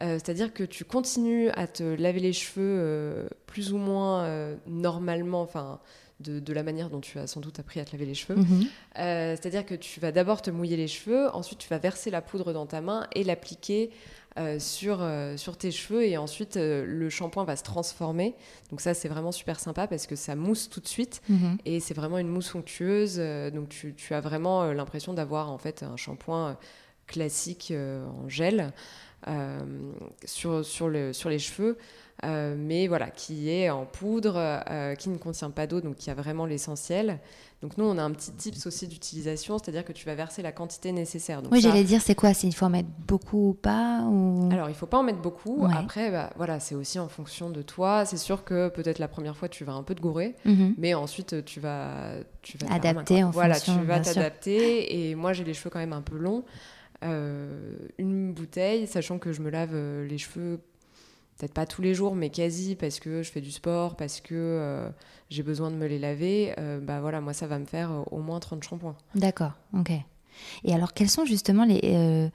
Euh, 0.00 0.14
c'est-à-dire 0.14 0.52
que 0.52 0.64
tu 0.64 0.84
continues 0.84 1.50
à 1.50 1.66
te 1.66 1.82
laver 1.82 2.20
les 2.20 2.32
cheveux 2.32 2.76
euh, 2.78 3.28
plus 3.46 3.72
ou 3.72 3.78
moins 3.78 4.24
euh, 4.24 4.56
normalement, 4.66 5.42
enfin 5.42 5.80
de, 6.20 6.52
la 6.52 6.64
manière 6.64 6.90
dont 6.90 7.00
tu 7.00 7.18
as 7.20 7.28
sans 7.28 7.40
doute 7.40 7.60
appris 7.60 7.78
à 7.78 7.84
te 7.84 7.92
laver 7.92 8.04
les 8.04 8.14
cheveux. 8.14 8.40
Mhm. 8.40 8.66
C'est-à-dire 8.96 9.64
que 9.64 9.76
tu 9.76 10.00
vas 10.00 10.10
d'abord 10.10 10.42
te 10.42 10.50
mouiller 10.50 10.76
les 10.76 10.88
cheveux, 10.88 11.32
ensuite 11.32 11.60
tu 11.60 11.68
vas 11.68 11.78
verser 11.78 12.10
la 12.10 12.20
poudre 12.20 12.52
dans 12.52 12.66
ta 12.66 12.80
main 12.80 13.06
et 13.14 13.22
l'appliquer 13.22 13.90
sur, 14.58 15.08
sur 15.36 15.56
tes 15.56 15.70
cheveux 15.70 16.04
et 16.04 16.16
ensuite 16.16 16.56
le 16.56 17.08
shampoing 17.08 17.44
va 17.44 17.54
se 17.54 17.62
transformer. 17.62 18.34
Donc 18.70 18.80
ça 18.80 18.94
c'est 18.94 19.06
vraiment 19.06 19.30
super 19.30 19.60
sympa 19.60 19.86
parce 19.86 20.08
que 20.08 20.16
ça 20.16 20.34
mousse 20.34 20.68
tout 20.68 20.80
de 20.80 20.88
suite 20.88 21.22
mhm. 21.28 21.58
et 21.64 21.78
c'est 21.78 21.94
vraiment 21.94 22.18
une 22.18 22.28
mousse 22.28 22.52
onctueuse. 22.52 23.18
donc 23.54 23.68
tu, 23.68 23.94
tu 23.94 24.12
as 24.12 24.20
vraiment 24.20 24.72
l'impression 24.72 25.14
d'avoir 25.14 25.52
en 25.52 25.58
fait 25.58 25.84
un 25.84 25.96
shampoing 25.96 26.58
classique 27.06 27.72
en 27.72 28.28
gel. 28.28 28.72
Euh, 29.26 29.58
sur, 30.24 30.64
sur, 30.64 30.88
le, 30.88 31.12
sur 31.12 31.28
les 31.28 31.40
cheveux, 31.40 31.76
euh, 32.24 32.54
mais 32.56 32.86
voilà, 32.86 33.10
qui 33.10 33.50
est 33.50 33.68
en 33.68 33.84
poudre, 33.84 34.34
euh, 34.36 34.94
qui 34.94 35.08
ne 35.08 35.18
contient 35.18 35.50
pas 35.50 35.66
d'eau, 35.66 35.80
donc 35.80 35.96
qui 35.96 36.08
a 36.08 36.14
vraiment 36.14 36.46
l'essentiel. 36.46 37.18
Donc 37.60 37.76
nous, 37.78 37.84
on 37.84 37.98
a 37.98 38.02
un 38.02 38.12
petit 38.12 38.30
tips 38.30 38.64
aussi 38.66 38.86
d'utilisation, 38.86 39.58
c'est-à-dire 39.58 39.84
que 39.84 39.92
tu 39.92 40.06
vas 40.06 40.14
verser 40.14 40.40
la 40.40 40.52
quantité 40.52 40.92
nécessaire. 40.92 41.42
oui, 41.50 41.60
j'allais 41.60 41.82
dire, 41.82 42.00
c'est 42.00 42.14
quoi? 42.14 42.30
Il 42.44 42.54
faut 42.54 42.66
en 42.66 42.70
mettre 42.70 42.88
beaucoup 43.08 43.48
ou 43.48 43.54
pas 43.54 44.02
ou... 44.04 44.48
Alors, 44.52 44.68
il 44.68 44.76
faut 44.76 44.86
pas 44.86 44.98
en 44.98 45.02
mettre 45.02 45.20
beaucoup. 45.20 45.66
Après, 45.68 46.12
bah, 46.12 46.30
voilà, 46.36 46.60
c'est 46.60 46.76
aussi 46.76 47.00
en 47.00 47.08
fonction 47.08 47.50
de 47.50 47.62
toi. 47.62 48.04
C'est 48.04 48.18
sûr 48.18 48.44
que 48.44 48.68
peut-être 48.68 49.00
la 49.00 49.08
première 49.08 49.36
fois, 49.36 49.48
tu 49.48 49.64
vas 49.64 49.72
un 49.72 49.82
peu 49.82 49.96
te 49.96 50.00
gourer, 50.00 50.36
mhm. 50.44 50.76
mais 50.78 50.94
ensuite, 50.94 51.44
tu 51.44 51.58
vas, 51.58 52.12
tu 52.42 52.56
vas 52.58 52.72
adapter 52.72 53.24
en 53.24 53.30
voilà, 53.30 53.54
fonction. 53.54 53.82
Voilà, 53.84 54.00
tu 54.00 54.08
vas 54.08 54.14
t'adapter. 54.14 55.10
Et 55.10 55.16
moi, 55.16 55.32
j'ai 55.32 55.42
les 55.42 55.54
cheveux 55.54 55.70
quand 55.70 55.80
même 55.80 55.92
un 55.92 56.02
peu 56.02 56.16
longs. 56.16 56.44
Euh, 57.04 57.76
une 57.98 58.32
bouteille, 58.32 58.88
sachant 58.88 59.18
que 59.18 59.32
je 59.32 59.40
me 59.40 59.50
lave 59.50 59.70
euh, 59.72 60.06
les 60.06 60.18
cheveux 60.18 60.60
peut-être 61.38 61.54
pas 61.54 61.66
tous 61.66 61.82
les 61.82 61.94
jours, 61.94 62.16
mais 62.16 62.30
quasi 62.30 62.74
parce 62.74 62.98
que 62.98 63.22
je 63.22 63.30
fais 63.30 63.40
du 63.40 63.52
sport, 63.52 63.94
parce 63.94 64.20
que 64.20 64.34
euh, 64.34 64.88
j'ai 65.30 65.44
besoin 65.44 65.70
de 65.70 65.76
me 65.76 65.86
les 65.86 66.00
laver, 66.00 66.52
bah 66.82 67.00
voilà, 67.00 67.20
moi 67.20 67.32
ça 67.32 67.46
va 67.46 67.60
me 67.60 67.64
faire 67.64 67.92
au 68.10 68.18
moins 68.18 68.40
30 68.40 68.64
shampoings. 68.64 68.96
D'accord, 69.14 69.52
ok. 69.72 69.92
Et 70.64 70.74
alors, 70.74 70.94
quelles 70.94 71.08
sont 71.08 71.24
justement 71.24 71.64
les, 71.64 72.28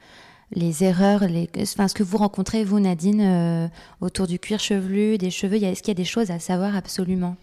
les 0.51 0.83
erreurs, 0.85 1.25
les, 1.27 1.49
enfin, 1.57 1.89
ce 1.89 1.93
que 1.93 2.03
vous 2.03 2.15
rencontrez, 2.15 2.63
vous, 2.63 2.79
Nadine, 2.79 3.69
autour 3.99 4.25
du 4.25 4.39
cuir 4.39 4.61
chevelu, 4.61 5.17
des 5.17 5.31
cheveux? 5.31 5.61
Est-ce 5.61 5.83
qu'il 5.83 5.89
y 5.89 5.91
a 5.91 6.01
des 6.01 6.05
choses 6.05 6.31
à 6.31 6.39
savoir 6.39 6.73
absolument? 6.73 7.35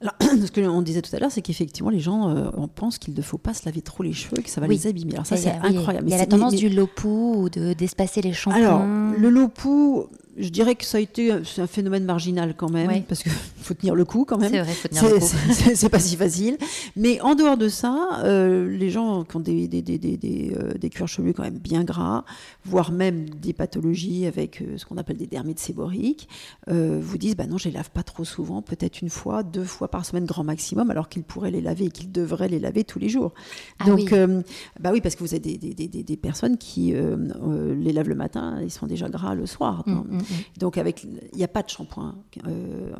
Alors, 0.00 0.14
ce 0.46 0.50
que 0.50 0.60
on 0.62 0.82
disait 0.82 1.02
tout 1.02 1.14
à 1.14 1.18
l'heure, 1.18 1.30
c'est 1.30 1.42
qu'effectivement, 1.42 1.90
les 1.90 2.00
gens 2.00 2.30
euh, 2.30 2.50
on 2.56 2.68
pense 2.68 2.98
qu'il 2.98 3.14
ne 3.14 3.22
faut 3.22 3.38
pas 3.38 3.52
se 3.52 3.66
laver 3.66 3.82
trop 3.82 4.02
les 4.02 4.12
cheveux, 4.12 4.42
que 4.42 4.48
ça 4.48 4.60
va 4.60 4.66
les 4.66 4.86
abîmer. 4.86 5.12
Alors 5.12 5.26
ça, 5.26 5.36
c'est 5.36 5.50
incroyable. 5.50 6.08
Il 6.08 6.10
y 6.10 6.14
a 6.14 6.18
la 6.18 6.26
tendance 6.26 6.54
du 6.54 6.68
lopou 6.68 7.34
ou 7.36 7.48
d'espacer 7.48 8.22
les 8.22 8.32
shampoings. 8.32 8.60
Alors, 8.60 8.82
le 8.82 9.28
lopou, 9.28 10.06
je 10.36 10.48
dirais 10.48 10.74
que 10.74 10.84
ça 10.84 10.98
a 10.98 11.00
été 11.00 11.32
un 11.32 11.66
phénomène 11.66 12.04
marginal 12.04 12.54
quand 12.56 12.70
même, 12.70 13.02
parce 13.04 13.22
qu'il 13.22 13.32
faut 13.56 13.74
tenir 13.74 13.94
le 13.94 14.04
coup 14.04 14.24
quand 14.24 14.38
même. 14.38 14.50
C'est 14.50 14.60
vrai, 14.60 14.72
faut 14.72 14.88
tenir 14.88 15.08
le 15.08 15.18
coup. 15.18 15.26
C'est 15.74 15.88
pas 15.88 15.98
si 15.98 16.16
facile. 16.16 16.56
Mais 16.96 17.20
en 17.20 17.34
dehors 17.34 17.56
de 17.56 17.68
ça, 17.68 18.20
euh, 18.24 18.68
les 18.68 18.90
gens 18.90 19.24
qui 19.24 19.36
ont 19.36 19.40
des, 19.40 19.68
des, 19.68 19.82
des, 19.82 19.98
des, 19.98 20.52
euh, 20.56 20.74
des 20.74 20.90
cuirs 20.90 21.08
chevelus 21.08 21.34
quand 21.34 21.42
même 21.42 21.58
bien 21.58 21.84
gras, 21.84 22.24
voire 22.64 22.92
même 22.92 23.28
des 23.30 23.52
pathologies 23.52 24.26
avec 24.26 24.62
euh, 24.62 24.78
ce 24.78 24.84
qu'on 24.84 24.98
appelle 24.98 25.16
des 25.16 25.26
dermites 25.26 25.58
séboriques, 25.58 26.28
vous 26.68 27.18
disent 27.18 27.36
bah 27.36 27.46
non, 27.46 27.58
je 27.58 27.68
les 27.68 27.74
lave 27.74 27.90
pas 27.90 28.02
trop 28.02 28.24
souvent, 28.24 28.62
peut-être 28.62 29.02
une 29.02 29.10
fois, 29.10 29.42
deux 29.42 29.64
fois 29.64 29.88
par 29.88 30.04
semaine 30.04 30.24
grand 30.24 30.44
maximum, 30.44 30.90
alors 30.90 31.08
qu'ils 31.08 31.24
pourraient 31.24 31.50
les 31.50 31.60
laver 31.60 31.86
et 31.86 31.90
qu'ils 31.90 32.12
devraient 32.12 32.48
les 32.48 32.58
laver 32.60 32.84
tous 32.84 32.98
les 32.98 33.08
jours. 33.08 33.32
Ah 33.78 33.86
Donc, 33.86 34.10
oui. 34.12 34.42
bah 34.78 34.90
oui, 34.92 35.00
parce 35.00 35.16
que 35.16 35.24
vous 35.24 35.34
avez 35.34 35.40
des, 35.40 36.16
personnes 36.16 36.56
qui 36.56 36.92
les 36.92 37.92
lavent 37.92 38.08
le 38.08 38.14
matin, 38.14 38.58
ils 38.62 38.70
sont 38.70 38.86
déjà 38.86 39.08
gras 39.08 39.34
le 39.34 39.46
soir. 39.46 39.82
Mm. 39.86 40.19
Donc, 40.58 40.78
avec, 40.78 41.04
il 41.04 41.36
n'y 41.36 41.44
a 41.44 41.48
pas 41.48 41.62
de 41.62 41.68
shampoing 41.68 42.16
euh, 42.46 42.92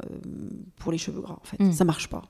pour 0.76 0.92
les 0.92 0.98
cheveux 0.98 1.20
gras, 1.20 1.38
en 1.40 1.44
fait. 1.44 1.62
Mm. 1.62 1.72
Ça 1.72 1.84
ne 1.84 1.86
marche 1.86 2.08
pas. 2.08 2.22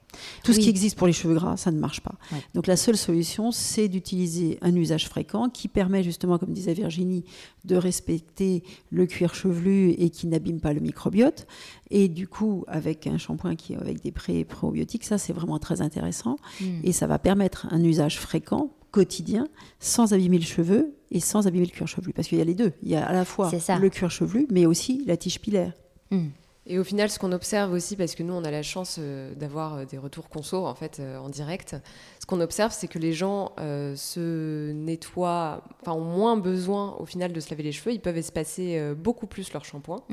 Tout 0.45 0.53
ce 0.53 0.61
qui 0.61 0.69
existe 0.69 0.97
pour 0.97 1.07
les 1.07 1.13
cheveux 1.13 1.35
gras, 1.35 1.57
ça 1.57 1.71
ne 1.71 1.79
marche 1.79 2.01
pas. 2.01 2.15
Donc, 2.55 2.67
la 2.67 2.77
seule 2.77 2.97
solution, 2.97 3.53
c'est 3.53 3.89
d'utiliser 3.89 4.59
un 4.63 4.75
usage 4.75 5.09
fréquent 5.09 5.49
qui 5.49 5.69
permet 5.69 6.03
justement, 6.03 6.39
comme 6.39 6.53
disait 6.53 6.75
Virginie, 6.75 7.25
de 7.65 7.77
respecter 7.77 8.63
le 8.91 9.07
cuir 9.07 9.35
chevelu 9.35 9.91
et 9.91 10.11
qui 10.11 10.27
n'abîme 10.27 10.61
pas 10.61 10.73
le 10.73 10.81
microbiote. 10.81 11.47
Et 11.91 12.09
du 12.09 12.29
coup, 12.29 12.65
avec 12.69 13.07
un 13.07 13.19
shampoing 13.19 13.57
qui 13.57 13.75
avec 13.75 14.03
des 14.03 14.13
pré 14.13 14.45
probiotiques, 14.45 15.05
ça, 15.05 15.19
c'est 15.19 15.33
vraiment 15.33 15.59
très 15.59 15.81
intéressant. 15.81 16.37
Mm. 16.61 16.65
Et 16.85 16.93
ça 16.93 17.07
va 17.07 17.19
permettre 17.19 17.67
un 17.71 17.83
usage 17.83 18.19
fréquent 18.19 18.71
quotidien 18.91 19.49
sans 19.79 20.13
abîmer 20.13 20.39
le 20.39 20.45
cheveu 20.45 20.95
et 21.11 21.21
sans 21.21 21.47
abîmer 21.47 21.67
le 21.67 21.73
cuir 21.73 21.89
chevelu. 21.89 22.13
Parce 22.13 22.29
qu'il 22.29 22.39
y 22.39 22.41
a 22.41 22.45
les 22.45 22.55
deux. 22.55 22.73
Il 22.83 22.91
y 22.91 22.97
a 22.97 23.05
à 23.05 23.13
la 23.13 23.25
fois 23.25 23.51
le 23.51 23.89
cuir 23.89 24.11
chevelu, 24.11 24.47
mais 24.51 24.67
aussi 24.67 25.05
la 25.07 25.17
tige 25.17 25.41
pilaire. 25.41 25.73
Hmm. 26.11 26.29
Et 26.67 26.79
au 26.79 26.85
final, 26.85 27.11
ce 27.11 27.19
qu'on 27.19 27.33
observe 27.33 27.73
aussi, 27.73 27.97
parce 27.97 28.15
que 28.15 28.23
nous, 28.23 28.35
on 28.35 28.45
a 28.45 28.51
la 28.51 28.63
chance 28.63 28.99
euh, 29.01 29.35
d'avoir 29.35 29.75
euh, 29.75 29.85
des 29.87 29.99
retours 29.99 30.29
conso 30.29 30.67
en 30.67 30.75
fait 30.75 31.01
euh, 31.01 31.19
en 31.19 31.29
direct, 31.29 31.75
ce 32.21 32.27
qu'on 32.27 32.41
observe, 32.41 32.73
c'est 32.73 32.87
que 32.87 33.01
les 33.01 33.13
gens 33.13 33.55
se 33.57 34.71
nettoient, 34.71 35.65
enfin, 35.81 35.93
ont 35.93 36.05
moins 36.05 36.37
besoin 36.37 36.95
au 36.99 37.07
final 37.07 37.33
de 37.33 37.41
se 37.41 37.51
laver 37.51 37.65
les 37.65 37.73
cheveux. 37.73 37.93
Ils 37.93 38.01
peuvent 38.01 38.19
espacer 38.19 38.95
beaucoup 38.95 39.27
plus 39.27 39.53
leur 39.53 39.65
shampoing. 39.65 40.05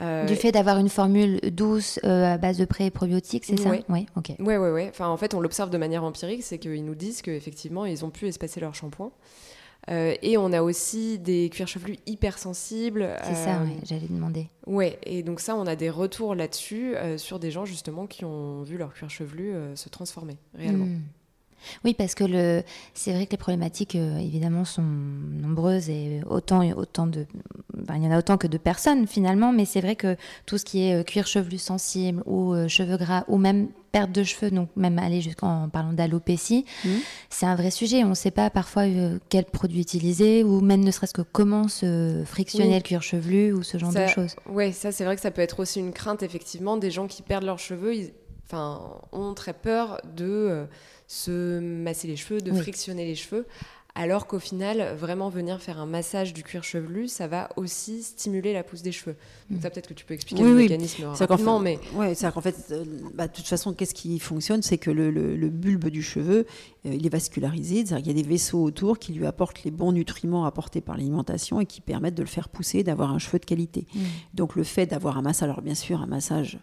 Mhm. 0.00 0.26
du 0.26 0.34
fait 0.36 0.52
d'avoir 0.52 0.78
une 0.78 0.88
formule 0.88 1.40
douce 1.52 2.00
à 2.02 2.36
base 2.38 2.58
de 2.58 2.64
pré 2.64 2.86
et 2.86 2.90
probiotiques, 2.90 3.44
c'est 3.44 3.58
ça 3.58 3.70
Oui, 3.88 4.06
ok. 4.16 4.32
Ouais, 4.40 4.56
ouais, 4.56 4.70
ouais. 4.70 4.88
Enfin, 4.90 5.08
en 5.08 5.16
fait, 5.16 5.34
on 5.34 5.40
l'observe 5.40 5.70
de 5.70 5.78
manière 5.78 6.04
empirique, 6.04 6.42
c'est 6.42 6.58
qu'ils 6.58 6.84
nous 6.84 6.94
disent 6.94 7.22
qu'effectivement, 7.22 7.84
ils 7.84 8.04
ont 8.04 8.10
pu 8.10 8.26
espacer 8.26 8.60
leur 8.60 8.74
shampoing. 8.74 9.12
Euh, 9.90 10.14
et 10.22 10.38
on 10.38 10.52
a 10.52 10.62
aussi 10.62 11.18
des 11.18 11.50
cuirs 11.50 11.68
chevelus 11.68 11.98
hypersensibles. 12.06 13.16
C'est 13.22 13.34
ça, 13.34 13.60
euh, 13.60 13.66
j'allais 13.84 14.08
demander. 14.08 14.48
Ouais, 14.66 14.98
et 15.02 15.22
donc 15.22 15.40
ça, 15.40 15.56
on 15.56 15.66
a 15.66 15.76
des 15.76 15.90
retours 15.90 16.34
là-dessus 16.34 16.96
euh, 16.96 17.18
sur 17.18 17.38
des 17.38 17.50
gens 17.50 17.64
justement 17.64 18.06
qui 18.06 18.24
ont 18.24 18.62
vu 18.62 18.78
leur 18.78 18.94
cuir 18.94 19.10
chevelu 19.10 19.54
se 19.74 19.88
transformer 19.88 20.38
réellement. 20.54 20.86
Hmm. 20.86 21.00
Oui, 21.84 21.94
parce 21.94 22.14
que 22.14 22.24
le... 22.24 22.62
c'est 22.94 23.12
vrai 23.12 23.26
que 23.26 23.32
les 23.32 23.38
problématiques, 23.38 23.96
euh, 23.96 24.18
évidemment, 24.18 24.64
sont 24.64 24.82
nombreuses 24.82 25.88
et 25.90 26.20
autant, 26.28 26.68
autant 26.76 27.06
de... 27.06 27.26
il 27.94 28.02
y 28.02 28.06
en 28.06 28.10
a 28.10 28.18
autant 28.18 28.36
que 28.36 28.46
de 28.46 28.58
personnes 28.58 29.06
finalement, 29.06 29.52
mais 29.52 29.64
c'est 29.64 29.80
vrai 29.80 29.96
que 29.96 30.16
tout 30.46 30.58
ce 30.58 30.64
qui 30.64 30.82
est 30.82 30.94
euh, 30.94 31.02
cuir 31.02 31.26
chevelu 31.26 31.58
sensible 31.58 32.22
ou 32.26 32.54
euh, 32.54 32.68
cheveux 32.68 32.96
gras 32.96 33.24
ou 33.28 33.38
même 33.38 33.68
perte 33.92 34.10
de 34.10 34.24
cheveux, 34.24 34.50
donc 34.50 34.70
même 34.74 34.98
aller 34.98 35.20
jusqu'en 35.20 35.68
parlant 35.68 35.92
d'alopécie, 35.92 36.64
mmh. 36.84 36.88
c'est 37.30 37.46
un 37.46 37.54
vrai 37.54 37.70
sujet. 37.70 38.02
On 38.02 38.08
ne 38.08 38.14
sait 38.14 38.32
pas 38.32 38.50
parfois 38.50 38.84
quel 39.28 39.44
produit 39.44 39.80
utiliser 39.80 40.42
ou 40.42 40.60
même 40.60 40.82
ne 40.82 40.90
serait-ce 40.90 41.14
que 41.14 41.22
comment 41.22 41.68
se 41.68 42.24
frictionner 42.26 42.74
le 42.74 42.82
cuir 42.82 43.02
chevelu 43.02 43.52
ou 43.52 43.62
ce 43.62 43.78
genre 43.78 43.92
de 43.92 44.06
choses. 44.08 44.34
Oui, 44.50 44.72
ça 44.72 44.90
c'est 44.90 45.04
vrai 45.04 45.14
que 45.14 45.22
ça 45.22 45.30
peut 45.30 45.42
être 45.42 45.60
aussi 45.60 45.78
une 45.78 45.92
crainte 45.92 46.24
effectivement 46.24 46.76
des 46.76 46.90
gens 46.90 47.06
qui 47.06 47.22
perdent 47.22 47.44
leurs 47.44 47.60
cheveux. 47.60 47.94
Ils 47.94 48.12
enfin, 48.44 49.00
ont 49.12 49.34
très 49.34 49.54
peur 49.54 50.00
de 50.16 50.66
se 51.06 51.60
masser 51.60 52.08
les 52.08 52.16
cheveux, 52.16 52.40
de 52.40 52.52
frictionner 52.52 53.04
les 53.04 53.14
cheveux. 53.14 53.46
Alors 53.96 54.26
qu'au 54.26 54.40
final, 54.40 54.96
vraiment 54.96 55.28
venir 55.28 55.62
faire 55.62 55.78
un 55.78 55.86
massage 55.86 56.34
du 56.34 56.42
cuir 56.42 56.64
chevelu, 56.64 57.06
ça 57.06 57.28
va 57.28 57.50
aussi 57.54 58.02
stimuler 58.02 58.52
la 58.52 58.64
pousse 58.64 58.82
des 58.82 58.90
cheveux. 58.90 59.14
Donc 59.48 59.62
ça, 59.62 59.70
peut-être 59.70 59.86
que 59.86 59.94
tu 59.94 60.04
peux 60.04 60.14
expliquer 60.14 60.42
le 60.42 60.52
mécanisme 60.52 61.04
rapidement, 61.04 61.60
mais... 61.60 61.78
Oui, 61.94 62.06
c'est 62.16 62.32
qu'en 62.32 62.40
fait, 62.40 62.56
euh, 62.72 62.84
bah, 63.14 63.28
de 63.28 63.32
toute 63.32 63.46
façon, 63.46 63.72
qu'est-ce 63.72 63.94
qui 63.94 64.18
fonctionne 64.18 64.62
C'est 64.62 64.78
que 64.78 64.90
le, 64.90 65.48
bulbe 65.48 65.90
du 65.90 66.02
cheveu, 66.02 66.44
euh, 66.86 66.92
il 66.92 67.06
est 67.06 67.08
vascularisé, 67.08 67.86
c'est-à-dire 67.86 67.98
qu'il 67.98 68.06
y 68.08 68.20
a 68.20 68.22
des 68.22 68.28
vaisseaux 68.28 68.64
autour 68.64 68.98
qui 68.98 69.12
lui 69.12 69.26
apportent 69.26 69.62
les 69.62 69.70
bons 69.70 69.92
nutriments 69.92 70.44
apportés 70.44 70.80
par 70.80 70.96
l'alimentation 70.96 71.60
et 71.60 71.66
qui 71.66 71.80
permettent 71.80 72.16
de 72.16 72.22
le 72.22 72.28
faire 72.28 72.48
pousser, 72.48 72.82
d'avoir 72.82 73.12
un 73.12 73.20
cheveu 73.20 73.38
de 73.38 73.44
qualité. 73.44 73.86
Mm. 73.94 74.00
Donc 74.34 74.56
le 74.56 74.64
fait 74.64 74.86
d'avoir 74.86 75.18
un 75.18 75.22
massage, 75.22 75.48
alors 75.48 75.62
bien 75.62 75.76
sûr, 75.76 76.02
un 76.02 76.06
massage 76.06 76.58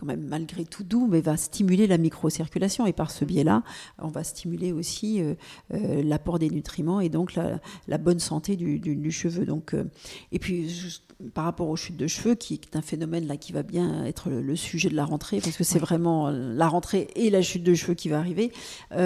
quand 0.00 0.06
même 0.06 0.26
malgré 0.26 0.64
tout 0.64 0.82
doux, 0.82 1.06
mais 1.06 1.20
va 1.20 1.36
stimuler 1.36 1.86
la 1.86 1.98
microcirculation. 1.98 2.86
Et 2.86 2.94
par 2.94 3.10
ce 3.10 3.26
biais-là, 3.26 3.62
on 3.98 4.08
va 4.08 4.24
stimuler 4.24 4.72
aussi 4.72 5.20
euh, 5.20 5.34
euh, 5.74 6.02
l'apport 6.02 6.38
des 6.38 6.48
nutriments 6.48 7.00
et 7.00 7.10
donc 7.10 7.34
la, 7.34 7.98
bonne 7.98 8.18
santé 8.18 8.56
du, 8.56 9.10
cheveu. 9.10 9.44
Donc, 9.44 9.74
euh, 9.74 9.84
et 10.32 10.38
puis, 10.38 11.02
par 11.34 11.44
rapport 11.44 11.68
aux 11.68 11.76
chutes 11.76 11.98
de 11.98 12.06
cheveux, 12.06 12.34
qui 12.34 12.54
est 12.54 12.76
un 12.76 12.80
phénomène 12.80 13.26
là 13.26 13.36
qui 13.36 13.52
va 13.52 13.62
bien 13.62 14.06
être 14.06 14.30
le, 14.30 14.56
sujet 14.56 14.88
de 14.88 14.96
la 14.96 15.04
rentrée, 15.04 15.40
parce 15.42 15.58
que 15.58 15.64
c'est 15.64 15.78
vraiment 15.78 16.30
la 16.30 16.66
rentrée 16.66 17.08
et 17.14 17.28
la 17.28 17.42
chute 17.42 17.62
de 17.62 17.74
cheveux 17.74 17.94
qui 17.94 18.08
va 18.08 18.18
arriver, 18.18 18.52
qui 18.88 18.96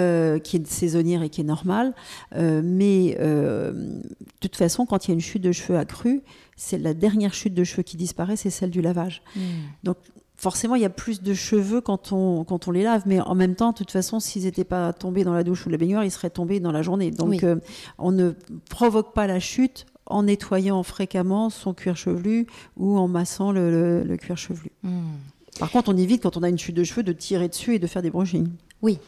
est 0.57 0.65
saisonnière 0.65 1.23
et 1.23 1.29
qui 1.29 1.41
est 1.41 1.45
normale. 1.45 1.93
mais 2.33 3.17
de 3.19 4.01
toute 4.39 4.55
façon, 4.55 4.85
quand 4.85 5.05
il 5.05 5.07
y 5.09 5.11
a 5.11 5.15
une 5.15 5.19
chute 5.19 5.41
de 5.41 5.51
cheveux 5.51 5.77
accrue, 5.77 6.23
c'est 6.55 6.77
la 6.77 6.93
dernière 6.93 7.33
chute 7.33 7.53
de 7.53 7.65
cheveux 7.65 7.83
qui 7.83 7.97
disparaît, 7.97 8.37
c'est 8.37 8.49
celle 8.49 8.69
du 8.69 8.81
lavage. 8.81 9.21
Mmh. 9.35 9.41
Donc 9.83 9.97
forcément, 10.37 10.75
il 10.75 10.81
y 10.81 10.85
a 10.85 10.89
plus 10.89 11.21
de 11.21 11.33
cheveux 11.33 11.81
quand 11.81 12.11
on, 12.11 12.43
quand 12.43 12.67
on 12.67 12.71
les 12.71 12.83
lave, 12.83 13.03
mais 13.05 13.19
en 13.19 13.35
même 13.35 13.55
temps, 13.55 13.71
de 13.71 13.77
toute 13.77 13.91
façon, 13.91 14.19
s'ils 14.19 14.43
n'étaient 14.43 14.63
pas 14.63 14.93
tombés 14.93 15.23
dans 15.23 15.33
la 15.33 15.43
douche 15.43 15.65
ou 15.65 15.69
la 15.69 15.77
baignoire, 15.77 16.03
ils 16.03 16.11
seraient 16.11 16.29
tombés 16.29 16.59
dans 16.59 16.71
la 16.71 16.81
journée. 16.81 17.11
Donc, 17.11 17.43
euh, 17.43 17.55
on 17.97 18.11
ne 18.11 18.31
provoque 18.69 19.13
pas 19.13 19.27
la 19.27 19.39
chute 19.39 19.85
en 20.07 20.23
nettoyant 20.23 20.83
fréquemment 20.83 21.49
son 21.49 21.73
cuir 21.73 21.97
chevelu 21.97 22.47
ou 22.77 22.97
en 22.97 23.07
massant 23.07 23.51
le, 23.51 24.15
cuir 24.19 24.37
chevelu. 24.37 24.71
Hmm. 24.83 25.15
Par 25.59 25.71
contre, 25.71 25.89
on 25.89 25.97
évite, 25.97 26.21
quand 26.21 26.37
on 26.37 26.43
a 26.43 26.49
une 26.49 26.59
chute 26.59 26.75
de 26.75 26.83
cheveux, 26.83 27.03
de 27.03 27.13
tirer 27.13 27.47
dessus 27.47 27.75
et 27.75 27.79
de 27.79 27.87
faire 27.87 28.01
des 28.01 28.11
brushings. 28.11 28.49
Oui, 28.81 28.99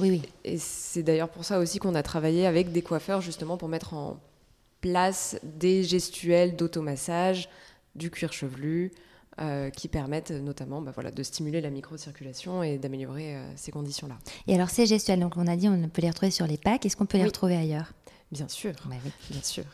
oui, 0.00 0.10
oui. 0.10 0.22
Et 0.44 0.58
c'est 0.58 1.02
d'ailleurs 1.02 1.28
pour 1.28 1.44
ça 1.44 1.58
aussi 1.58 1.78
qu'on 1.78 1.94
a 1.94 2.02
travaillé 2.02 2.46
avec 2.46 2.72
des 2.72 2.82
coiffeurs, 2.82 3.20
justement, 3.20 3.56
pour 3.56 3.68
mettre 3.68 3.94
en 3.94 4.18
place 4.80 5.38
des 5.42 5.84
gestuels 5.84 6.56
d'automassage 6.56 7.48
du 7.94 8.10
cuir 8.10 8.32
chevelu, 8.32 8.92
euh, 9.40 9.68
qui 9.70 9.88
permettent 9.88 10.30
notamment 10.30 10.80
bah, 10.80 10.92
voilà, 10.94 11.10
de 11.10 11.22
stimuler 11.22 11.60
la 11.60 11.68
microcirculation 11.68 12.62
et 12.62 12.78
d'améliorer 12.78 13.36
euh, 13.36 13.52
ces 13.56 13.70
conditions-là. 13.70 14.16
Et 14.46 14.54
alors 14.54 14.70
ces 14.70 14.86
gestuels, 14.86 15.20
donc 15.20 15.36
on 15.36 15.46
a 15.46 15.56
dit 15.56 15.68
on 15.68 15.88
peut 15.88 16.00
les 16.00 16.08
retrouver 16.08 16.30
sur 16.30 16.46
les 16.46 16.56
packs, 16.56 16.86
est-ce 16.86 16.96
qu'on 16.96 17.04
peut 17.04 17.18
les 17.18 17.26
retrouver 17.26 17.56
ailleurs? 17.56 17.92
Bien 18.32 18.48
sûr, 18.48 18.72
bah 18.86 18.96
bien 19.30 19.42
sûr. 19.42 19.64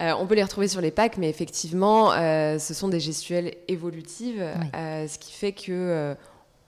Euh, 0.00 0.12
on 0.18 0.26
peut 0.26 0.34
les 0.34 0.42
retrouver 0.42 0.66
sur 0.68 0.80
les 0.80 0.90
packs, 0.90 1.16
mais 1.16 1.30
effectivement, 1.30 2.10
ce 2.10 2.74
sont 2.74 2.88
des 2.88 3.00
gestuels 3.00 3.54
évolutifs, 3.68 4.36
ce 4.36 5.18
qui 5.18 5.32
fait 5.32 5.52
que 5.52 6.16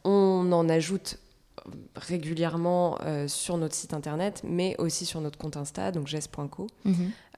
on 0.05 0.53
en 0.53 0.69
ajoute 0.69 1.19
régulièrement 1.95 2.99
sur 3.27 3.57
notre 3.57 3.75
site 3.75 3.95
internet, 3.95 4.43
mais 4.45 4.77
aussi 4.79 5.07
sur 5.07 5.21
notre 5.21 5.39
compte 5.39 5.57
Insta, 5.57 5.93
donc 5.93 6.07
gest.co. 6.07 6.67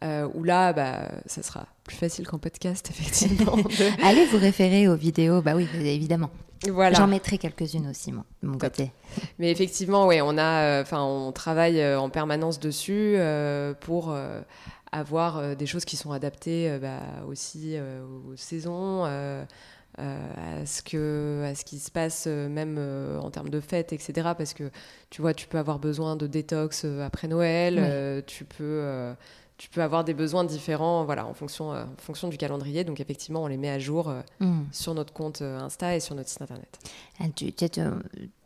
Euh, 0.04 0.28
où 0.34 0.44
là, 0.44 0.72
bah, 0.72 1.10
ça 1.26 1.42
sera 1.42 1.66
plus 1.82 1.96
facile 1.96 2.26
qu'en 2.26 2.38
podcast, 2.38 2.88
effectivement. 2.90 3.56
Allez 4.02 4.26
vous 4.26 4.38
référer 4.38 4.86
aux 4.86 4.94
vidéos, 4.94 5.42
bah 5.42 5.54
oui, 5.56 5.66
évidemment. 5.74 6.30
Voilà. 6.68 6.96
J'en 6.96 7.06
mettrai 7.06 7.38
quelques-unes 7.38 7.88
aussi, 7.88 8.12
moi, 8.12 8.24
de 8.42 8.48
mon 8.48 8.58
côté. 8.58 8.90
Mais 9.38 9.50
effectivement, 9.50 10.06
ouais, 10.06 10.20
on 10.20 10.36
a, 10.38 10.62
euh, 10.62 10.82
enfin, 10.82 11.02
on 11.02 11.32
travaille 11.32 11.80
euh, 11.80 12.00
en 12.00 12.10
permanence 12.10 12.60
dessus 12.60 13.16
pour 13.80 14.16
avoir 14.90 15.56
des 15.56 15.66
choses 15.66 15.84
qui 15.84 15.96
sont 15.96 16.12
adaptées 16.12 16.78
bah, 16.80 17.00
aussi 17.28 17.76
aux 17.78 18.36
saisons. 18.36 19.04
À 19.98 20.64
ce 20.64 20.82
que 20.82 21.42
à 21.44 21.54
ce 21.54 21.64
qui 21.64 21.78
se 21.78 21.90
passe 21.90 22.26
même 22.26 22.78
en 23.20 23.30
termes 23.30 23.50
de 23.50 23.60
fêtes 23.60 23.92
etc 23.92 24.30
parce 24.36 24.54
que 24.54 24.70
tu 25.10 25.20
vois 25.20 25.34
tu 25.34 25.46
peux 25.48 25.58
avoir 25.58 25.78
besoin 25.78 26.16
de 26.16 26.26
détox 26.26 26.84
après 26.84 27.28
Noël 27.28 28.22
tu 28.26 28.44
peux 28.44 29.14
tu 29.58 29.68
peux 29.68 29.82
avoir 29.82 30.04
des 30.04 30.14
besoins 30.14 30.44
différents 30.44 31.04
voilà, 31.04 31.26
en, 31.26 31.34
fonction, 31.34 31.72
euh, 31.72 31.84
en 31.84 32.00
fonction 32.00 32.28
du 32.28 32.38
calendrier. 32.38 32.84
Donc 32.84 33.00
effectivement, 33.00 33.42
on 33.42 33.48
les 33.48 33.56
met 33.56 33.68
à 33.68 33.78
jour 33.78 34.08
euh, 34.08 34.22
mm. 34.40 34.68
sur 34.72 34.94
notre 34.94 35.12
compte 35.12 35.42
euh, 35.42 35.58
Insta 35.58 35.96
et 35.96 36.00
sur 36.00 36.14
notre 36.14 36.30
site 36.30 36.42
internet. 36.42 36.78
Ah, 37.20 37.24
tu, 37.34 37.52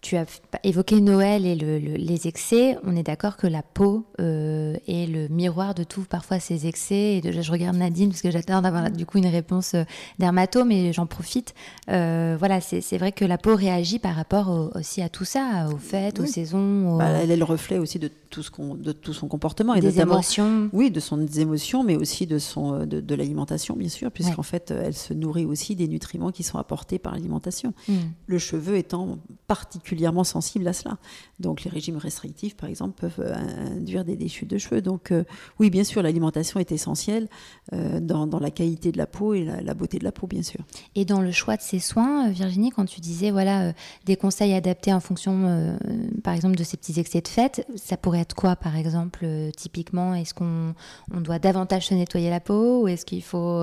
tu 0.03 0.17
as 0.17 0.27
évoqué 0.65 1.01
Noël 1.01 1.47
et 1.47 1.55
les 1.55 2.27
excès. 2.27 2.77
On 2.85 2.97
est 2.97 3.05
d'accord 3.05 3.37
que 3.37 3.47
la 3.47 3.63
peau 3.63 4.05
euh, 4.21 4.75
est 4.89 5.07
le 5.07 5.29
miroir 5.29 5.77
de 5.77 5.85
tout, 5.85 6.03
parfois 6.03 6.41
ces 6.41 6.67
excès. 6.67 7.21
Et 7.23 7.43
je 7.43 7.53
regarde 7.53 7.77
Nadine 7.77 8.09
parce 8.11 8.21
que 8.21 8.33
j'attends 8.33 8.63
d'avoir 8.63 8.91
du 8.91 9.07
coup 9.07 9.19
une 9.19 9.29
réponse 9.29 9.75
euh, 9.75 9.85
dermato, 10.19 10.65
mais 10.65 10.93
j'en 10.93 11.07
profite. 11.07 11.55
Euh, 11.89 12.35
voilà, 12.37 12.61
c'est 12.61 12.99
vrai 12.99 13.13
que 13.13 13.25
la 13.25 13.39
peau 13.39 13.55
réagit 13.55 14.01
par 14.01 14.17
rapport 14.17 14.73
aussi 14.75 15.03
à 15.03 15.09
tout 15.09 15.25
ça, 15.25 15.69
aux 15.73 15.79
fêtes, 15.79 16.19
aux 16.19 16.27
saisons. 16.27 16.99
Bah, 16.99 17.07
elle 17.07 17.31
est 17.31 17.37
le 17.37 17.45
reflet 17.45 17.79
aussi 17.79 18.01
de 18.01 18.11
tout, 18.29 18.43
ce 18.43 18.51
de 18.75 18.91
tout 18.91 19.13
son 19.13 19.29
comportement. 19.29 19.75
Et 19.75 19.81
des 19.81 20.01
émotions. 20.01 20.69
Oui, 20.73 20.91
de 20.91 20.99
son 20.99 21.17
des 21.17 21.41
émotions, 21.41 21.85
mais 21.85 21.95
aussi 21.95 22.27
de, 22.27 22.41
son, 22.41 22.87
de, 22.87 23.15
l'alimentation, 23.15 23.77
bien 23.77 23.89
sûr, 23.89 24.11
puisqu'en 24.11 24.43
fait, 24.43 24.73
elle 24.73 24.95
se 24.95 25.15
nourrit 25.15 25.45
aussi 25.45 25.77
des 25.77 25.87
nutriments 25.87 26.33
qui 26.33 26.43
sont 26.43 26.59
apportés 26.59 26.99
par 26.99 27.13
l'alimentation. 27.13 27.73
Mm. 27.87 27.95
Le 28.27 28.39
cheveu 28.39 28.77
étant 28.77 29.19
particulièrement 29.47 29.92
sensible 30.25 30.67
à 30.69 30.73
cela. 30.73 30.99
Donc 31.41 31.65
les 31.65 31.71
régimes 31.71 31.97
restrictifs, 31.97 32.57
par 32.57 32.69
exemple, 32.69 33.01
peuvent 33.01 33.27
euh, 33.27 33.77
induire 33.77 34.05
des, 34.05 34.17
déchutes 34.17 34.51
de 34.51 34.59
cheveux. 34.59 34.81
Donc 34.81 35.11
euh, 35.11 35.25
oui, 35.59 35.71
bien 35.71 35.85
sûr, 35.85 36.03
l'alimentation 36.03 36.61
est 36.61 36.73
essentielle 36.73 37.29
euh, 37.73 38.01
dans, 38.01 38.27
la 38.39 38.51
qualité 38.51 38.93
de 38.93 38.99
la 38.99 39.07
peau 39.07 39.35
et 39.35 39.45
la, 39.45 39.75
beauté 39.75 39.99
de 39.99 40.05
la 40.05 40.13
peau, 40.13 40.27
bien 40.27 40.43
sûr. 40.43 40.61
Et 40.95 41.05
dans 41.05 41.21
le 41.21 41.33
choix 41.33 41.57
de 41.57 41.63
ces 41.63 41.79
soins, 41.79 42.31
Virginie, 42.31 42.71
quand 42.71 42.85
tu 42.85 43.01
disais 43.01 43.31
voilà 43.31 43.73
des 44.05 44.17
conseils 44.17 44.55
adaptés 44.55 44.93
en 44.93 45.01
fonction, 45.01 45.77
par 46.25 46.35
exemple, 46.35 46.57
de 46.57 46.65
ces 46.65 46.77
petits 46.77 46.99
excès 46.99 47.21
de 47.21 47.29
fête, 47.29 47.67
ça 47.77 47.97
pourrait 47.97 48.21
être 48.21 48.35
quoi, 48.35 48.57
par 48.57 48.77
exemple, 48.77 49.27
typiquement? 49.57 50.15
Est-ce 50.15 50.35
qu'on 50.35 50.75
on 51.13 51.21
doit 51.21 51.39
davantage 51.39 51.89
se 51.89 51.95
nettoyer 51.95 52.31
la 52.31 52.41
peau 52.41 52.83
ou 52.83 52.89
est-ce 52.89 53.05
qu'il 53.05 53.23
faut, 53.23 53.63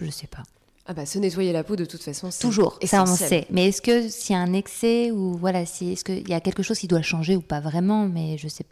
je 0.00 0.10
sais 0.10 0.26
pas 0.26 0.42
ah 0.90 0.92
bah, 0.92 1.06
se 1.06 1.20
nettoyer 1.20 1.52
la 1.52 1.62
peau 1.62 1.76
de 1.76 1.84
toute 1.84 2.02
façon, 2.02 2.32
c'est 2.32 2.40
toujours. 2.40 2.76
Ça 2.82 3.04
on 3.04 3.06
sait. 3.06 3.46
Mais 3.50 3.68
est-ce 3.68 3.80
que 3.80 4.08
s'il 4.08 4.34
y 4.34 4.36
a 4.36 4.42
un 4.42 4.52
excès 4.52 5.12
ou 5.12 5.34
voilà, 5.34 5.64
si, 5.64 5.92
est-ce 5.92 6.02
qu'il 6.02 6.28
y 6.28 6.34
a 6.34 6.40
quelque 6.40 6.64
chose 6.64 6.80
qui 6.80 6.88
doit 6.88 7.00
changer 7.00 7.36
ou 7.36 7.42
pas 7.42 7.60
vraiment 7.60 8.08
Mais 8.08 8.36
je 8.38 8.48
sais. 8.48 8.64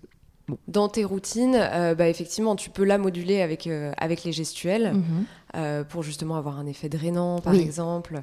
Dans 0.67 0.89
tes 0.89 1.05
routines, 1.05 1.57
euh, 1.57 1.95
bah, 1.95 2.09
effectivement, 2.09 2.57
tu 2.57 2.71
peux 2.71 2.83
la 2.83 2.99
moduler 2.99 3.41
avec 3.41 3.69
euh, 3.69 3.93
avec 3.99 4.25
les 4.25 4.33
gestuels 4.33 4.95
mhm. 4.95 5.05
euh, 5.55 5.85
pour 5.85 6.03
justement 6.03 6.35
avoir 6.35 6.59
un 6.59 6.67
effet 6.67 6.89
drainant, 6.89 7.39
par 7.39 7.55
exemple, 7.55 8.21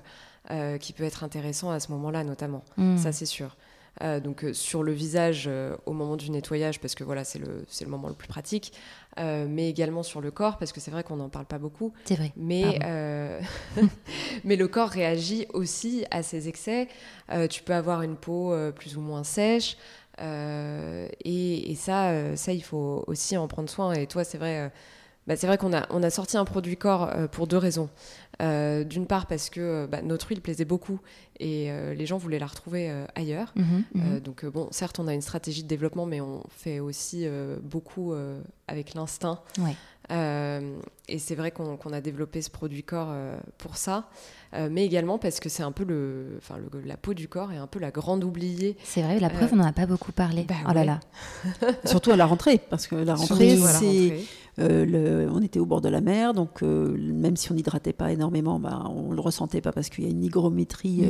qui 0.82 0.92
peut 0.92 1.06
être 1.06 1.24
intéressant 1.24 1.72
à 1.72 1.80
ce 1.80 1.90
moment-là, 1.94 2.26
notamment. 2.26 2.66
Mhm. 2.76 2.98
Ça, 2.98 3.14
c'est 3.14 3.26
sûr. 3.26 3.56
Donc 4.02 4.46
sur 4.54 4.84
le 4.84 4.92
visage 4.92 5.50
au 5.86 5.94
moment 5.94 6.18
du 6.18 6.30
nettoyage 6.30 6.80
parce 6.82 6.96
que 6.96 7.04
voilà 7.04 7.24
c'est 7.24 7.40
le, 7.40 7.66
le 7.82 7.88
moment 7.88 8.10
le 8.10 8.14
plus 8.14 8.28
pratique 8.28 8.74
euh, 9.18 9.46
mais 9.48 9.70
également 9.70 10.04
sur 10.04 10.20
le 10.20 10.30
corps, 10.30 10.58
parce 10.58 10.74
que 10.74 10.82
c'est 10.82 10.92
vrai 10.92 11.04
qu'on 11.04 11.16
n'en 11.16 11.30
parle 11.30 11.46
pas 11.46 11.58
beaucoup. 11.58 11.94
C'est 12.04 12.16
vrai. 12.16 12.34
Mais, 12.36 12.80
euh, 12.84 13.40
mais 14.44 14.58
le 14.58 14.68
corps 14.68 14.90
réagit 14.90 15.48
aussi 15.54 16.06
à 16.12 16.22
ces 16.22 16.50
excès. 16.50 16.90
Euh, 17.32 17.48
tu 17.48 17.64
peux 17.64 17.74
avoir 17.74 18.02
une 18.02 18.18
peau 18.18 18.54
plus 18.76 18.98
ou 18.98 19.02
moins 19.02 19.24
sèche. 19.24 19.78
Et, 20.20 21.72
et, 21.72 21.76
ça, 21.76 22.36
ça, 22.36 22.52
il 22.54 22.64
faut 22.64 23.04
aussi 23.08 23.38
en 23.38 23.48
prendre 23.48 23.70
soin. 23.70 23.94
Et 23.94 24.08
toi, 24.08 24.24
c'est 24.24 24.38
vrai, 24.38 24.72
bah, 25.28 25.36
c'est 25.36 25.48
vrai 25.48 25.58
qu'on 25.58 25.74
a, 25.74 25.88
on 25.92 26.04
a 26.04 26.10
sorti 26.10 26.38
un 26.38 26.46
produit 26.46 26.78
corps 26.78 27.10
pour 27.32 27.48
deux 27.48 27.58
raisons. 27.58 27.90
Euh, 28.42 28.84
d'une 28.84 29.06
part 29.06 29.28
parce 29.28 29.50
que 29.50 29.62
euh, 29.62 29.88
bah, 29.88 30.02
notre 30.02 30.28
huile 30.28 30.42
plaisait 30.42 30.66
beaucoup 30.66 31.00
et 31.40 31.72
euh, 31.72 31.94
les 31.94 32.06
gens 32.06 32.18
voulaient 32.18 32.40
la 32.40 32.48
retrouver 32.48 32.92
ailleurs. 33.16 33.54
Mhm, 33.56 33.84
mhm. 33.94 34.20
donc 34.20 34.46
bon, 34.46 34.68
certes, 34.72 35.00
on 35.00 35.08
a 35.08 35.14
une 35.14 35.22
stratégie 35.22 35.64
de 35.64 35.68
développement, 35.68 36.06
mais 36.06 36.22
on 36.22 36.44
fait 36.50 36.80
aussi 36.80 37.28
beaucoup 37.62 38.14
avec 38.68 38.94
l'instinct. 38.94 39.42
et 40.10 41.20
c'est 41.20 41.36
vrai 41.36 41.52
qu'on 41.52 41.94
a 41.94 42.02
développé 42.02 42.42
ce 42.42 42.50
produit 42.50 42.84
corps 42.84 43.14
pour 43.58 43.76
ça, 43.76 44.10
mais 44.54 44.86
également 44.86 45.18
parce 45.18 45.42
que 45.42 45.50
c'est 45.50 45.64
un 45.64 45.74
peu 45.74 45.84
le, 45.84 46.38
enfin 46.38 46.56
la 46.86 46.96
peau 46.96 47.14
du 47.14 47.28
corps 47.28 47.52
est 47.52 47.58
un 47.58 47.68
peu 47.68 47.80
la 47.80 47.92
grande 47.92 48.24
oubliée. 48.24 48.78
C'est 48.84 49.02
vrai, 49.02 49.20
la 49.20 49.30
preuve, 49.30 49.54
on 49.54 49.58
n'en 49.58 49.66
a 49.66 49.74
pas 49.74 49.86
beaucoup 49.86 50.14
parlé. 50.14 50.44
Bah 50.44 50.56
oh 50.70 50.74
là 50.74 50.86
là. 50.86 51.00
Surtout 51.86 52.12
à 52.12 52.16
la 52.16 52.26
rentrée, 52.26 52.62
parce 52.70 52.88
que 52.88 52.96
la 52.96 53.16
rentrée, 53.16 53.58
c'est 53.58 54.24
euh, 54.60 55.30
on 55.32 55.42
était 55.42 55.60
au 55.60 55.66
bord 55.66 55.82
de 55.82 55.90
la 55.90 56.02
mer, 56.02 56.34
donc 56.34 56.64
euh, 56.64 56.96
même 56.98 57.36
si 57.36 57.52
on 57.52 57.56
n'hydratait 57.56 57.94
pas 57.94 58.12
énormément, 58.12 58.60
bah, 58.60 58.84
on 58.90 59.12
le 59.12 59.20
ressentait 59.20 59.62
pas 59.62 59.72
parce 59.72 59.90
qu'il 59.90 60.06
y 60.06 60.08
a 60.08 60.10
une 60.10 60.24
hygrométrie 60.24 61.06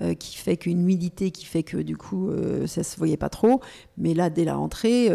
euh, 0.00 0.10
mm. 0.10 0.16
qui 0.16 0.36
fait 0.36 0.56
qu'une 0.56 0.80
humidité 0.80 1.30
qui 1.30 1.46
fait 1.46 1.62
que 1.62 1.78
du 1.78 1.96
coup 1.96 2.30
ça 2.66 2.82
se 2.82 2.96
voyait 2.96 3.16
pas 3.16 3.28
trop. 3.28 3.60
Mais 3.96 4.14
là, 4.14 4.30
dès 4.30 4.44
la 4.44 4.56
rentrée, 4.56 5.10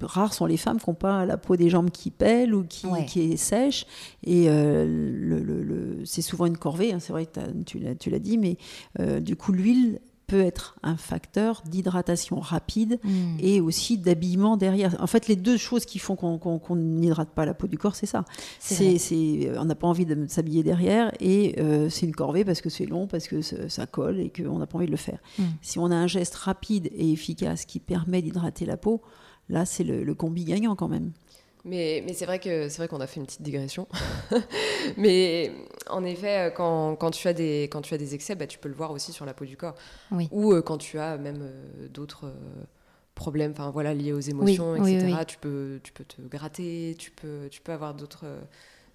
rares 0.00 0.34
sont 0.34 0.46
les 0.46 0.56
femmes 0.56 0.78
qui 0.78 0.88
n'ont 0.88 0.94
pas 0.94 1.26
la 1.26 1.36
peau 1.36 1.56
des 1.56 1.68
jambes 1.68 1.90
qui 1.90 2.10
pèle 2.10 2.54
ou 2.54 2.64
qui, 2.64 2.88
est 2.88 3.36
sèche. 3.36 3.86
Et 4.24 4.48
c'est 6.04 6.22
souvent 6.22 6.46
une 6.46 6.58
corvée, 6.58 6.92
hein, 6.92 6.98
c'est 7.00 7.12
vrai 7.12 7.26
que 7.26 7.40
tu 7.64 8.10
l'as 8.10 8.18
dit, 8.18 8.38
mais 8.38 8.56
du 9.20 9.36
coup 9.36 9.52
l'huile 9.52 10.00
peut 10.30 10.40
être 10.40 10.76
un 10.84 10.96
facteur 10.96 11.64
d'hydratation 11.66 12.38
rapide 12.38 13.00
hmm. 13.02 13.36
et 13.40 13.60
aussi 13.60 13.98
d'habillement 13.98 14.56
derrière. 14.56 14.96
En 15.02 15.08
fait, 15.08 15.26
les 15.26 15.34
deux 15.34 15.56
choses 15.56 15.84
qui 15.84 15.98
font 15.98 16.14
qu'on 16.14 16.76
n'hydrate 16.76 17.30
pas 17.30 17.44
la 17.44 17.52
peau 17.52 17.66
du 17.66 17.76
corps, 17.78 17.96
c'est 17.96 18.06
ça. 18.06 18.24
C'est, 18.60 19.50
on 19.58 19.64
n'a 19.64 19.74
pas 19.74 19.88
envie 19.88 20.06
de 20.06 20.26
s'habiller 20.28 20.62
derrière 20.62 21.10
et 21.18 21.56
euh, 21.58 21.90
c'est 21.90 22.06
une 22.06 22.14
corvée 22.14 22.44
parce 22.44 22.60
que 22.60 22.70
c'est 22.70 22.86
long, 22.86 23.08
parce 23.08 23.26
que 23.26 23.42
ça 23.42 23.86
colle 23.86 24.20
et 24.20 24.30
qu'on 24.30 24.58
n'a 24.58 24.68
pas 24.68 24.78
envie 24.78 24.86
de 24.86 24.92
le 24.92 24.96
faire. 24.96 25.18
Hmm. 25.36 25.46
Si 25.62 25.80
on 25.80 25.86
a 25.86 25.96
un 25.96 26.06
geste 26.06 26.36
rapide 26.36 26.88
et 26.94 27.10
efficace 27.10 27.64
qui 27.64 27.80
permet 27.80 28.22
d'hydrater 28.22 28.66
la 28.66 28.76
peau, 28.76 29.02
là, 29.48 29.64
c'est 29.66 29.82
le, 29.82 30.04
le 30.04 30.14
combi 30.14 30.44
gagnant 30.44 30.76
quand 30.76 30.88
même. 30.88 31.10
Mais, 31.64 32.02
mais 32.06 32.14
c'est 32.14 32.24
vrai 32.24 32.38
que 32.38 32.68
c'est 32.68 32.78
vrai 32.78 32.88
qu'on 32.88 33.00
a 33.00 33.06
fait 33.06 33.20
une 33.20 33.26
petite 33.26 33.42
digression. 33.42 33.86
mais 34.96 35.52
en 35.88 36.04
effet, 36.04 36.48
euh, 36.48 36.50
quand, 36.50 36.96
quand, 36.96 37.10
tu 37.10 37.28
as 37.28 37.32
des, 37.32 37.64
quand 37.64 37.82
tu 37.82 37.92
as 37.92 37.98
des 37.98 38.14
excès, 38.14 38.34
bah, 38.34 38.46
tu 38.46 38.58
peux 38.58 38.68
le 38.68 38.74
voir 38.74 38.90
aussi 38.92 39.12
sur 39.12 39.26
la 39.26 39.34
peau 39.34 39.44
du 39.44 39.56
corps. 39.56 39.74
Ou 40.30 40.52
euh, 40.52 40.62
quand 40.62 40.78
tu 40.78 40.98
as 40.98 41.18
même 41.18 41.40
euh, 41.42 41.88
d'autres 41.88 42.32
problèmes 43.14 43.52
enfin 43.52 43.70
voilà, 43.70 43.92
liés 43.92 44.12
aux 44.12 44.20
émotions, 44.20 44.76
etc. 44.76 45.14
tu, 45.26 45.36
peux, 45.36 45.80
tu 45.82 45.92
peux 45.92 46.04
te 46.04 46.22
gratter, 46.22 46.96
tu 46.98 47.10
peux, 47.10 47.48
tu 47.50 47.60
peux 47.60 47.72
avoir 47.72 47.94
d'autres 47.94 48.26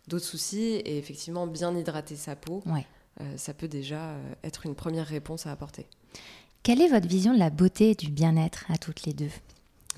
d'autres 0.07 0.25
soucis. 0.25 0.81
Et 0.85 0.97
effectivement, 0.97 1.45
bien 1.45 1.75
hydrater 1.75 2.15
sa 2.15 2.35
peau, 2.35 2.63
ça 3.35 3.53
peut 3.53 3.67
déjà 3.67 4.15
être 4.43 4.65
une 4.65 4.73
première 4.73 5.05
réponse 5.05 5.45
à 5.45 5.51
apporter. 5.51 5.85
Quelle 6.63 6.81
est 6.81 6.87
votre 6.87 7.07
vision 7.07 7.31
de 7.31 7.37
la 7.37 7.51
beauté 7.51 7.91
et 7.91 7.95
du 7.95 8.09
bien-être 8.09 8.65
à 8.69 8.79
toutes 8.79 9.05
les 9.05 9.13
deux? 9.13 9.29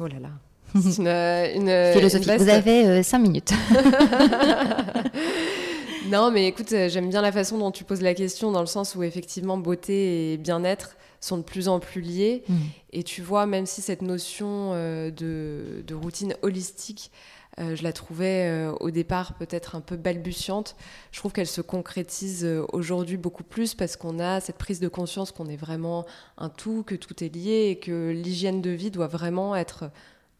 Oh 0.01 0.07
là 0.07 0.19
là 0.19 0.31
c'est 0.75 0.97
une, 0.97 1.07
une, 1.07 1.93
philosophie. 1.93 2.37
Vous 2.37 2.49
avez 2.49 2.85
euh, 2.85 3.03
cinq 3.03 3.19
minutes. 3.19 3.53
non, 6.09 6.31
mais 6.31 6.47
écoute, 6.47 6.71
euh, 6.73 6.89
j'aime 6.89 7.09
bien 7.09 7.21
la 7.21 7.31
façon 7.31 7.57
dont 7.57 7.71
tu 7.71 7.83
poses 7.83 8.01
la 8.01 8.13
question, 8.13 8.51
dans 8.51 8.61
le 8.61 8.67
sens 8.67 8.95
où 8.95 9.03
effectivement 9.03 9.57
beauté 9.57 10.33
et 10.33 10.37
bien-être 10.37 10.97
sont 11.19 11.37
de 11.37 11.43
plus 11.43 11.67
en 11.67 11.79
plus 11.79 12.01
liés. 12.01 12.43
Mm. 12.47 12.55
Et 12.93 13.03
tu 13.03 13.21
vois, 13.21 13.45
même 13.45 13.65
si 13.65 13.81
cette 13.81 14.01
notion 14.01 14.71
euh, 14.73 15.09
de, 15.09 15.83
de, 15.85 15.95
routine 15.95 16.35
holistique, 16.41 17.11
je 17.59 17.81
la 17.81 17.91
trouvais 17.91 18.67
au 18.81 18.91
départ 18.91 19.33
peut-être 19.33 19.75
un 19.75 19.81
peu 19.81 19.95
balbutiante, 19.95 20.75
je 21.11 21.17
trouve 21.17 21.33
qu'elle 21.33 21.47
se 21.47 21.61
concrétise 21.61 22.47
aujourd'hui 22.71 23.17
beaucoup 23.17 23.41
plus 23.41 23.73
parce 23.73 23.95
qu'on 23.95 24.19
a 24.19 24.39
cette 24.41 24.59
prise 24.59 24.79
de 24.79 24.87
conscience 24.87 25.31
qu'on 25.31 25.47
est 25.47 25.57
vraiment 25.57 26.05
un 26.37 26.49
tout, 26.49 26.83
que 26.83 26.93
tout 26.93 27.23
est 27.23 27.33
lié 27.33 27.69
et 27.71 27.79
que 27.79 28.11
l'hygiène 28.11 28.61
de 28.61 28.69
vie 28.69 28.91
doit 28.91 29.07
vraiment 29.07 29.55
être 29.55 29.89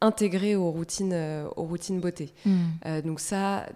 intégré 0.01 0.55
aux 0.55 0.71
routines, 0.71 1.13
euh, 1.13 1.47
aux 1.55 1.63
routines 1.63 1.99
beauté. 1.99 2.33
Hmm. 2.45 2.57
Euh, 2.85 3.01
donc 3.01 3.19
ça, 3.19 3.67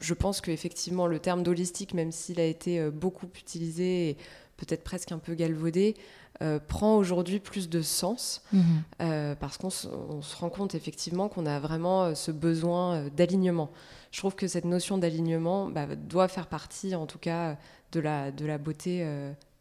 je 0.00 0.14
pense 0.14 0.40
qu'effectivement, 0.40 1.06
le 1.06 1.18
terme 1.18 1.42
d'holistique, 1.42 1.94
même 1.94 2.12
s'il 2.12 2.40
a 2.40 2.44
été 2.44 2.78
euh, 2.78 2.90
beaucoup 2.90 3.26
utilisé 3.36 4.10
et 4.10 4.16
peut-être 4.56 4.84
presque 4.84 5.12
un 5.12 5.18
peu 5.18 5.34
galvaudé, 5.34 5.96
prend 6.68 6.98
aujourd'hui 6.98 7.40
plus 7.40 7.70
de 7.70 7.80
sens 7.80 8.42
hmm. 8.52 8.80
parce 9.40 9.56
qu'on 9.56 9.70
se 9.70 9.88
rend 10.38 10.50
compte 10.50 10.74
effectivement 10.74 11.30
qu'on 11.30 11.46
a 11.46 11.58
vraiment 11.60 12.14
ce 12.14 12.30
besoin 12.30 13.08
d'alignement. 13.08 13.70
Je 14.10 14.18
trouve 14.18 14.34
que 14.34 14.46
cette 14.46 14.66
notion 14.66 14.98
d'alignement 14.98 15.68
bah, 15.68 15.86
doit 15.96 16.28
faire 16.28 16.46
partie, 16.46 16.94
en 16.94 17.06
tout 17.06 17.18
cas, 17.18 17.56
de 17.92 18.00
la, 18.00 18.32
de 18.32 18.44
la 18.44 18.58
beauté 18.58 19.02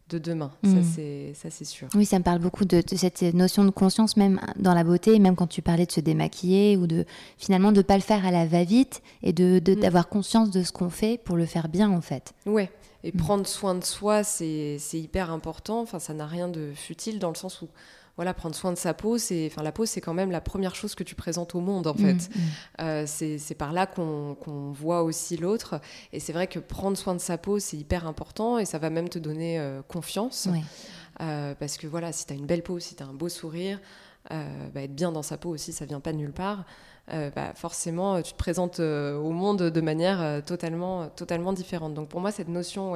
de 0.09 0.19
demain, 0.19 0.51
mm. 0.61 1.33
ça 1.33 1.49
c'est 1.49 1.65
sûr. 1.65 1.87
Oui, 1.95 2.05
ça 2.05 2.19
me 2.19 2.23
parle 2.23 2.39
beaucoup 2.39 2.65
de, 2.65 2.83
cette 2.85 3.23
notion 3.23 3.63
de 3.63 3.71
conscience 3.71 4.17
même 4.17 4.39
dans 4.55 4.75
la 4.75 4.83
beauté, 4.83 5.17
même 5.17 5.35
quand 5.35 5.47
tu 5.47 5.63
parlais 5.63 5.87
de 5.87 5.91
se 5.91 5.99
démaquiller 5.99 6.77
ou 6.77 6.85
de 6.85 7.05
finalement 7.37 7.71
de 7.71 7.81
pas 7.81 7.95
le 7.95 8.03
faire 8.03 8.25
à 8.25 8.31
la 8.31 8.45
va-vite 8.45 9.01
et 9.23 9.33
de 9.33 9.59
mm. 9.59 9.79
d'avoir 9.79 10.07
conscience 10.07 10.51
de 10.51 10.61
ce 10.61 10.71
qu'on 10.71 10.91
fait 10.91 11.17
pour 11.17 11.37
le 11.37 11.45
faire 11.45 11.69
bien 11.69 11.89
en 11.89 12.01
fait. 12.01 12.33
Ouais, 12.45 12.71
et 13.03 13.11
mm. 13.11 13.17
prendre 13.17 13.47
soin 13.47 13.73
de 13.73 13.83
soi 13.83 14.23
c'est 14.23 14.77
hyper 14.93 15.31
important, 15.31 15.81
enfin 15.81 15.97
ça 15.97 16.13
n'a 16.13 16.27
rien 16.27 16.49
de 16.49 16.71
futile 16.75 17.17
dans 17.17 17.29
le 17.29 17.35
sens 17.35 17.63
où 17.63 17.67
voilà, 18.15 18.33
prendre 18.33 18.55
soin 18.55 18.71
de 18.71 18.77
sa 18.77 18.93
peau, 18.93 19.17
c'est, 19.17 19.47
enfin, 19.51 19.61
la 19.61 19.73
peau, 19.73 19.85
c'est 19.85 19.99
quand 19.99 20.13
même 20.13 20.31
la 20.31 20.39
première 20.39 20.73
chose 20.73 20.95
que 20.95 21.03
tu 21.03 21.15
présentes 21.15 21.53
au 21.53 21.59
monde, 21.59 21.85
en 21.85 21.93
fait. 21.93 22.13
Mm, 22.13 22.17
mm. 22.17 22.41
Euh, 22.81 23.03
c'est 23.05 23.55
par 23.55 23.73
là 23.73 23.85
qu'on 23.87 24.71
voit 24.71 25.03
aussi 25.03 25.35
l'autre. 25.35 25.81
Et 26.13 26.19
c'est 26.19 26.31
vrai 26.31 26.47
que 26.47 26.59
prendre 26.59 26.97
soin 26.97 27.13
de 27.13 27.19
sa 27.19 27.37
peau, 27.37 27.59
c'est 27.59 27.77
hyper 27.77 28.07
important 28.07 28.57
et 28.57 28.65
ça 28.65 28.77
va 28.77 28.89
même 28.89 29.09
te 29.09 29.19
donner 29.19 29.59
euh, 29.59 29.81
confiance. 29.87 30.47
Euh, 31.21 31.55
parce 31.55 31.77
que 31.77 31.87
voilà, 31.87 32.11
si 32.11 32.25
tu 32.25 32.33
as 32.33 32.35
une 32.35 32.45
belle 32.45 32.63
peau, 32.63 32.79
si 32.79 32.95
tu 32.95 33.03
as 33.03 33.05
un 33.05 33.13
beau 33.13 33.29
sourire, 33.29 33.79
bah, 34.29 34.81
être 34.81 34.95
bien 34.95 35.11
dans 35.11 35.21
sa 35.21 35.37
peau 35.37 35.49
aussi, 35.49 35.73
ça 35.73 35.85
vient 35.85 35.99
pas 35.99 36.13
de 36.13 36.17
nulle 36.17 36.33
part. 36.33 36.63
Bah, 37.09 37.53
forcément, 37.53 38.21
tu 38.21 38.31
te 38.31 38.37
présentes 38.37 38.79
au 38.79 39.29
monde 39.29 39.61
de 39.63 39.81
manière 39.81 40.41
totalement, 40.45 41.09
totalement 41.09 41.53
différente. 41.53 41.93
Donc 41.93 42.07
pour 42.07 42.21
moi, 42.21 42.31
cette 42.31 42.47
notion 42.47 42.93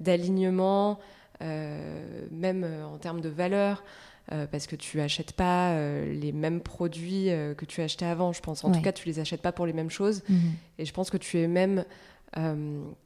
d'alignement, 0.00 0.98
même 1.40 2.66
en 2.90 2.98
termes 2.98 3.20
de 3.20 3.28
valeur, 3.28 3.84
parce 4.28 4.66
que 4.66 4.76
tu 4.76 5.00
achètes 5.00 5.32
pas 5.32 5.76
les 6.04 6.32
mêmes 6.32 6.60
produits 6.60 7.26
que 7.56 7.64
tu 7.64 7.82
achetais 7.82 8.06
avant, 8.06 8.32
je 8.32 8.40
pense. 8.40 8.64
En 8.64 8.70
tout 8.70 8.80
cas, 8.80 8.92
tu 8.92 9.06
les 9.06 9.18
achètes 9.18 9.42
pas 9.42 9.52
pour 9.52 9.66
les 9.66 9.72
mêmes 9.72 9.90
choses. 9.90 10.22
Mhm. 10.28 10.52
Et 10.78 10.84
je 10.84 10.92
pense 10.92 11.10
que 11.10 11.16
tu 11.18 11.38
es 11.38 11.48
même 11.48 11.84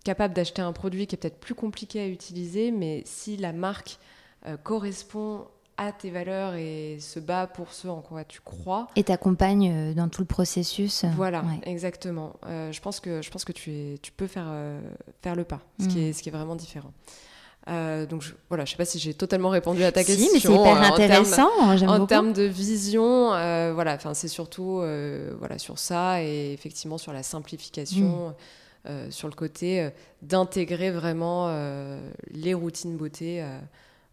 capable 0.05 0.35
d'acheter 0.35 0.63
un 0.63 0.73
produit 0.73 1.07
qui 1.07 1.17
est 1.17 1.19
peut-être 1.19 1.41
plus 1.41 1.55
compliqué 1.55 2.01
à 2.01 2.07
utiliser, 2.07 2.71
mais 2.71 3.03
si 3.07 3.37
la 3.37 3.53
marque 3.53 3.99
correspond 4.63 5.47
à 5.77 5.93
tes 5.93 6.11
valeurs 6.11 6.55
et 6.55 6.99
se 7.01 7.21
bat 7.21 7.47
pour 7.47 7.73
ce 7.73 7.89
en 7.89 8.01
quoi 8.01 8.25
tu 8.25 8.41
crois. 8.41 8.89
Et 8.97 9.05
t'accompagne 9.05 9.71
euh, 9.71 9.95
dans 9.95 10.09
tout 10.09 10.23
le 10.23 10.27
processus. 10.27 11.05
Voilà, 11.17 11.45
exactement. 11.65 12.35
Euh, 12.47 12.73
je 12.73 12.81
pense 12.81 13.01
que 13.01 13.23
je 13.23 13.31
pense 13.31 13.45
que 13.45 13.53
tu 13.53 13.71
es, 13.71 13.99
tu 14.01 14.13
peux 14.13 14.27
faire 14.27 14.47
euh, 14.49 14.81
faire 15.23 15.35
le 15.35 15.45
pas, 15.45 15.61
ce 15.81 15.89
qui 15.89 15.99
mm. 15.99 16.03
est 16.03 16.13
ce 16.13 16.23
qui 16.23 16.29
est 16.29 16.33
vraiment 16.33 16.57
différent. 16.57 16.93
Donc 17.67 18.23
je, 18.23 18.33
voilà, 18.49 18.65
je 18.65 18.71
sais 18.71 18.77
pas 18.77 18.85
si 18.85 18.99
j'ai 18.99 19.15
totalement 19.15 19.49
répondu 19.49 19.83
à 19.83 19.93
ta 19.93 20.03
si, 20.03 20.07
question. 20.07 20.33
mais 20.33 20.41
c'est 20.41 20.53
hyper 20.53 20.83
intéressant. 20.93 21.51
En 21.89 22.07
termes 22.07 22.33
de 22.33 22.45
vision, 22.45 23.29
voilà, 23.75 23.95
enfin 23.95 24.15
c'est 24.15 24.29
surtout 24.29 24.83
voilà 25.39 25.59
sur 25.59 25.79
ça 25.79 26.23
et 26.23 26.53
effectivement 26.53 26.99
sur 26.99 27.13
la 27.13 27.23
simplification. 27.23 28.35
Mm. 28.89 29.11
sur 29.11 29.27
le 29.27 29.35
côté 29.35 29.91
d'intégrer 30.23 30.93
vraiment 30.93 31.51
les 32.31 32.55
routines 32.55 32.97
beauté 32.97 33.45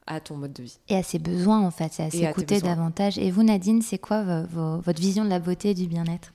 à 0.07 0.19
ton 0.19 0.35
mode 0.35 0.53
de 0.53 0.63
vie. 0.63 0.79
Et 0.89 0.95
à 0.95 1.03
ses 1.03 1.19
besoins, 1.19 1.61
en 1.61 1.71
fait, 1.71 1.91
c'est 1.93 2.03
à 2.03 2.09
s'écouter 2.09 2.59
davantage. 2.59 3.17
Et 3.17 3.31
vous, 3.31 3.43
Nadine, 3.43 3.81
c'est 3.81 3.99
quoi 3.99 4.23
votre 4.51 4.99
vision 4.99 5.23
de 5.23 5.29
la 5.29 5.39
beauté 5.39 5.69
et 5.69 5.73
du 5.73 5.87
bien-être? 5.87 6.33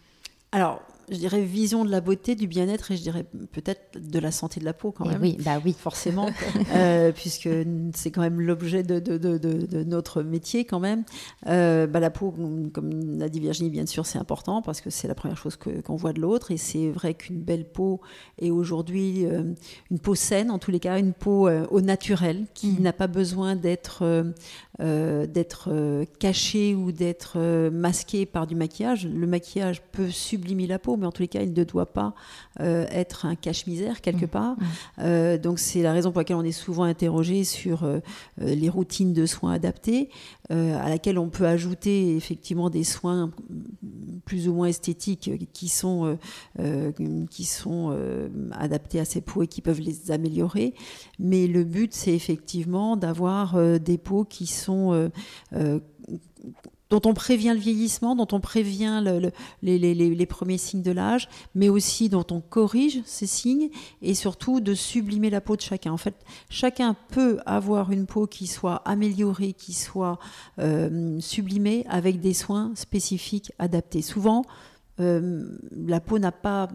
Alors, 0.52 0.80
je 1.10 1.16
dirais, 1.16 1.40
vision 1.42 1.84
de 1.84 1.90
la 1.90 2.00
beauté, 2.00 2.34
du 2.34 2.46
bien-être 2.46 2.90
et 2.90 2.96
je 2.96 3.02
dirais 3.02 3.24
peut-être 3.52 3.98
de 3.98 4.18
la 4.18 4.30
santé 4.30 4.60
de 4.60 4.64
la 4.64 4.72
peau 4.72 4.92
quand 4.92 5.06
même. 5.06 5.20
Oui, 5.20 5.36
bah 5.44 5.60
oui. 5.64 5.74
Forcément, 5.78 6.30
euh, 6.74 7.12
puisque 7.12 7.48
c'est 7.94 8.10
quand 8.10 8.20
même 8.20 8.40
l'objet 8.40 8.82
de, 8.82 8.98
de, 8.98 9.16
de, 9.16 9.38
de, 9.38 9.84
notre 9.84 10.22
métier 10.22 10.64
quand 10.64 10.80
même. 10.80 11.04
Euh, 11.46 11.86
bah, 11.86 12.00
la 12.00 12.10
peau, 12.10 12.34
comme 12.72 13.18
l'a 13.18 13.28
dit 13.28 13.40
Virginie, 13.40 13.70
bien 13.70 13.86
sûr, 13.86 14.06
c'est 14.06 14.18
important 14.18 14.62
parce 14.62 14.80
que 14.80 14.90
c'est 14.90 15.08
la 15.08 15.14
première 15.14 15.36
chose 15.36 15.56
qu'on 15.56 15.96
voit 15.96 16.12
de 16.12 16.20
l'autre. 16.20 16.50
Et 16.50 16.56
c'est 16.56 16.90
vrai 16.90 17.14
qu'une 17.14 17.40
belle 17.40 17.70
peau 17.70 18.00
est 18.38 18.50
aujourd'hui 18.50 19.26
euh, 19.26 19.42
une 19.90 19.98
peau 19.98 20.14
saine, 20.14 20.50
en 20.50 20.58
tous 20.58 20.70
les 20.70 20.80
cas, 20.80 20.98
une 20.98 21.12
peau 21.12 21.48
au 21.48 21.80
naturel, 21.80 22.46
qui 22.54 22.72
mm. 22.72 22.82
n'a 22.82 22.92
pas 22.92 23.06
besoin 23.06 23.56
d'être 23.56 24.04
d'être 24.78 26.04
cachée 26.18 26.74
ou 26.74 26.92
d'être 26.92 27.38
masquée 27.70 28.26
par 28.26 28.46
du 28.46 28.54
maquillage. 28.54 29.06
Le 29.06 29.26
maquillage 29.26 29.82
peut 29.92 30.10
sublimer 30.10 30.66
la 30.66 30.78
peau 30.78 30.96
mais 30.96 31.06
en 31.06 31.12
tous 31.12 31.22
les 31.22 31.28
cas, 31.28 31.42
il 31.42 31.52
ne 31.52 31.64
doit 31.64 31.86
pas 31.86 32.14
euh, 32.60 32.86
être 32.90 33.26
un 33.26 33.34
cache-misère 33.34 34.00
quelque 34.00 34.24
mmh. 34.24 34.28
part. 34.28 34.56
Euh, 34.98 35.38
donc 35.38 35.58
c'est 35.58 35.82
la 35.82 35.92
raison 35.92 36.10
pour 36.10 36.20
laquelle 36.20 36.36
on 36.36 36.44
est 36.44 36.52
souvent 36.52 36.84
interrogé 36.84 37.44
sur 37.44 37.84
euh, 37.84 38.00
les 38.38 38.68
routines 38.68 39.12
de 39.12 39.26
soins 39.26 39.52
adaptés, 39.52 40.10
à 40.50 40.88
laquelle 40.88 41.18
on 41.18 41.28
peut 41.28 41.46
ajouter 41.46 42.16
effectivement 42.16 42.70
des 42.70 42.82
soins 42.82 43.30
plus 44.24 44.48
ou 44.48 44.54
moins 44.54 44.68
esthétiques 44.68 45.30
qui 45.52 45.68
sont, 45.68 46.16
qui 47.30 47.44
sont 47.44 47.94
adaptés 48.52 48.98
à 48.98 49.04
ces 49.04 49.20
peaux 49.20 49.42
et 49.42 49.46
qui 49.46 49.60
peuvent 49.60 49.80
les 49.80 50.10
améliorer. 50.10 50.72
Mais 51.18 51.48
le 51.48 51.64
but, 51.64 51.92
c'est 51.92 52.14
effectivement 52.14 52.96
d'avoir 52.96 53.58
des 53.78 53.98
peaux 53.98 54.24
qui 54.24 54.46
sont 54.46 54.67
dont 56.90 57.02
on 57.04 57.14
prévient 57.14 57.52
le 57.54 57.60
vieillissement, 57.60 58.16
dont 58.16 58.28
on 58.32 58.40
prévient 58.40 59.02
les, 59.62 60.26
premiers 60.26 60.58
signes 60.58 60.82
de 60.82 60.90
l'âge, 60.90 61.28
mais 61.54 61.68
aussi 61.68 62.08
dont 62.08 62.26
on 62.30 62.40
corrige 62.40 63.02
ces 63.04 63.26
signes 63.26 63.70
et 64.02 64.14
surtout 64.14 64.60
de 64.60 64.74
sublimer 64.74 65.30
la 65.30 65.40
peau 65.40 65.56
de 65.56 65.60
chacun. 65.60 65.92
En 65.92 65.96
fait, 65.96 66.14
chacun 66.48 66.96
peut 67.08 67.38
avoir 67.46 67.92
une 67.92 68.06
peau 68.06 68.26
qui 68.26 68.46
soit 68.46 68.76
améliorée, 68.84 69.52
qui 69.52 69.72
soit 69.72 70.18
euh, 70.58 71.20
sublimée 71.20 71.84
avec 71.88 72.20
des 72.20 72.34
soins 72.34 72.72
spécifiques 72.74 73.52
adaptés. 73.58 74.02
Souvent, 74.02 74.44
euh, 75.00 75.44
la 75.70 76.00
peau 76.00 76.18
n'est 76.18 76.30
pas, 76.30 76.68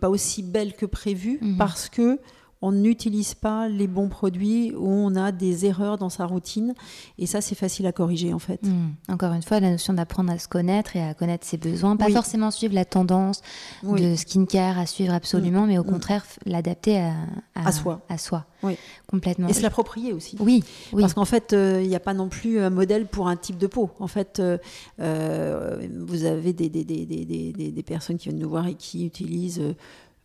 pas 0.00 0.10
aussi 0.10 0.42
belle 0.42 0.74
que 0.74 0.86
prévu 0.86 1.38
mmh. 1.40 1.56
parce 1.56 1.88
que 1.88 2.20
on 2.60 2.72
n'utilise 2.72 3.34
pas 3.34 3.68
les 3.68 3.86
bons 3.86 4.08
produits 4.08 4.74
ou 4.74 4.88
on 4.88 5.14
a 5.14 5.32
des 5.32 5.66
erreurs 5.66 5.98
dans 5.98 6.08
sa 6.08 6.26
routine. 6.26 6.74
Et 7.18 7.26
ça, 7.26 7.40
c'est 7.40 7.54
facile 7.54 7.86
à 7.86 7.92
corriger 7.92 8.32
en 8.32 8.38
fait. 8.38 8.62
Hmm. 8.62 8.90
Encore 9.08 9.32
une 9.32 9.42
fois, 9.42 9.60
la 9.60 9.70
notion 9.70 9.92
d'apprendre 9.92 10.32
à 10.32 10.38
se 10.38 10.48
connaître 10.48 10.96
et 10.96 11.02
à 11.02 11.14
connaître 11.14 11.46
ses 11.46 11.56
besoins, 11.56 11.96
pas 11.96 12.10
forcément 12.10 12.50
suivre 12.50 12.74
la 12.74 12.84
tendance 12.84 13.42
de 13.82 14.16
skincare 14.16 14.78
à 14.78 14.86
suivre 14.86 15.12
absolument, 15.12 15.66
mais 15.66 15.78
au 15.78 15.84
mm. 15.84 15.90
contraire 15.90 16.24
l'adapter 16.46 16.98
à, 16.98 17.14
à, 17.54 17.72
soi. 17.72 18.00
À 18.08 18.18
soi. 18.18 18.46
Oui. 18.62 18.76
Complètement. 19.06 19.48
Et 19.48 19.52
se 19.52 19.62
l'approprier 19.62 20.12
aussi. 20.12 20.36
Oui. 20.40 20.64
Parce 20.98 21.14
qu'en 21.14 21.24
fait, 21.24 21.52
euh, 21.52 21.80
il 21.82 21.88
n'y 21.88 21.96
a 21.96 22.00
pas 22.00 22.14
non 22.14 22.28
plus 22.28 22.58
un 22.60 22.70
modèle 22.70 23.06
pour 23.06 23.28
un 23.28 23.36
type 23.36 23.58
de 23.58 23.66
peau. 23.66 23.90
En 24.00 24.08
fait, 24.08 24.40
euh, 24.40 24.58
euh, 25.00 25.86
vous 26.06 26.24
avez 26.24 26.52
des 26.52 26.68
des, 26.68 26.84
des, 26.84 27.06
des, 27.06 27.52
des, 27.52 27.82
personnes 27.82 28.18
qui 28.18 28.28
viennent 28.28 28.40
nous 28.40 28.48
voir 28.48 28.66
et 28.66 28.74
qui 28.74 29.06
utilisent 29.06 29.62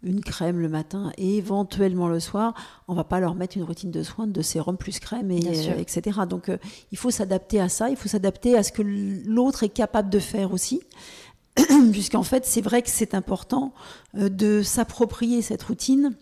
une 0.03 0.21
crème 0.21 0.59
le 0.59 0.69
matin 0.69 1.11
et 1.17 1.37
éventuellement 1.37 2.07
le 2.07 2.19
soir, 2.19 2.53
on 2.87 2.93
va 2.93 3.03
pas 3.03 3.19
leur 3.19 3.35
mettre 3.35 3.57
une 3.57 3.63
routine 3.63 3.91
de 3.91 4.03
soins 4.03 4.27
de 4.27 4.41
sérum 4.41 4.77
plus 4.77 4.99
crème, 4.99 5.31
et, 5.31 5.47
euh, 5.47 5.77
etc. 5.77 6.19
Donc 6.29 6.49
euh, 6.49 6.57
il 6.91 6.97
faut 6.97 7.11
s'adapter 7.11 7.59
à 7.59 7.69
ça, 7.69 7.89
il 7.89 7.95
faut 7.95 8.09
s'adapter 8.09 8.57
à 8.57 8.63
ce 8.63 8.71
que 8.71 8.81
l'autre 8.81 9.63
est 9.63 9.69
capable 9.69 10.09
de 10.09 10.19
faire 10.19 10.53
aussi. 10.53 10.81
Puisqu'en 11.91 12.23
fait, 12.23 12.45
c'est 12.45 12.61
vrai 12.61 12.81
que 12.81 12.89
c'est 12.89 13.13
important 13.13 13.73
euh, 14.17 14.29
de 14.29 14.61
s'approprier 14.61 15.41
cette 15.41 15.63
routine 15.63 16.15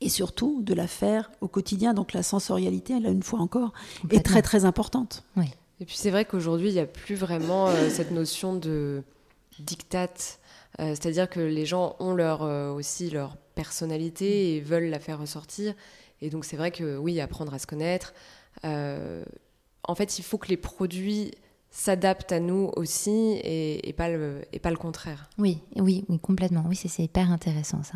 et 0.00 0.08
surtout 0.08 0.62
de 0.62 0.74
la 0.74 0.86
faire 0.86 1.30
au 1.40 1.48
quotidien. 1.48 1.92
Donc 1.92 2.12
la 2.12 2.22
sensorialité, 2.22 2.98
là, 3.00 3.10
une 3.10 3.22
fois 3.22 3.40
encore, 3.40 3.72
est 4.10 4.24
très 4.24 4.42
très 4.42 4.64
importante. 4.64 5.24
Oui. 5.36 5.46
Et 5.80 5.84
puis 5.84 5.96
c'est 5.96 6.10
vrai 6.10 6.24
qu'aujourd'hui, 6.24 6.68
il 6.68 6.74
n'y 6.74 6.80
a 6.80 6.86
plus 6.86 7.16
vraiment 7.16 7.68
cette 7.90 8.12
notion 8.12 8.54
de 8.54 9.02
dictate 9.58 10.38
euh, 10.38 10.43
c'est-à-dire 10.78 11.28
que 11.28 11.40
les 11.40 11.66
gens 11.66 11.96
ont 12.00 12.14
leur, 12.14 12.42
euh, 12.42 12.72
aussi 12.72 13.10
leur 13.10 13.36
personnalité 13.54 14.56
et 14.56 14.60
veulent 14.60 14.88
la 14.88 14.98
faire 14.98 15.20
ressortir. 15.20 15.74
Et 16.20 16.30
donc 16.30 16.44
c'est 16.44 16.56
vrai 16.56 16.70
que 16.70 16.96
oui, 16.96 17.20
apprendre 17.20 17.54
à 17.54 17.58
se 17.58 17.66
connaître. 17.66 18.14
Euh, 18.64 19.24
en 19.84 19.94
fait, 19.94 20.18
il 20.18 20.22
faut 20.22 20.38
que 20.38 20.48
les 20.48 20.56
produits 20.56 21.32
s'adaptent 21.70 22.30
à 22.30 22.38
nous 22.38 22.70
aussi 22.76 23.40
et, 23.42 23.92
pas 23.96 24.08
le, 24.08 24.42
et 24.52 24.60
pas 24.60 24.70
le 24.70 24.76
contraire. 24.76 25.28
Oui, 25.38 25.58
oui, 25.74 26.04
oui 26.08 26.20
complètement. 26.20 26.64
Oui, 26.68 26.76
c'est 26.76 27.02
hyper 27.02 27.32
intéressant 27.32 27.82
ça. 27.82 27.94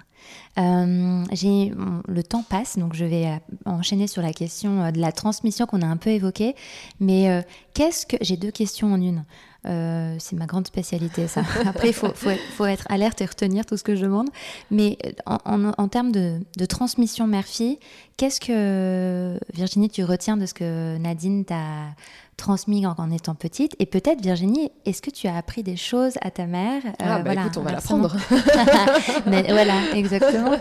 le 0.56 2.22
temps 2.22 2.42
passe, 2.42 2.76
donc 2.76 2.94
je 2.94 3.04
vais 3.04 3.40
enchaîner 3.66 4.08
sur 4.08 4.20
la 4.20 4.32
question 4.32 4.90
de 4.90 4.98
la 4.98 5.12
transmission 5.12 5.66
qu'on 5.66 5.82
a 5.82 5.86
un 5.86 5.96
peu 5.96 6.10
évoquée. 6.10 6.56
Mais 6.98 7.44
qu'est-ce 7.72 8.04
que 8.04 8.16
j'ai 8.20 8.36
deux 8.36 8.50
questions 8.50 8.92
en 8.92 9.00
une. 9.00 9.24
Euh, 9.66 10.14
c'est 10.20 10.36
ma 10.36 10.46
grande 10.46 10.66
spécialité, 10.66 11.26
ça. 11.26 11.42
Après, 11.66 11.88
il 11.88 11.92
faut, 11.92 12.08
faut, 12.14 12.64
être 12.66 12.86
alerte 12.88 13.20
et 13.20 13.26
retenir 13.26 13.66
tout 13.66 13.76
ce 13.76 13.82
que 13.82 13.96
je 13.96 14.02
demande. 14.02 14.28
Mais 14.70 14.96
en, 15.26 15.72
en, 15.76 15.88
termes 15.88 16.12
de, 16.12 16.40
transmission 16.68 17.26
mère-fille, 17.26 17.78
qu'est-ce 18.16 18.40
que, 18.40 19.36
Virginie, 19.52 19.90
tu 19.90 20.04
retiens 20.04 20.36
de 20.36 20.46
ce 20.46 20.54
que 20.54 20.96
Nadine 20.98 21.44
t'a 21.44 21.88
transmis 22.36 22.86
en, 22.86 23.10
étant 23.10 23.34
petite? 23.34 23.74
Et 23.80 23.86
peut-être, 23.86 24.22
Virginie, 24.22 24.70
est-ce 24.86 25.02
que 25.02 25.10
tu 25.10 25.26
as 25.26 25.36
appris 25.36 25.64
des 25.64 25.76
choses 25.76 26.14
à 26.22 26.30
ta 26.30 26.46
mère? 26.46 26.82
Euh, 26.86 26.90
Ah, 27.00 27.22
bah 27.22 27.34
écoute, 27.34 27.56
on 27.56 27.62
va 27.62 27.72
l'apprendre. 27.72 28.16
voilà, 29.26 29.74
exactement. 29.92 30.52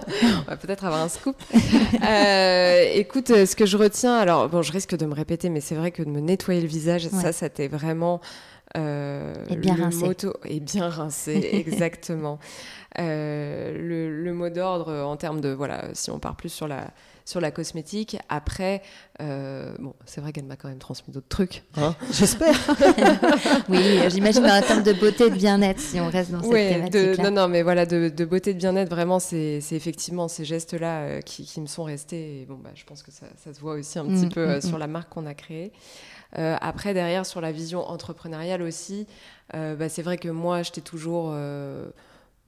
on 0.48 0.50
va 0.50 0.58
peut-être 0.58 0.86
avoir 0.86 1.04
un 1.04 1.10
scoop. 1.10 1.36
Euh, 2.04 2.86
écoute, 2.94 3.28
ce 3.28 3.56
que 3.56 3.68
je 3.68 3.78
retiens, 3.78 4.18
alors, 4.18 4.50
bon, 4.50 4.64
je 4.64 4.72
risque 4.72 4.98
de 4.98 5.06
me 5.06 5.14
répéter, 5.14 5.50
mais 5.50 5.62
c'est 5.62 5.76
vrai 5.76 5.92
que 5.92 6.02
de 6.02 6.10
me 6.10 6.20
nettoyer 6.20 6.62
le 6.62 6.68
visage, 6.68 7.08
ça, 7.10 7.32
ça 7.32 7.48
t'est 7.50 7.68
vraiment 7.68 8.22
euh, 8.76 9.34
et 9.50 9.56
bien 9.56 9.76
rincé. 9.76 10.06
Moto 10.06 10.34
est 10.44 10.60
bien 10.60 10.90
rincé, 10.90 11.50
exactement. 11.54 12.40
Euh, 13.00 13.78
le, 13.78 14.34
mot 14.34 14.50
d'ordre 14.50 14.94
en 14.94 15.16
termes 15.18 15.42
de, 15.42 15.50
voilà, 15.50 15.86
si 15.94 16.12
on 16.12 16.20
part 16.20 16.36
plus 16.36 16.50
sur 16.50 16.68
la, 16.68 16.92
sur 17.28 17.42
la 17.42 17.52
cosmétique. 17.52 18.18
Après, 18.30 18.82
euh, 19.22 19.76
bon, 19.80 19.94
c'est 20.06 20.22
vrai 20.22 20.32
qu'elle 20.32 20.46
m'a 20.46 20.56
quand 20.56 20.70
même 20.70 20.78
transmis 20.78 21.14
d'autres 21.14 21.28
trucs. 21.28 21.64
Hein 21.76 21.94
J'espère. 22.12 22.56
oui, 23.70 24.00
j'imagine 24.10 24.46
en 24.46 24.62
termes 24.62 24.84
de 24.84 24.94
beauté, 24.94 25.30
de 25.30 25.36
bien-être, 25.36 25.82
si 25.82 26.00
on 26.00 26.10
reste 26.10 26.32
dans 26.32 26.42
cette 26.42 26.52
thématique. 26.52 27.20
Non, 27.22 27.32
non, 27.32 27.48
mais 27.50 27.64
voilà, 27.64 27.86
de, 27.86 28.26
beauté, 28.26 28.54
de 28.54 28.60
bien-être, 28.60 28.90
vraiment, 28.90 29.20
c'est 29.20 29.60
effectivement 29.72 30.30
ces 30.30 30.46
gestes-là 30.46 31.22
qui, 31.22 31.44
qui, 31.44 31.60
me 31.60 31.68
sont 31.68 31.84
restés. 31.84 32.42
Et 32.42 32.46
bon, 32.46 32.56
bah, 32.56 32.70
je 32.76 32.86
pense 32.86 33.04
que 33.04 33.12
ça, 33.12 33.26
ça 33.44 33.54
se 33.54 33.60
voit 33.60 33.74
aussi 33.74 34.00
un 34.00 34.06
mm, 34.06 34.16
petit 34.16 34.34
peu 34.34 34.58
mm, 34.58 34.62
sur 34.62 34.78
mm. 34.78 34.80
la 34.80 34.88
marque 34.88 35.10
qu'on 35.10 35.26
a 35.26 35.34
créée. 35.34 35.74
Euh, 36.38 36.56
après, 36.62 36.94
derrière, 36.94 37.26
sur 37.26 37.42
la 37.42 37.52
vision 37.52 37.86
entrepreneuriale 37.90 38.62
aussi, 38.62 39.08
euh, 39.54 39.76
bah, 39.76 39.90
c'est 39.90 40.02
vrai 40.02 40.18
que 40.18 40.30
moi, 40.30 40.64
j'étais 40.64 40.82
toujours 40.82 41.32
euh, 41.34 41.88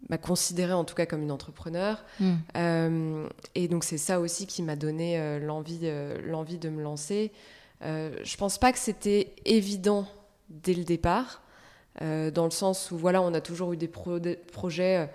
bah, 0.09 0.17
considérée 0.17 0.73
en 0.73 0.85
tout 0.85 0.95
cas 0.95 1.05
comme 1.05 1.21
une 1.21 1.31
entrepreneur. 1.31 2.03
Mm. 2.19 3.27
et 3.55 3.67
donc, 3.67 3.83
c'est 3.83 3.97
ça 3.97 4.19
aussi 4.19 4.47
qui 4.47 4.63
m'a 4.63 4.75
donné 4.75 5.39
l'envie, 5.39 5.91
l'envie 6.25 6.57
de 6.57 6.69
me 6.69 6.81
lancer. 6.81 7.31
je 7.81 8.37
pense 8.37 8.57
pas 8.57 8.71
que 8.71 8.79
c'était 8.79 9.35
évident 9.45 10.07
dès 10.49 10.73
le 10.73 10.83
départ, 10.83 11.41
dans 11.99 12.45
le 12.45 12.51
sens 12.51 12.91
où 12.91 12.97
voilà, 12.97 13.21
on 13.21 13.33
a 13.33 13.41
toujours 13.41 13.73
eu 13.73 13.77
des, 13.77 13.87
projets 13.87 15.09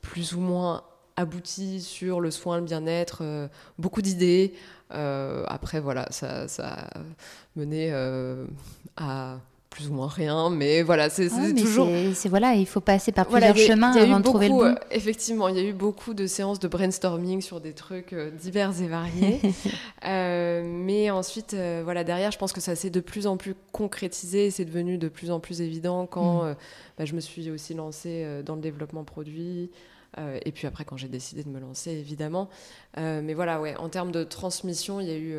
plus 0.00 0.34
ou 0.34 0.40
moins 0.40 0.84
abouti 1.16 1.82
sur 1.82 2.20
le 2.20 2.30
soin, 2.30 2.58
le 2.58 2.64
bien-être, 2.64 3.48
beaucoup 3.78 4.02
d'idées. 4.02 4.54
après, 4.90 5.80
voilà, 5.80 6.06
ça, 6.10 6.48
ça 6.48 6.68
a 6.68 7.00
mené 7.56 7.92
à 8.96 9.40
plus 9.70 9.90
ou 9.90 9.92
moins 9.92 10.08
rien, 10.08 10.50
mais 10.50 10.82
voilà, 10.82 11.10
c'est 11.10 11.28
ah 11.32 11.52
toujours. 11.56 11.88
C'est 12.14 12.28
voilà, 12.28 12.54
il 12.54 12.66
faut 12.66 12.80
passer 12.80 13.12
par 13.12 13.26
plusieurs 13.26 13.56
chemins 13.56 13.92
avant 13.92 14.18
de 14.18 14.24
trouver 14.24 14.48
le 14.48 14.54
bon. 14.54 14.74
effectivement, 14.90 15.48
il 15.48 15.56
y 15.56 15.60
a 15.60 15.62
eu 15.62 15.72
beaucoup 15.72 16.14
de 16.14 16.26
séances 16.26 16.58
de 16.58 16.68
brainstorming 16.68 17.42
sur 17.42 17.60
des 17.60 17.74
trucs 17.74 18.12
euh, 18.12 18.30
divers 18.30 18.80
et 18.80 18.88
variés, 18.88 19.40
euh, 20.06 20.62
mais 20.64 21.10
ensuite, 21.10 21.54
euh, 21.54 21.82
voilà, 21.84 22.02
derrière, 22.02 22.30
je 22.30 22.38
pense 22.38 22.52
que 22.52 22.60
ça 22.60 22.74
s'est 22.74 22.90
de 22.90 23.00
plus 23.00 23.26
en 23.26 23.36
plus 23.36 23.54
concrétisé, 23.72 24.50
c'est 24.50 24.64
devenu 24.64 24.96
de 24.96 25.08
plus 25.08 25.30
en 25.30 25.38
plus 25.38 25.60
évident 25.60 26.06
quand 26.06 26.44
mm. 26.44 26.56
bah, 26.96 27.04
je 27.04 27.14
me 27.14 27.20
suis 27.20 27.50
aussi 27.50 27.74
lancée 27.74 28.26
dans 28.44 28.54
le 28.54 28.62
développement 28.62 29.04
produit. 29.04 29.70
et 30.16 30.52
puis 30.52 30.66
après, 30.66 30.84
quand 30.84 30.96
j'ai 30.96 31.08
décidé 31.08 31.44
de 31.44 31.48
me 31.50 31.60
lancer, 31.60 31.90
évidemment. 31.90 32.48
mais 32.96 33.34
voilà, 33.34 33.60
ouais, 33.60 33.76
en 33.76 33.88
termes 33.88 34.12
de 34.12 34.24
transmission, 34.24 35.00
il 35.00 35.08
y 35.08 35.12
a 35.12 35.16
eu 35.16 35.36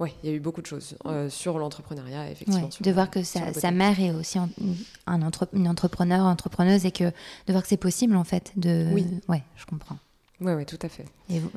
oui, 0.00 0.10
il 0.22 0.30
y 0.30 0.32
a 0.32 0.36
eu 0.36 0.40
beaucoup 0.40 0.60
de 0.60 0.66
choses 0.66 0.96
euh, 1.06 1.30
sur 1.30 1.58
l'entrepreneuriat, 1.58 2.30
effectivement. 2.30 2.68
de 2.80 2.90
voir 2.90 3.10
que 3.10 3.22
sa, 3.22 3.70
mère 3.70 4.00
est 4.00 4.10
aussi 4.10 4.38
un, 4.38 4.48
une 5.52 5.68
entrepreneur, 5.68 6.24
entrepreneuse, 6.24 6.84
et 6.84 6.90
que 6.90 7.04
de 7.04 7.52
voir 7.52 7.62
que 7.62 7.68
c'est 7.68 7.76
possible, 7.76 8.16
en 8.16 8.24
fait. 8.24 8.52
De... 8.56 8.88
Oui. 8.92 9.06
Ouais, 9.28 9.42
je 9.56 9.66
comprends. 9.66 9.98
Oui, 10.40 10.52
oui, 10.52 10.66
tout 10.66 10.78
à 10.82 10.88
fait. 10.88 11.04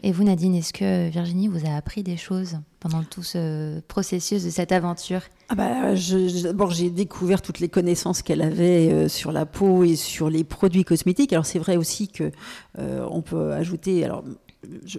Et 0.04 0.12
vous, 0.12 0.24
Nadine, 0.24 0.54
est-ce 0.54 0.72
que 0.72 1.10
Virginie 1.10 1.48
vous 1.48 1.66
a 1.66 1.76
appris 1.76 2.04
des 2.04 2.16
choses 2.16 2.58
pendant 2.80 3.04
tout 3.04 3.24
ce 3.24 3.80
processus 3.82 4.44
de 4.44 4.52
cette 4.52 4.72
aventure? 4.72 5.22
Ah 5.50 5.56
bah, 5.56 5.96
D'abord, 6.44 6.72
j'ai 6.72 6.92
découvert 6.92 7.42
toutes 7.42 7.60
les 7.60 7.70
connaissances 7.70 8.22
qu'elle 8.22 8.44
avait 8.44 8.92
euh, 8.92 9.08
sur 9.08 9.32
la 9.32 9.48
peau 9.48 9.84
et 9.84 9.96
sur 9.96 10.30
les 10.30 10.44
produits 10.44 10.84
cosmétiques. 10.84 11.34
Alors, 11.34 11.48
c'est 11.48 11.58
vrai 11.60 11.76
aussi 11.76 12.08
que 12.08 12.32
euh, 12.78 13.08
on 13.10 13.22
peut 13.22 13.52
ajouter. 13.54 14.06
Alors, 14.06 14.24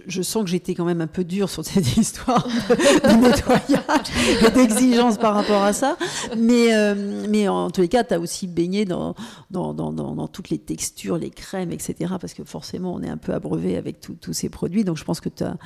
je, 0.07 0.21
sens 0.21 0.43
que 0.43 0.49
j'étais 0.49 0.73
quand 0.73 0.85
même 0.85 1.01
un 1.01 1.07
peu 1.07 1.23
dure 1.23 1.49
sur 1.49 1.65
cette 1.65 1.97
histoire 1.97 2.47
de, 2.47 3.21
nettoyage 3.21 4.07
et 4.41 4.51
d'exigence 4.51 5.17
par 5.17 5.35
rapport 5.35 5.63
à 5.63 5.73
ça. 5.73 5.97
Mais, 6.37 6.73
euh, 6.73 7.25
mais 7.29 7.47
en 7.47 7.69
tous 7.69 7.81
les 7.81 7.87
cas, 7.87 8.03
tu 8.03 8.13
as 8.13 8.19
aussi 8.19 8.47
baigné 8.47 8.85
dans 8.85 9.15
dans, 9.51 9.73
dans, 9.73 9.91
dans, 9.91 10.27
toutes 10.27 10.49
les 10.49 10.59
textures, 10.59 11.17
les 11.17 11.29
crèmes, 11.29 11.71
etc. 11.71 12.13
Parce 12.21 12.33
que 12.33 12.43
forcément, 12.43 12.93
on 12.93 13.01
est 13.01 13.09
un 13.09 13.17
peu 13.17 13.33
abreuvé 13.33 13.77
avec 13.77 13.99
tous 13.99 14.33
ces 14.33 14.49
produits. 14.49 14.83
Donc 14.83 14.97
je 14.97 15.03
pense 15.03 15.19
que 15.19 15.29
tu 15.29 15.43
as, 15.43 15.57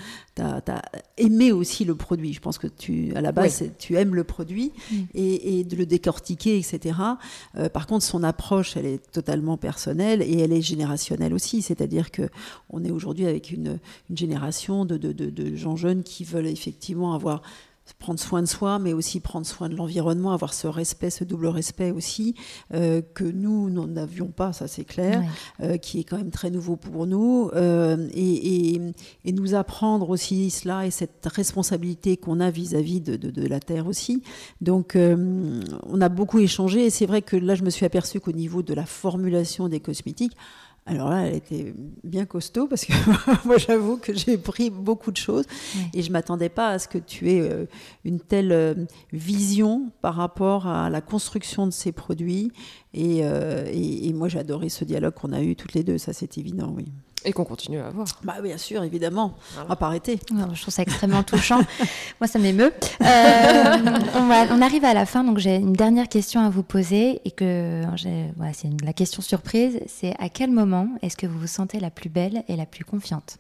as, 0.41 0.81
aimé 1.17 1.51
aussi 1.51 1.85
le 1.85 1.95
produit. 1.95 2.33
Je 2.33 2.39
pense 2.39 2.57
que 2.57 2.67
tu, 2.67 3.13
à 3.15 3.21
la 3.21 3.31
base, 3.31 3.63
tu 3.77 3.95
aimes 3.95 4.15
le 4.15 4.23
produit 4.23 4.71
mm. 4.91 4.95
et, 5.13 5.59
et, 5.59 5.63
de 5.63 5.75
le 5.75 5.85
décortiquer, 5.85 6.57
etc. 6.57 6.97
Euh, 7.57 7.69
par 7.69 7.87
contre, 7.87 8.05
son 8.05 8.23
approche, 8.23 8.77
elle 8.77 8.85
est 8.85 9.11
totalement 9.11 9.57
personnelle 9.57 10.21
et 10.21 10.39
elle 10.39 10.53
est 10.53 10.61
générationnelle 10.61 11.33
aussi. 11.33 11.61
C'est-à-dire 11.61 12.09
que 12.11 12.29
on 12.69 12.83
est 12.83 12.91
aujourd'hui 12.91 13.27
avec 13.27 13.51
une 13.51 13.79
une 14.09 14.17
génération 14.17 14.85
de, 14.85 14.97
de, 14.97 15.11
de, 15.11 15.55
gens 15.55 15.75
jeunes 15.75 16.03
qui 16.03 16.23
veulent 16.23 16.47
effectivement 16.47 17.13
avoir 17.13 17.41
prendre 17.99 18.19
soin 18.19 18.41
de 18.41 18.47
soi, 18.47 18.79
mais 18.79 18.93
aussi 18.93 19.19
prendre 19.19 19.45
soin 19.45 19.69
de 19.69 19.75
l'environnement, 19.75 20.31
avoir 20.31 20.53
ce 20.53 20.67
respect, 20.67 21.09
ce 21.09 21.23
double 21.23 21.47
respect 21.47 21.91
aussi, 21.91 22.35
euh, 22.73 23.01
que 23.13 23.23
nous, 23.23 23.69
n'avions 23.69 24.27
pas, 24.27 24.53
ça 24.53 24.67
c'est 24.67 24.85
clair, 24.85 25.23
euh, 25.61 25.77
qui 25.77 25.99
est 25.99 26.03
quand 26.03 26.17
même 26.17 26.31
très 26.31 26.49
nouveau 26.49 26.75
pour 26.75 27.07
nous, 27.07 27.49
euh, 27.53 28.07
et, 28.13 28.75
et, 29.25 29.31
nous 29.33 29.55
apprendre 29.55 30.09
aussi 30.09 30.49
cela 30.49 30.85
et 30.85 30.91
cette 30.91 31.25
responsabilité 31.25 32.17
qu'on 32.17 32.39
a 32.39 32.51
vis-à-vis 32.51 33.01
de, 33.01 33.15
de, 33.15 33.31
de, 33.31 33.47
la 33.47 33.59
Terre 33.59 33.87
aussi. 33.87 34.21
Donc 34.61 34.95
on 34.95 36.01
a 36.01 36.09
beaucoup 36.09 36.39
échangé, 36.39 36.85
et 36.85 36.89
c'est 36.89 37.05
vrai 37.05 37.21
que 37.21 37.35
là 37.35 37.55
je 37.55 37.63
me 37.63 37.69
suis 37.69 37.85
aperçue 37.85 38.19
qu'au 38.19 38.31
niveau 38.31 38.61
de 38.61 38.73
la 38.73 38.85
formulation 38.85 39.69
des 39.69 39.79
cosmétiques, 39.79 40.37
alors 40.85 41.09
là, 41.09 41.27
elle 41.27 41.35
était 41.35 41.73
bien 42.03 42.25
costaud 42.25 42.67
parce 42.67 42.85
que 42.85 42.93
moi, 43.47 43.57
j'avoue 43.57 43.97
que 43.97 44.13
j'ai 44.13 44.37
pris 44.37 44.69
beaucoup 44.69 45.11
de 45.11 45.17
choses 45.17 45.45
et 45.93 46.01
je 46.01 46.11
m'attendais 46.11 46.49
pas 46.49 46.69
à 46.69 46.79
ce 46.79 46.89
que 46.89 46.97
tu 46.97 47.31
aies 47.31 47.41
euh, 47.41 47.65
une 48.03 48.19
telle 48.19 48.51
euh, 48.51 48.73
vision 49.13 49.91
par 50.01 50.15
rapport 50.15 50.67
à 50.67 50.89
la 50.89 50.99
construction 50.99 51.65
de 51.65 51.71
ces 51.71 51.93
produits. 51.93 52.51
Euh, 52.97 53.65
et, 53.71 54.09
et 54.09 54.13
moi, 54.13 54.27
j'ai 54.27 54.39
adoré 54.39 54.67
ce 54.67 54.83
dialogue 54.83 55.13
qu'on 55.13 55.31
a 55.31 55.41
eu 55.41 55.55
toutes 55.55 55.73
les 55.73 55.83
deux, 55.83 55.97
ça 55.97 56.11
c'est 56.11 56.37
évident, 56.37 56.73
oui. 56.75 56.85
Et 57.25 57.33
qu'on 57.33 57.45
continue 57.45 57.79
à 57.79 57.87
avoir. 57.87 58.07
Bah, 58.23 58.41
bien 58.41 58.57
sûr, 58.57 58.83
évidemment. 58.83 59.35
On 59.61 59.65
va 59.65 59.75
pas 59.75 59.87
arrêter. 59.87 60.19
je 60.29 60.61
trouve 60.61 60.73
ça 60.73 60.81
extrêmement 60.81 61.23
touchant. 61.23 61.61
Moi, 62.21 62.27
ça 62.27 62.39
m'émeut. 62.39 62.73
Euh, 63.01 63.75
on, 64.15 64.61
arrive 64.61 64.83
à 64.85 64.93
la 64.93 65.05
fin, 65.05 65.23
donc 65.23 65.37
j'ai 65.37 65.55
une 65.55 65.73
dernière 65.73 66.09
question 66.09 66.41
à 66.41 66.49
vous 66.49 66.63
poser. 66.63 67.21
Et 67.25 67.31
que 67.31 67.83
voilà, 68.35 68.53
c'est 68.53 68.69
la 68.83 68.93
question 68.93 69.21
surprise. 69.21 69.79
C'est 69.87 70.13
à 70.19 70.29
quel 70.29 70.51
moment 70.51 70.87
est-ce 71.01 71.17
que 71.17 71.27
vous 71.27 71.39
vous 71.39 71.47
sentez 71.47 71.79
la 71.79 71.89
plus 71.89 72.09
belle 72.09 72.43
et 72.47 72.55
la 72.55 72.65
plus 72.65 72.83
confiante? 72.83 73.37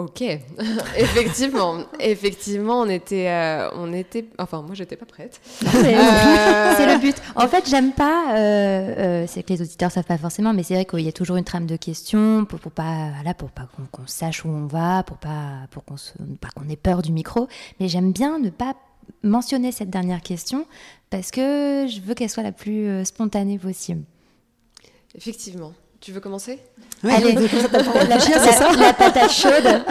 Ok, 0.00 0.22
effectivement, 0.96 1.76
effectivement, 1.98 2.80
on 2.80 2.88
était, 2.88 3.28
euh, 3.28 3.68
on 3.74 3.92
était, 3.92 4.24
enfin 4.38 4.62
moi 4.62 4.74
j'étais 4.74 4.96
pas 4.96 5.04
prête. 5.04 5.42
Euh, 5.62 5.68
c'est 5.72 5.92
le 5.92 6.49
En 7.36 7.48
fait, 7.48 7.68
j'aime 7.68 7.92
pas, 7.92 8.36
euh, 8.36 9.24
c'est 9.28 9.42
que 9.42 9.52
les 9.52 9.62
auditeurs 9.62 9.90
savent 9.90 10.04
pas 10.04 10.18
forcément, 10.18 10.52
mais 10.52 10.62
c'est 10.62 10.74
vrai 10.74 10.84
qu'il 10.84 11.00
y 11.00 11.08
a 11.08 11.12
toujours 11.12 11.36
une 11.36 11.44
trame 11.44 11.66
de 11.66 11.76
questions 11.76 12.44
pour, 12.44 12.58
pas, 12.70 13.10
voilà, 13.14 13.34
pour 13.34 13.50
pas 13.50 13.68
qu'on 13.92 14.06
sache 14.06 14.44
où 14.44 14.48
on 14.48 14.66
va, 14.66 15.02
pour 15.02 15.18
pas, 15.18 15.66
pour 15.70 15.84
qu'on 15.84 15.96
qu'on 16.54 16.68
ait 16.68 16.76
peur 16.76 17.02
du 17.02 17.12
micro. 17.12 17.48
Mais 17.78 17.88
j'aime 17.88 18.12
bien 18.12 18.38
ne 18.38 18.50
pas 18.50 18.74
mentionner 19.22 19.72
cette 19.72 19.90
dernière 19.90 20.22
question 20.22 20.66
parce 21.10 21.30
que 21.30 21.86
je 21.88 22.00
veux 22.00 22.14
qu'elle 22.14 22.30
soit 22.30 22.42
la 22.42 22.52
plus 22.52 23.04
spontanée 23.04 23.58
possible. 23.58 24.04
Effectivement. 25.14 25.72
Tu 26.00 26.12
veux 26.12 26.20
commencer? 26.20 26.58
Allez, 27.02 27.32
la, 28.08 28.20
ça? 28.20 28.72
la, 28.72 28.92
patate 28.94 29.30
chaude. 29.30 29.82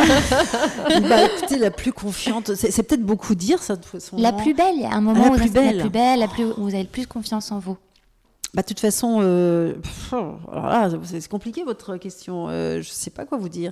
bah, 1.07 1.25
écoutez, 1.25 1.57
la 1.57 1.69
plus 1.69 1.93
confiante, 1.93 2.55
c'est 2.55 2.83
peut-être 2.83 3.05
beaucoup 3.05 3.35
dire 3.35 3.61
ça 3.61 3.75
de 3.75 3.81
toute 3.81 3.91
façon. 3.91 4.17
La 4.17 4.33
plus 4.33 4.53
belle, 4.55 4.75
il 4.75 4.81
y 4.81 4.85
a 4.85 4.91
un 4.91 5.01
moment 5.01 5.25
ah, 5.25 5.29
où 5.29 5.33
la 5.33 5.39
plus 5.39 5.89
belle, 5.89 6.19
la 6.19 6.27
plus, 6.27 6.45
où 6.45 6.63
vous 6.63 6.73
avez 6.73 6.83
le 6.83 6.89
plus 6.89 7.05
confiance 7.05 7.51
en 7.51 7.59
vous. 7.59 7.77
Bah, 8.55 8.63
de 8.63 8.67
toute 8.67 8.79
façon, 8.79 9.19
euh, 9.21 9.75
c'est 11.03 11.27
compliqué 11.27 11.63
votre 11.63 11.97
question. 11.97 12.49
Euh, 12.49 12.81
je 12.81 12.89
ne 12.89 12.93
sais 12.93 13.11
pas 13.11 13.25
quoi 13.25 13.37
vous 13.37 13.49
dire. 13.49 13.71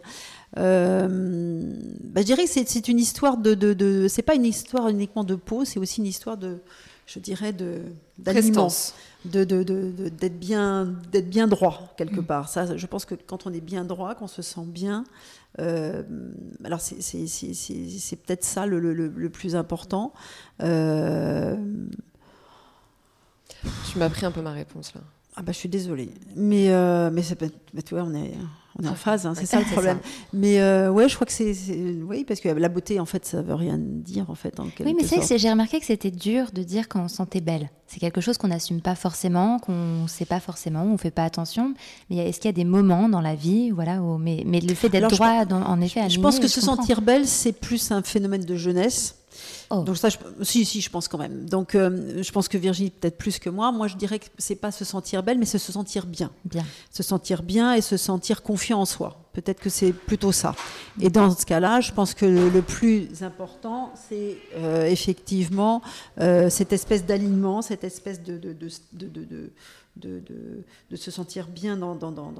Euh, 0.59 1.73
bah, 2.03 2.21
je 2.21 2.25
dirais 2.25 2.45
que 2.45 2.49
c'est 2.49 2.87
une 2.87 2.99
histoire 2.99 3.37
de, 3.37 3.55
de, 3.55 3.73
de 3.73 4.07
c'est 4.07 4.21
pas 4.21 4.35
une 4.35 4.45
histoire 4.45 4.87
uniquement 4.89 5.23
de 5.23 5.33
peau, 5.33 5.65
c'est 5.65 5.79
aussi 5.79 6.01
une 6.01 6.07
histoire 6.07 6.37
de, 6.37 6.59
je 7.07 7.17
dirais, 7.17 7.53
de 7.53 7.81
d'aliments, 8.19 8.69
de, 9.25 9.43
de, 9.43 9.63
de, 9.63 10.09
d'être 10.09 10.39
bien, 10.39 10.85
d'être 11.11 11.29
bien 11.29 11.47
droit 11.47 11.93
quelque 11.97 12.21
mm. 12.21 12.25
part. 12.25 12.49
Ça, 12.49 12.77
je 12.77 12.87
pense 12.87 13.05
que 13.05 13.15
quand 13.15 13.47
on 13.47 13.53
est 13.53 13.61
bien 13.61 13.83
droit, 13.83 14.15
qu'on 14.15 14.27
se 14.27 14.41
sent 14.41 14.65
bien, 14.65 15.03
euh, 15.59 16.03
alors 16.63 16.81
c'est, 16.81 17.01
c'est, 17.01 17.27
c'est, 17.27 17.53
c'est 17.53 18.15
peut-être 18.15 18.43
ça 18.43 18.65
le, 18.65 18.79
le, 18.79 18.93
le, 18.93 19.29
plus 19.29 19.55
important. 19.55 20.13
Euh... 20.61 21.55
Tu 23.91 23.97
m'as 23.97 24.09
pris 24.09 24.25
un 24.25 24.31
peu 24.31 24.41
ma 24.41 24.51
réponse 24.51 24.93
là. 24.93 25.01
Ah 25.35 25.43
bah 25.43 25.51
je 25.51 25.57
suis 25.57 25.69
désolée, 25.69 26.09
mais 26.35 26.71
euh, 26.71 27.11
mais, 27.11 27.21
mais 27.73 27.81
tu 27.83 27.93
vois 27.93 28.03
on 28.03 28.13
est 28.13 28.33
on 28.79 28.85
est 28.85 28.89
en 28.89 28.95
phase, 28.95 29.25
hein, 29.25 29.33
c'est 29.35 29.45
ça 29.45 29.59
le 29.59 29.65
problème. 29.65 29.99
Mais 30.33 30.59
euh, 30.59 30.91
ouais, 30.91 31.09
je 31.09 31.15
crois 31.15 31.25
que 31.25 31.33
c'est, 31.33 31.53
oui, 32.07 32.23
parce 32.25 32.39
que 32.39 32.49
la 32.49 32.69
beauté, 32.69 32.99
en 32.99 33.05
fait, 33.05 33.25
ça 33.25 33.41
veut 33.41 33.55
rien 33.55 33.77
dire, 33.79 34.29
en 34.29 34.35
fait. 34.35 34.59
En 34.59 34.65
oui, 34.79 34.95
mais 34.95 35.03
c'est 35.03 35.19
que 35.19 35.37
j'ai 35.37 35.49
remarqué 35.49 35.79
que 35.79 35.85
c'était 35.85 36.11
dur 36.11 36.51
de 36.53 36.63
dire 36.63 36.87
quand 36.87 37.01
on 37.01 37.07
sentait 37.07 37.41
belle. 37.41 37.69
C'est 37.87 37.99
quelque 37.99 38.21
chose 38.21 38.37
qu'on 38.37 38.49
n'assume 38.49 38.81
pas 38.81 38.95
forcément, 38.95 39.59
qu'on 39.59 40.03
ne 40.03 40.07
sait 40.07 40.25
pas 40.25 40.39
forcément, 40.39 40.83
on 40.83 40.93
ne 40.93 40.97
fait 40.97 41.11
pas 41.11 41.23
attention. 41.23 41.73
Mais 42.09 42.17
est-ce 42.17 42.39
qu'il 42.39 42.49
y 42.49 42.53
a 42.53 42.55
des 42.55 42.65
moments 42.65 43.09
dans 43.09 43.21
la 43.21 43.35
vie, 43.35 43.71
voilà, 43.71 44.01
où, 44.01 44.17
mais, 44.17 44.43
mais 44.45 44.59
le 44.59 44.75
fait 44.75 44.89
d'être 44.89 45.09
droit, 45.09 45.45
en 45.49 45.81
effet, 45.81 46.01
aligné, 46.01 46.15
Je 46.15 46.21
pense 46.21 46.39
que 46.39 46.47
se 46.47 46.61
sentir 46.61 47.01
belle, 47.01 47.25
c'est 47.25 47.53
plus 47.53 47.91
un 47.91 48.03
phénomène 48.03 48.43
de 48.43 48.55
jeunesse. 48.55 49.16
Oh. 49.69 49.81
Donc 49.83 49.97
ça, 49.97 50.09
je, 50.09 50.17
si, 50.41 50.65
si, 50.65 50.81
je 50.81 50.89
pense 50.89 51.07
quand 51.07 51.17
même. 51.17 51.49
Donc 51.49 51.75
euh, 51.75 52.23
je 52.23 52.31
pense 52.31 52.47
que 52.47 52.57
Virginie 52.57 52.89
peut-être 52.89 53.17
plus 53.17 53.39
que 53.39 53.49
moi. 53.49 53.71
Moi, 53.71 53.87
je 53.87 53.95
dirais 53.95 54.19
que 54.19 54.25
c'est 54.37 54.55
pas 54.55 54.71
se 54.71 54.85
sentir 54.85 55.23
belle, 55.23 55.37
mais 55.37 55.45
c'est 55.45 55.57
se 55.57 55.71
sentir 55.71 56.05
bien. 56.05 56.31
Bien. 56.45 56.65
Se 56.91 57.03
sentir 57.03 57.43
bien 57.43 57.73
et 57.73 57.81
se 57.81 57.97
sentir 57.97 58.43
confiant 58.43 58.81
en 58.81 58.85
soi. 58.85 59.17
Peut-être 59.33 59.59
que 59.59 59.69
c'est 59.69 59.91
plutôt 59.91 60.31
ça. 60.31 60.55
Et 60.99 61.09
dans 61.09 61.29
ce 61.29 61.45
cas-là, 61.45 61.79
je 61.79 61.91
pense 61.91 62.13
que 62.15 62.25
le, 62.25 62.61
plus 62.61 63.21
important, 63.21 63.93
c'est 64.09 64.37
euh, 64.55 64.85
effectivement 64.85 65.81
euh, 66.19 66.49
cette 66.49 66.73
espèce 66.73 67.05
d'alignement, 67.05 67.61
cette 67.61 67.83
espèce 67.83 68.23
de 68.23 68.37
de, 68.37 68.53
de, 68.93 69.51
de, 69.95 70.23
de, 70.89 70.95
se 70.95 71.11
sentir 71.11 71.47
bien 71.47 71.77
dans, 71.77 71.93
dans, 71.93 72.11
dans, 72.11 72.31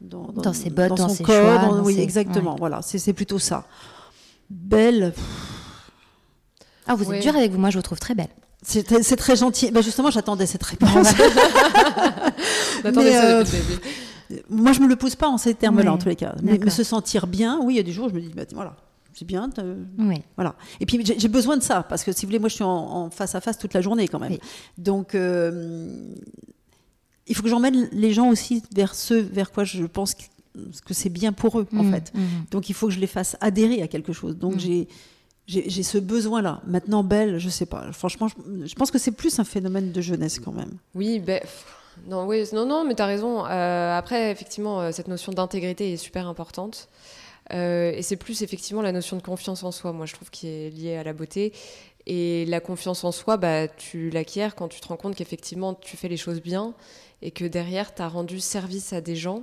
dans, 0.00 0.28
dans 0.32 0.52
ses 0.52 0.70
bottes, 0.70 0.96
dans, 0.96 1.08
ses 1.08 1.24
corps, 1.24 1.80
oui, 1.84 1.98
exactement. 1.98 2.56
Voilà, 2.56 2.82
c'est 2.82 3.12
plutôt 3.12 3.38
ça. 3.38 3.66
Belle. 4.50 5.14
Ah, 6.86 6.94
vous 6.94 7.12
êtes 7.12 7.22
dur 7.22 7.36
avec 7.36 7.52
vous. 7.52 7.58
Moi, 7.58 7.70
je 7.70 7.78
vous 7.78 7.82
trouve 7.82 7.98
très 7.98 8.14
belle. 8.14 8.28
C'est 8.62 9.16
très 9.16 9.36
gentil. 9.36 9.70
Ben 9.70 9.82
justement, 9.82 10.10
j'attendais 10.10 10.46
cette 10.46 10.62
réponse. 10.62 11.08
Mais, 12.84 13.16
euh, 13.16 13.44
moi, 14.48 14.72
je 14.72 14.80
me 14.80 14.86
le 14.86 14.96
pose 14.96 15.16
pas 15.16 15.28
en 15.28 15.38
ces 15.38 15.54
termes-là, 15.54 15.92
en 15.92 15.98
tous 15.98 16.08
les 16.08 16.16
cas. 16.16 16.34
Mais, 16.42 16.58
se 16.70 16.84
sentir 16.84 17.26
bien, 17.26 17.60
oui, 17.62 17.74
il 17.74 17.76
y 17.76 17.80
a 17.80 17.82
des 17.82 17.92
jours 17.92 18.08
je 18.08 18.14
me 18.14 18.20
dis, 18.20 18.28
bah, 18.28 18.42
voilà, 18.54 18.76
c'est 19.14 19.26
bien. 19.26 19.50
Oui. 19.98 20.22
Voilà. 20.36 20.54
Et 20.80 20.86
puis, 20.86 21.02
j'ai 21.04 21.28
besoin 21.28 21.56
de 21.56 21.62
ça, 21.62 21.82
parce 21.82 22.04
que 22.04 22.12
si 22.12 22.24
vous 22.24 22.28
voulez, 22.28 22.38
moi, 22.38 22.48
je 22.48 22.54
suis 22.54 22.64
en, 22.64 23.10
face 23.10 23.34
à 23.34 23.40
face 23.40 23.58
toute 23.58 23.74
la 23.74 23.80
journée 23.80 24.08
quand 24.08 24.20
même. 24.20 24.36
Donc, 24.78 25.14
euh, 25.14 26.14
il 27.26 27.34
faut 27.34 27.42
que 27.42 27.48
j'emmène 27.48 27.88
les 27.92 28.12
gens 28.12 28.28
aussi 28.28 28.62
vers 28.74 28.94
ce 28.94 29.14
vers 29.14 29.52
quoi 29.52 29.64
je 29.64 29.84
pense 29.84 30.14
que 30.14 30.94
c'est 30.94 31.08
bien 31.08 31.32
pour 31.32 31.58
eux, 31.58 31.66
en 31.74 31.84
mmh, 31.84 31.92
fait. 31.92 32.12
Mmh. 32.14 32.20
Donc 32.50 32.68
il 32.68 32.74
faut 32.74 32.88
que 32.88 32.92
je 32.92 33.00
les 33.00 33.06
fasse 33.06 33.36
adhérer 33.40 33.80
à 33.82 33.88
quelque 33.88 34.12
chose. 34.12 34.36
Donc 34.36 34.58
j'ai 34.58 34.88
j'ai 35.46 35.82
ce 35.82 35.98
besoin-là. 35.98 36.60
Maintenant, 36.66 37.02
Belle, 37.02 37.38
je 37.38 37.48
sais 37.48 37.66
pas. 37.66 37.92
Franchement, 37.92 38.28
je, 38.28 38.74
pense 38.74 38.90
que 38.90 38.98
c'est 38.98 39.10
plus 39.10 39.38
un 39.38 39.44
phénomène 39.44 39.92
de 39.92 40.00
jeunesse 40.00 40.38
quand 40.38 40.52
même. 40.52 40.78
Oui, 40.94 41.18
ben. 41.18 41.40
Non, 42.06 42.26
oui, 42.26 42.44
non, 42.52 42.64
non, 42.64 42.84
mais 42.84 42.94
tu 42.94 43.02
as 43.02 43.06
raison. 43.06 43.44
Euh, 43.44 43.96
après, 43.96 44.30
effectivement, 44.30 44.80
euh, 44.80 44.92
cette 44.92 45.08
notion 45.08 45.32
d'intégrité 45.32 45.92
est 45.92 45.96
super 45.96 46.26
importante. 46.26 46.88
Euh, 47.52 47.92
et 47.92 48.02
c'est 48.02 48.16
plus 48.16 48.42
effectivement 48.42 48.82
la 48.82 48.92
notion 48.92 49.16
de 49.16 49.22
confiance 49.22 49.62
en 49.62 49.72
soi, 49.72 49.92
moi, 49.92 50.06
je 50.06 50.14
trouve, 50.14 50.30
qui 50.30 50.48
est 50.48 50.70
liée 50.70 50.96
à 50.96 51.02
la 51.02 51.12
beauté. 51.12 51.52
Et 52.06 52.46
la 52.46 52.60
confiance 52.60 53.04
en 53.04 53.12
soi, 53.12 53.36
bah, 53.36 53.68
tu 53.68 54.10
l'acquiers 54.10 54.48
quand 54.56 54.68
tu 54.68 54.80
te 54.80 54.88
rends 54.88 54.96
compte 54.96 55.14
qu'effectivement, 55.14 55.74
tu 55.74 55.96
fais 55.96 56.08
les 56.08 56.16
choses 56.16 56.40
bien 56.40 56.74
et 57.20 57.30
que 57.30 57.44
derrière, 57.44 57.94
tu 57.94 58.02
as 58.02 58.08
rendu 58.08 58.40
service 58.40 58.92
à 58.92 59.00
des 59.00 59.16
gens. 59.16 59.42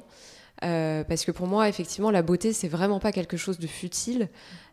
parce 0.61 1.23
que 1.23 1.31
pour 1.31 1.47
moi, 1.47 1.69
effectivement, 1.69 2.11
la 2.11 2.21
beauté, 2.21 2.51
c'est 2.51 2.67
vraiment 2.67 2.99
pas 2.99 3.11
quelque 3.11 3.37
chose 3.37 3.59
de 3.59 3.67
futile. 3.67 4.27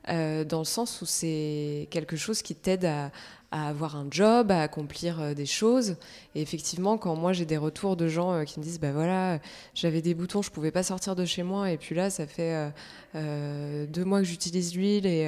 Euh, 0.08 0.44
dans 0.44 0.60
le 0.60 0.64
sens 0.64 1.02
où 1.02 1.06
c'est 1.06 1.88
quelque 1.90 2.16
chose 2.16 2.40
qui 2.40 2.54
t'aide 2.54 2.84
à, 2.84 3.10
avoir 3.50 3.96
un 3.96 4.06
job, 4.10 4.50
à 4.50 4.60
accomplir 4.60 5.20
euh, 5.20 5.34
des 5.34 5.46
choses. 5.46 5.96
Et 6.34 6.42
effectivement, 6.42 6.98
quand 6.98 7.16
moi 7.16 7.32
j'ai 7.32 7.46
des 7.46 7.56
retours 7.56 7.96
de 7.96 8.06
gens 8.06 8.32
euh, 8.32 8.44
qui 8.44 8.60
me 8.60 8.64
disent, 8.64 8.78
bah 8.78 8.92
voilà, 8.92 9.40
j'avais 9.74 10.02
des 10.02 10.14
boutons, 10.14 10.42
je 10.42 10.50
pouvais 10.50 10.70
pas 10.70 10.82
sortir 10.82 11.16
de 11.16 11.24
chez 11.24 11.42
moi, 11.42 11.70
et 11.70 11.76
puis 11.76 11.94
là, 11.94 12.10
ça 12.10 12.26
fait 12.26 12.72
deux 13.14 14.04
mois 14.04 14.20
que 14.20 14.26
j'utilise 14.26 14.74
l'huile 14.76 15.06
et, 15.06 15.24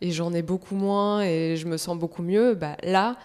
et 0.00 0.10
j'en 0.10 0.32
ai 0.32 0.42
beaucoup 0.42 0.74
moins 0.74 1.22
et 1.22 1.56
je 1.56 1.66
me 1.66 1.76
sens 1.76 1.96
beaucoup 1.96 2.22
mieux, 2.22 2.54
bah 2.54 2.76
là, 2.82 3.16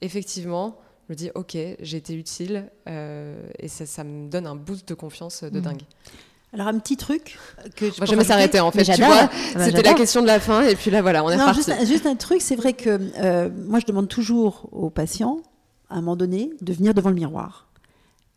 effectivement, 0.00 0.78
je 1.08 1.12
me 1.12 1.16
dis, 1.16 1.30
ok, 1.34 1.56
j'ai 1.80 1.96
été 1.96 2.14
utile 2.14 2.70
et 2.86 3.68
ça, 3.68 3.84
ça, 3.84 4.04
me 4.04 4.28
donne 4.28 4.46
un 4.46 4.56
boost 4.56 4.88
de 4.88 4.94
confiance 4.94 5.42
de 5.42 5.58
mmh. 5.58 5.62
dingue. 5.62 5.82
Alors 6.52 6.66
un 6.66 6.78
petit 6.78 6.98
truc 6.98 7.38
que 7.76 7.86
je 7.86 8.14
vais 8.14 8.24
s'arrêter 8.24 8.60
en 8.60 8.70
fait. 8.70 8.84
Tu 8.84 9.02
vois, 9.02 9.30
c'était 9.58 9.82
la 9.82 9.94
question 9.94 10.20
de 10.20 10.26
la 10.26 10.38
fin 10.38 10.62
et 10.62 10.76
puis 10.76 10.90
là 10.90 11.00
voilà, 11.00 11.24
on 11.24 11.30
est 11.30 11.36
non, 11.36 11.52
Juste, 11.52 12.06
un 12.06 12.16
truc, 12.16 12.42
c'est 12.42 12.56
vrai 12.56 12.74
que 12.74 13.00
euh, 13.18 13.48
moi 13.66 13.78
je 13.78 13.86
demande 13.86 14.08
toujours 14.08 14.68
aux 14.70 14.90
patients 14.90 15.40
à 15.88 15.94
un 15.94 16.00
moment 16.00 16.16
donné 16.16 16.50
de 16.60 16.72
venir 16.72 16.94
devant 16.94 17.08
le 17.08 17.14
miroir. 17.14 17.68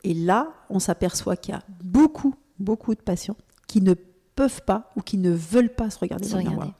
Et 0.04 0.14
là, 0.14 0.50
on 0.70 0.80
s'aperçoit 0.80 1.36
qu'il 1.36 1.56
y 1.56 1.58
a 1.58 1.64
beaucoup, 1.84 2.36
beaucoup 2.60 2.94
de 2.94 3.02
patients 3.02 3.36
qui 3.68 3.82
ne 3.82 3.96
peuvent 4.36 4.62
pas 4.62 4.92
ou 4.96 5.02
qui 5.02 5.18
ne 5.18 5.32
veulent 5.32 5.74
pas 5.74 5.90
se 5.90 6.00
regarder 6.00 6.30
dans 6.30 6.38
le 6.38 6.44
miroir. 6.44 6.74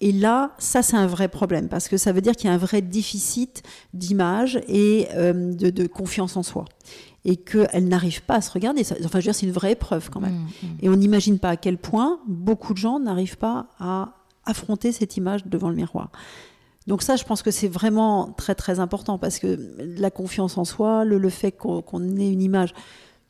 Et 0.00 0.12
là, 0.12 0.52
ça, 0.58 0.82
c'est 0.82 0.96
un 0.96 1.06
vrai 1.06 1.28
problème 1.28 1.68
parce 1.68 1.88
que 1.88 1.96
ça 1.96 2.12
veut 2.12 2.20
dire 2.20 2.36
qu'il 2.36 2.48
y 2.48 2.52
a 2.52 2.54
un 2.54 2.58
vrai 2.58 2.82
déficit 2.82 3.62
d'image 3.94 4.60
et 4.68 5.08
euh, 5.14 5.52
de, 5.52 5.70
de, 5.70 5.86
confiance 5.86 6.36
en 6.36 6.42
soi 6.42 6.66
et 7.24 7.36
qu'elle 7.36 7.88
n'arrive 7.88 8.22
pas 8.22 8.36
à 8.36 8.40
se 8.40 8.50
regarder. 8.50 8.82
Enfin, 8.82 8.96
je 8.98 9.08
veux 9.08 9.20
dire, 9.22 9.34
c'est 9.34 9.46
une 9.46 9.52
vraie 9.52 9.72
épreuve 9.72 10.10
quand 10.10 10.20
même. 10.20 10.34
Mmh, 10.34 10.66
mmh. 10.66 10.66
Et 10.82 10.88
on 10.88 10.96
n'imagine 10.96 11.38
pas 11.38 11.50
à 11.50 11.56
quel 11.56 11.78
point 11.78 12.20
beaucoup 12.26 12.72
de 12.72 12.78
gens 12.78 13.00
n'arrivent 13.00 13.38
pas 13.38 13.66
à 13.78 14.14
affronter 14.44 14.92
cette 14.92 15.16
image 15.16 15.44
devant 15.46 15.68
le 15.68 15.76
miroir. 15.76 16.10
Donc 16.86 17.02
ça, 17.02 17.16
je 17.16 17.24
pense 17.24 17.42
que 17.42 17.50
c'est 17.50 17.68
vraiment 17.68 18.32
très 18.32 18.54
très 18.54 18.80
important 18.80 19.18
parce 19.18 19.38
que 19.38 19.58
la 19.78 20.10
confiance 20.10 20.56
en 20.56 20.64
soi, 20.64 21.04
le, 21.04 21.28
fait 21.28 21.52
qu'on 21.52 22.16
ait 22.16 22.32
une 22.32 22.40
image, 22.40 22.72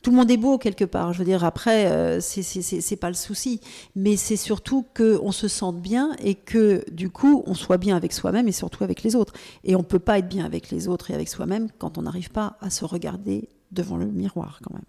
tout 0.00 0.12
le 0.12 0.16
monde 0.16 0.30
est 0.30 0.36
beau 0.36 0.58
quelque 0.58 0.84
part. 0.84 1.12
Je 1.12 1.18
veux 1.18 1.24
dire, 1.24 1.44
après, 1.44 1.86
euh, 1.90 2.20
c'est 2.20 2.96
pas 2.96 3.08
le 3.08 3.14
souci, 3.14 3.60
mais 3.96 4.16
c'est 4.16 4.36
surtout 4.36 4.86
qu'on 4.96 5.32
se 5.32 5.48
sente 5.48 5.82
bien 5.82 6.14
et 6.22 6.36
que 6.36 6.84
du 6.92 7.10
coup, 7.10 7.42
on 7.46 7.54
soit 7.54 7.78
bien 7.78 7.96
avec 7.96 8.12
soi-même 8.12 8.46
et 8.46 8.52
surtout 8.52 8.84
avec 8.84 9.02
les 9.02 9.16
autres. 9.16 9.32
Et 9.64 9.74
on 9.74 9.82
peut 9.82 9.98
pas 9.98 10.20
être 10.20 10.28
bien 10.28 10.44
avec 10.44 10.70
les 10.70 10.86
autres 10.86 11.10
et 11.10 11.14
avec 11.14 11.28
soi-même 11.28 11.68
quand 11.78 11.98
on 11.98 12.02
n'arrive 12.02 12.30
pas 12.30 12.56
à 12.60 12.70
se 12.70 12.84
regarder 12.84 13.48
devant 13.70 13.96
le 13.96 14.06
miroir 14.06 14.60
quand 14.62 14.72
même. 14.74 14.84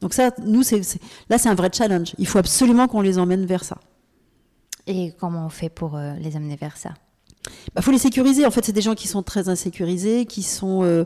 Donc 0.00 0.14
ça, 0.14 0.30
nous, 0.44 0.62
c'est, 0.62 0.80
là, 1.28 1.38
c'est 1.38 1.48
un 1.48 1.54
vrai 1.54 1.70
challenge. 1.72 2.14
Il 2.18 2.26
faut 2.26 2.38
absolument 2.38 2.88
qu'on 2.88 3.00
les 3.00 3.18
emmène 3.18 3.46
vers 3.46 3.64
ça. 3.64 3.78
Et 4.86 5.12
comment 5.18 5.46
on 5.46 5.48
fait 5.48 5.68
pour 5.68 5.96
euh, 5.96 6.14
les 6.14 6.36
amener 6.36 6.56
vers 6.56 6.76
ça? 6.76 6.90
Il 7.46 7.72
bah, 7.74 7.82
faut 7.82 7.90
les 7.90 7.98
sécuriser. 7.98 8.46
En 8.46 8.50
fait, 8.50 8.64
c'est 8.64 8.72
des 8.72 8.82
gens 8.82 8.94
qui 8.94 9.08
sont 9.08 9.22
très 9.22 9.48
insécurisés, 9.48 10.26
qui 10.26 10.42
sont 10.42 10.84
euh, 10.84 11.04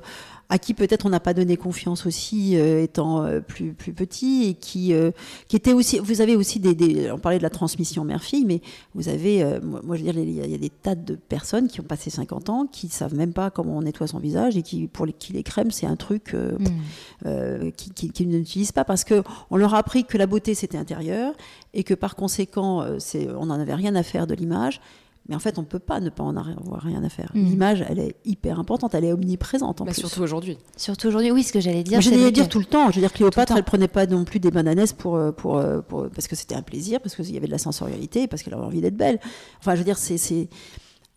à 0.48 0.58
qui 0.58 0.74
peut-être 0.74 1.06
on 1.06 1.10
n'a 1.10 1.20
pas 1.20 1.34
donné 1.34 1.56
confiance 1.56 2.06
aussi 2.06 2.56
euh, 2.56 2.82
étant 2.82 3.24
euh, 3.24 3.40
plus 3.40 3.72
plus 3.72 3.92
petit 3.92 4.44
et 4.44 4.54
qui 4.54 4.94
euh, 4.94 5.10
qui 5.48 5.56
était 5.56 5.72
aussi 5.72 5.98
vous 5.98 6.20
avez 6.20 6.36
aussi 6.36 6.60
des, 6.60 6.74
des, 6.74 7.10
on 7.10 7.18
parlait 7.18 7.38
de 7.38 7.42
la 7.42 7.50
transmission 7.50 8.04
mère-fille 8.04 8.44
mais 8.44 8.60
vous 8.94 9.08
avez 9.08 9.44
moi 9.62 9.96
je 9.96 10.04
veux 10.04 10.12
dire 10.12 10.18
il 10.18 10.50
y, 10.50 10.54
a 10.54 10.58
des 10.58 10.70
tas 10.70 10.94
de 10.94 11.16
personnes 11.16 11.68
qui 11.68 11.80
ont 11.80 11.84
passé 11.84 12.10
50 12.10 12.50
ans 12.50 12.66
qui 12.66 12.88
savent 12.88 13.14
même 13.14 13.32
pas 13.32 13.50
comment 13.50 13.76
on 13.76 13.82
nettoie 13.82 14.06
son 14.06 14.18
visage 14.18 14.56
et 14.56 14.62
qui 14.62 14.86
pour 14.86 15.06
les, 15.06 15.12
qui 15.12 15.32
les 15.32 15.42
crèmes 15.42 15.70
c'est 15.70 15.86
un 15.86 15.96
truc 15.96 16.34
mm. 16.34 17.70
qui, 17.76 17.90
qui, 17.90 18.10
qui 18.10 18.26
n'utilisent 18.26 18.72
pas 18.72 18.84
parce 18.84 19.04
que 19.04 19.22
on 19.50 19.56
leur 19.56 19.74
a 19.74 19.78
appris 19.78 20.04
que 20.04 20.16
la 20.16 20.26
beauté 20.26 20.54
c'était 20.54 20.78
intérieur 20.78 21.34
et 21.74 21.82
que 21.82 21.94
par 21.94 22.14
conséquent 22.14 22.86
c'est 22.98 23.28
on 23.30 23.46
n'en 23.46 23.58
avait 23.58 23.74
rien 23.74 23.94
à 23.96 24.02
faire 24.02 24.26
de 24.26 24.34
l'image 24.34 24.80
mais 25.28 25.34
en 25.34 25.38
fait, 25.38 25.58
on 25.58 25.62
ne 25.62 25.66
peut 25.66 25.80
pas 25.80 26.00
ne 26.00 26.10
pas 26.10 26.22
en 26.22 26.36
avoir 26.36 26.82
rien 26.82 27.02
à 27.02 27.08
faire. 27.08 27.30
Mm. 27.34 27.44
L'image, 27.44 27.84
elle 27.88 27.98
est 27.98 28.16
hyper 28.24 28.60
importante, 28.60 28.94
elle 28.94 29.04
est 29.04 29.12
omniprésente 29.12 29.80
en 29.80 29.84
bah, 29.84 29.92
Surtout 29.92 30.20
aujourd'hui. 30.20 30.58
Surtout 30.76 31.08
aujourd'hui, 31.08 31.32
oui, 31.32 31.42
ce 31.42 31.52
que 31.52 31.60
j'allais 31.60 31.82
dire. 31.82 32.00
J'allais 32.00 32.30
dire 32.30 32.48
tout 32.48 32.58
le 32.60 32.64
temps. 32.64 32.90
Je 32.90 32.96
veux 32.96 33.00
dire, 33.00 33.12
Cléopâtre, 33.12 33.56
elle 33.56 33.64
prenait 33.64 33.88
pas 33.88 34.06
non 34.06 34.24
plus 34.24 34.40
des 34.40 34.50
bananes 34.50 34.76
pour, 34.98 35.16
euh, 35.16 35.32
pour, 35.32 35.56
euh, 35.56 35.80
pour, 35.80 36.08
parce 36.10 36.28
que 36.28 36.36
c'était 36.36 36.54
un 36.54 36.62
plaisir, 36.62 37.00
parce 37.00 37.16
qu'il 37.16 37.32
y 37.32 37.36
avait 37.36 37.46
de 37.46 37.52
la 37.52 37.58
sensorialité, 37.58 38.28
parce 38.28 38.42
qu'elle 38.42 38.54
avait 38.54 38.64
envie 38.64 38.80
d'être 38.80 38.96
belle. 38.96 39.18
Enfin, 39.58 39.74
je 39.74 39.78
veux 39.78 39.84
dire, 39.84 39.98
c'est 39.98 40.48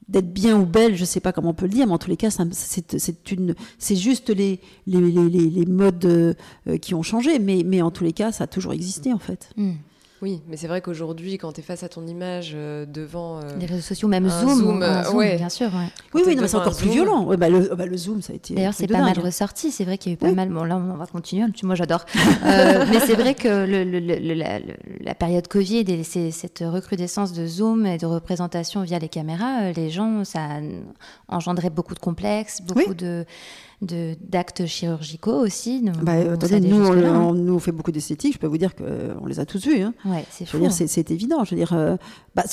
d'être 0.08 0.34
bien 0.34 0.60
ou 0.60 0.66
belle, 0.66 0.96
je 0.96 1.02
ne 1.02 1.06
sais 1.06 1.20
pas 1.20 1.32
comment 1.32 1.50
on 1.50 1.54
peut 1.54 1.68
le 1.68 1.72
dire, 1.72 1.86
mais 1.86 1.94
en 1.94 2.00
tous 2.00 2.10
les 2.10 2.18
cas, 2.18 2.30
c'est 2.32 3.96
juste 3.96 4.30
les, 4.30 4.60
les, 4.88 5.00
les, 5.00 5.30
les 5.30 5.66
modes 5.68 6.06
euh, 6.06 6.34
qui 6.82 6.96
ont 6.96 7.04
changé, 7.04 7.38
mais, 7.38 7.62
mais 7.64 7.84
en 7.84 7.92
tous 7.92 8.04
les 8.04 8.14
cas, 8.14 8.32
ça 8.32 8.46
a 8.46 8.48
toujours 8.48 8.74
existé 8.74 9.14
en 9.14 9.20
fait. 9.20 9.52
Mm. 9.56 9.74
Oui, 10.22 10.42
mais 10.48 10.58
c'est 10.58 10.68
vrai 10.68 10.82
qu'aujourd'hui, 10.82 11.38
quand 11.38 11.54
tu 11.54 11.62
es 11.62 11.64
face 11.64 11.84
à 11.84 11.90
ton 11.90 12.06
image 12.06 12.52
euh, 12.54 12.86
devant. 12.86 13.38
Euh, 13.38 13.58
les 13.58 13.66
réseaux 13.66 13.82
sociaux, 13.82 14.10
même 14.10 14.28
Zoom, 14.28 14.84
euh, 14.84 15.04
Zoom 15.04 15.20
bien 15.20 15.50
sûr. 15.50 15.70
Oui, 16.14 16.24
oui, 16.26 16.38
c'est 16.46 16.56
encore 16.56 16.76
plus 16.76 16.90
violent. 16.90 17.24
Bah, 17.24 17.38
bah, 17.38 17.86
le, 17.86 17.98
Zoom, 17.98 18.22
ça 18.22 18.34
a 18.34 18.36
été. 18.36 18.54
D'ailleurs, 18.54 18.74
c'est 18.74 18.88
pas 18.88 19.00
mal 19.00 19.18
ressorti. 19.18 19.72
C'est 19.72 19.86
vrai 19.86 19.98
qu'il 19.98 20.12
y 20.12 20.14
a 20.14 20.16
eu 20.16 20.18
pas 20.18 20.32
mal. 20.32 20.50
Bon, 20.50 20.66
là, 20.66 20.76
on 20.76 20.98
va 20.98 21.06
continuer. 21.06 21.46
Moi, 21.64 21.76
j'adore. 21.76 22.06
mais 22.44 23.00
c'est 23.00 23.16
vrai 23.16 23.34
que 23.34 23.66
la, 25.04 25.16
période 25.16 25.48
Covid 25.48 25.86
et 25.88 26.04
cette 26.04 26.64
recrudescence 26.66 27.32
de 27.34 27.46
Zoom 27.46 27.86
et 27.86 27.98
de 27.98 28.06
représentation 28.06 28.82
via 28.84 29.00
les 29.00 29.10
caméras, 29.10 29.72
les 29.72 29.90
gens, 29.90 30.26
ça 30.26 30.40
a 30.42 31.36
engendré 31.36 31.70
beaucoup 31.70 31.94
de 31.94 32.00
complexes, 32.00 32.62
beaucoup 32.62 32.94
de 32.94 33.26
d'actes 33.82 34.66
chirurgicaux 34.66 35.40
aussi. 35.40 35.82
Bah, 36.02 36.16
nous, 36.24 36.86
on, 36.86 37.34
nous, 37.34 37.54
on 37.54 37.60
fait 37.60 37.72
beaucoup 37.72 37.92
d'esthétique. 37.92 38.34
Je 38.34 38.38
peux 38.38 38.48
vous 38.48 38.58
dire 38.58 38.76
qu'on 38.76 39.26
les 39.26 39.40
a 39.40 39.46
tous 39.46 39.66
vus. 39.66 39.82
Hein. 39.82 39.94
Ouais, 40.04 40.26
c'est 40.30 40.46
je 40.46 40.52
veux 40.52 40.60
dire, 40.60 40.72
c'est 40.72 41.12
évident. 41.12 41.46
Je 41.46 41.52
veux 41.52 41.58
dire, 41.58 41.72
euh, 41.74 41.96
bah, 42.36 42.44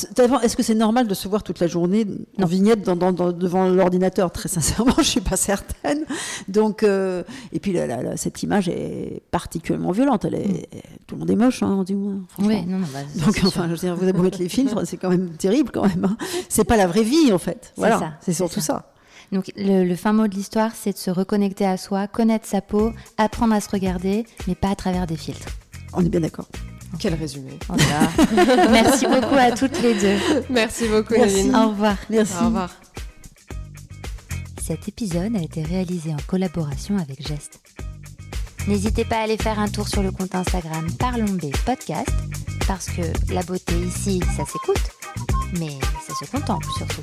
est-ce 0.42 0.56
que 0.56 0.62
c'est 0.62 0.74
normal 0.74 1.08
de 1.08 1.14
se 1.14 1.26
voir 1.26 1.42
toute 1.42 1.58
la 1.58 1.66
journée 1.66 2.06
en 2.40 2.46
vignette 2.46 2.82
dans, 2.82 3.12
devant 3.12 3.68
l'ordinateur? 3.68 4.30
Très 4.30 4.48
sincèrement, 4.48 4.94
je 4.98 5.02
suis 5.02 5.20
pas 5.20 5.36
certaine. 5.36 6.04
Donc, 6.46 6.84
euh, 6.84 7.24
et 7.52 7.58
puis 7.58 7.76
cette 8.14 8.42
image 8.44 8.68
est 8.68 9.22
particulièrement 9.32 9.90
violente. 9.90 10.24
Elle 10.24 10.36
est, 10.36 10.46
mm. 10.48 10.80
Tout 11.08 11.14
le 11.16 11.20
monde 11.20 11.30
est 11.30 11.36
moche, 11.36 11.62
hein, 11.62 11.82
dis-moi. 11.84 12.14
Oui, 12.38 12.64
non, 12.66 12.78
non, 12.78 12.86
bah, 12.92 13.00
Donc, 13.24 13.40
enfin, 13.44 13.64
je 13.66 13.72
veux 13.72 13.78
dire, 13.78 13.96
vous 13.96 14.02
avez 14.04 14.12
beau 14.12 14.22
mettre 14.22 14.38
les 14.38 14.48
filtres, 14.48 14.86
c'est 14.86 14.96
quand 14.96 15.10
même 15.10 15.30
terrible 15.30 15.70
quand 15.72 15.86
même. 15.86 16.04
Hein. 16.04 16.16
C'est 16.48 16.64
pas 16.64 16.76
la 16.76 16.86
vraie 16.86 17.04
vie 17.04 17.32
en 17.32 17.38
fait. 17.38 17.72
Voilà, 17.76 18.18
c'est 18.20 18.32
surtout 18.32 18.60
ça. 18.60 18.92
Donc 19.32 19.50
le, 19.56 19.94
fin 19.94 20.12
mot 20.12 20.28
de 20.28 20.34
l'histoire, 20.34 20.72
c'est 20.74 20.92
de 20.92 20.98
se 20.98 21.10
reconnecter 21.10 21.66
à 21.66 21.76
soi, 21.76 22.06
connaître 22.06 22.46
sa 22.46 22.60
peau, 22.60 22.92
apprendre 23.18 23.54
à 23.54 23.60
se 23.60 23.70
regarder, 23.70 24.24
mais 24.46 24.54
pas 24.54 24.70
à 24.70 24.76
travers 24.76 25.06
des 25.06 25.16
filtres. 25.16 25.48
On 25.92 26.04
est 26.04 26.08
bien 26.08 26.20
d'accord. 26.20 26.46
Quel 26.98 27.14
résumé. 27.14 27.58
Merci 28.70 29.06
beaucoup 29.06 29.34
à 29.34 29.50
toutes 29.50 29.80
les 29.82 29.94
deux. 29.94 30.16
Merci 30.48 30.88
beaucoup, 30.88 31.14
Merci. 31.16 31.50
Au 31.50 31.70
revoir. 31.70 31.96
Merci. 32.08 32.34
Au 32.40 32.46
revoir. 32.46 32.70
Cet 34.62 34.88
épisode 34.88 35.36
a 35.36 35.42
été 35.42 35.62
réalisé 35.62 36.12
en 36.12 36.18
collaboration 36.26 36.96
avec 36.96 37.26
Geste. 37.26 37.60
N'hésitez 38.66 39.04
pas 39.04 39.18
à 39.18 39.22
aller 39.22 39.36
faire 39.36 39.60
un 39.60 39.68
tour 39.68 39.86
sur 39.88 40.02
le 40.02 40.10
compte 40.10 40.34
Instagram 40.34 40.88
Parlons 40.98 41.24
B 41.24 41.52
Podcast, 41.64 42.10
parce 42.66 42.86
que 42.86 43.02
la 43.32 43.42
beauté 43.42 43.74
ici, 43.74 44.20
ça 44.36 44.44
s'écoute, 44.44 44.90
mais 45.60 45.78
ça 46.04 46.14
se 46.14 46.28
contemple 46.30 46.66
surtout. 46.76 47.02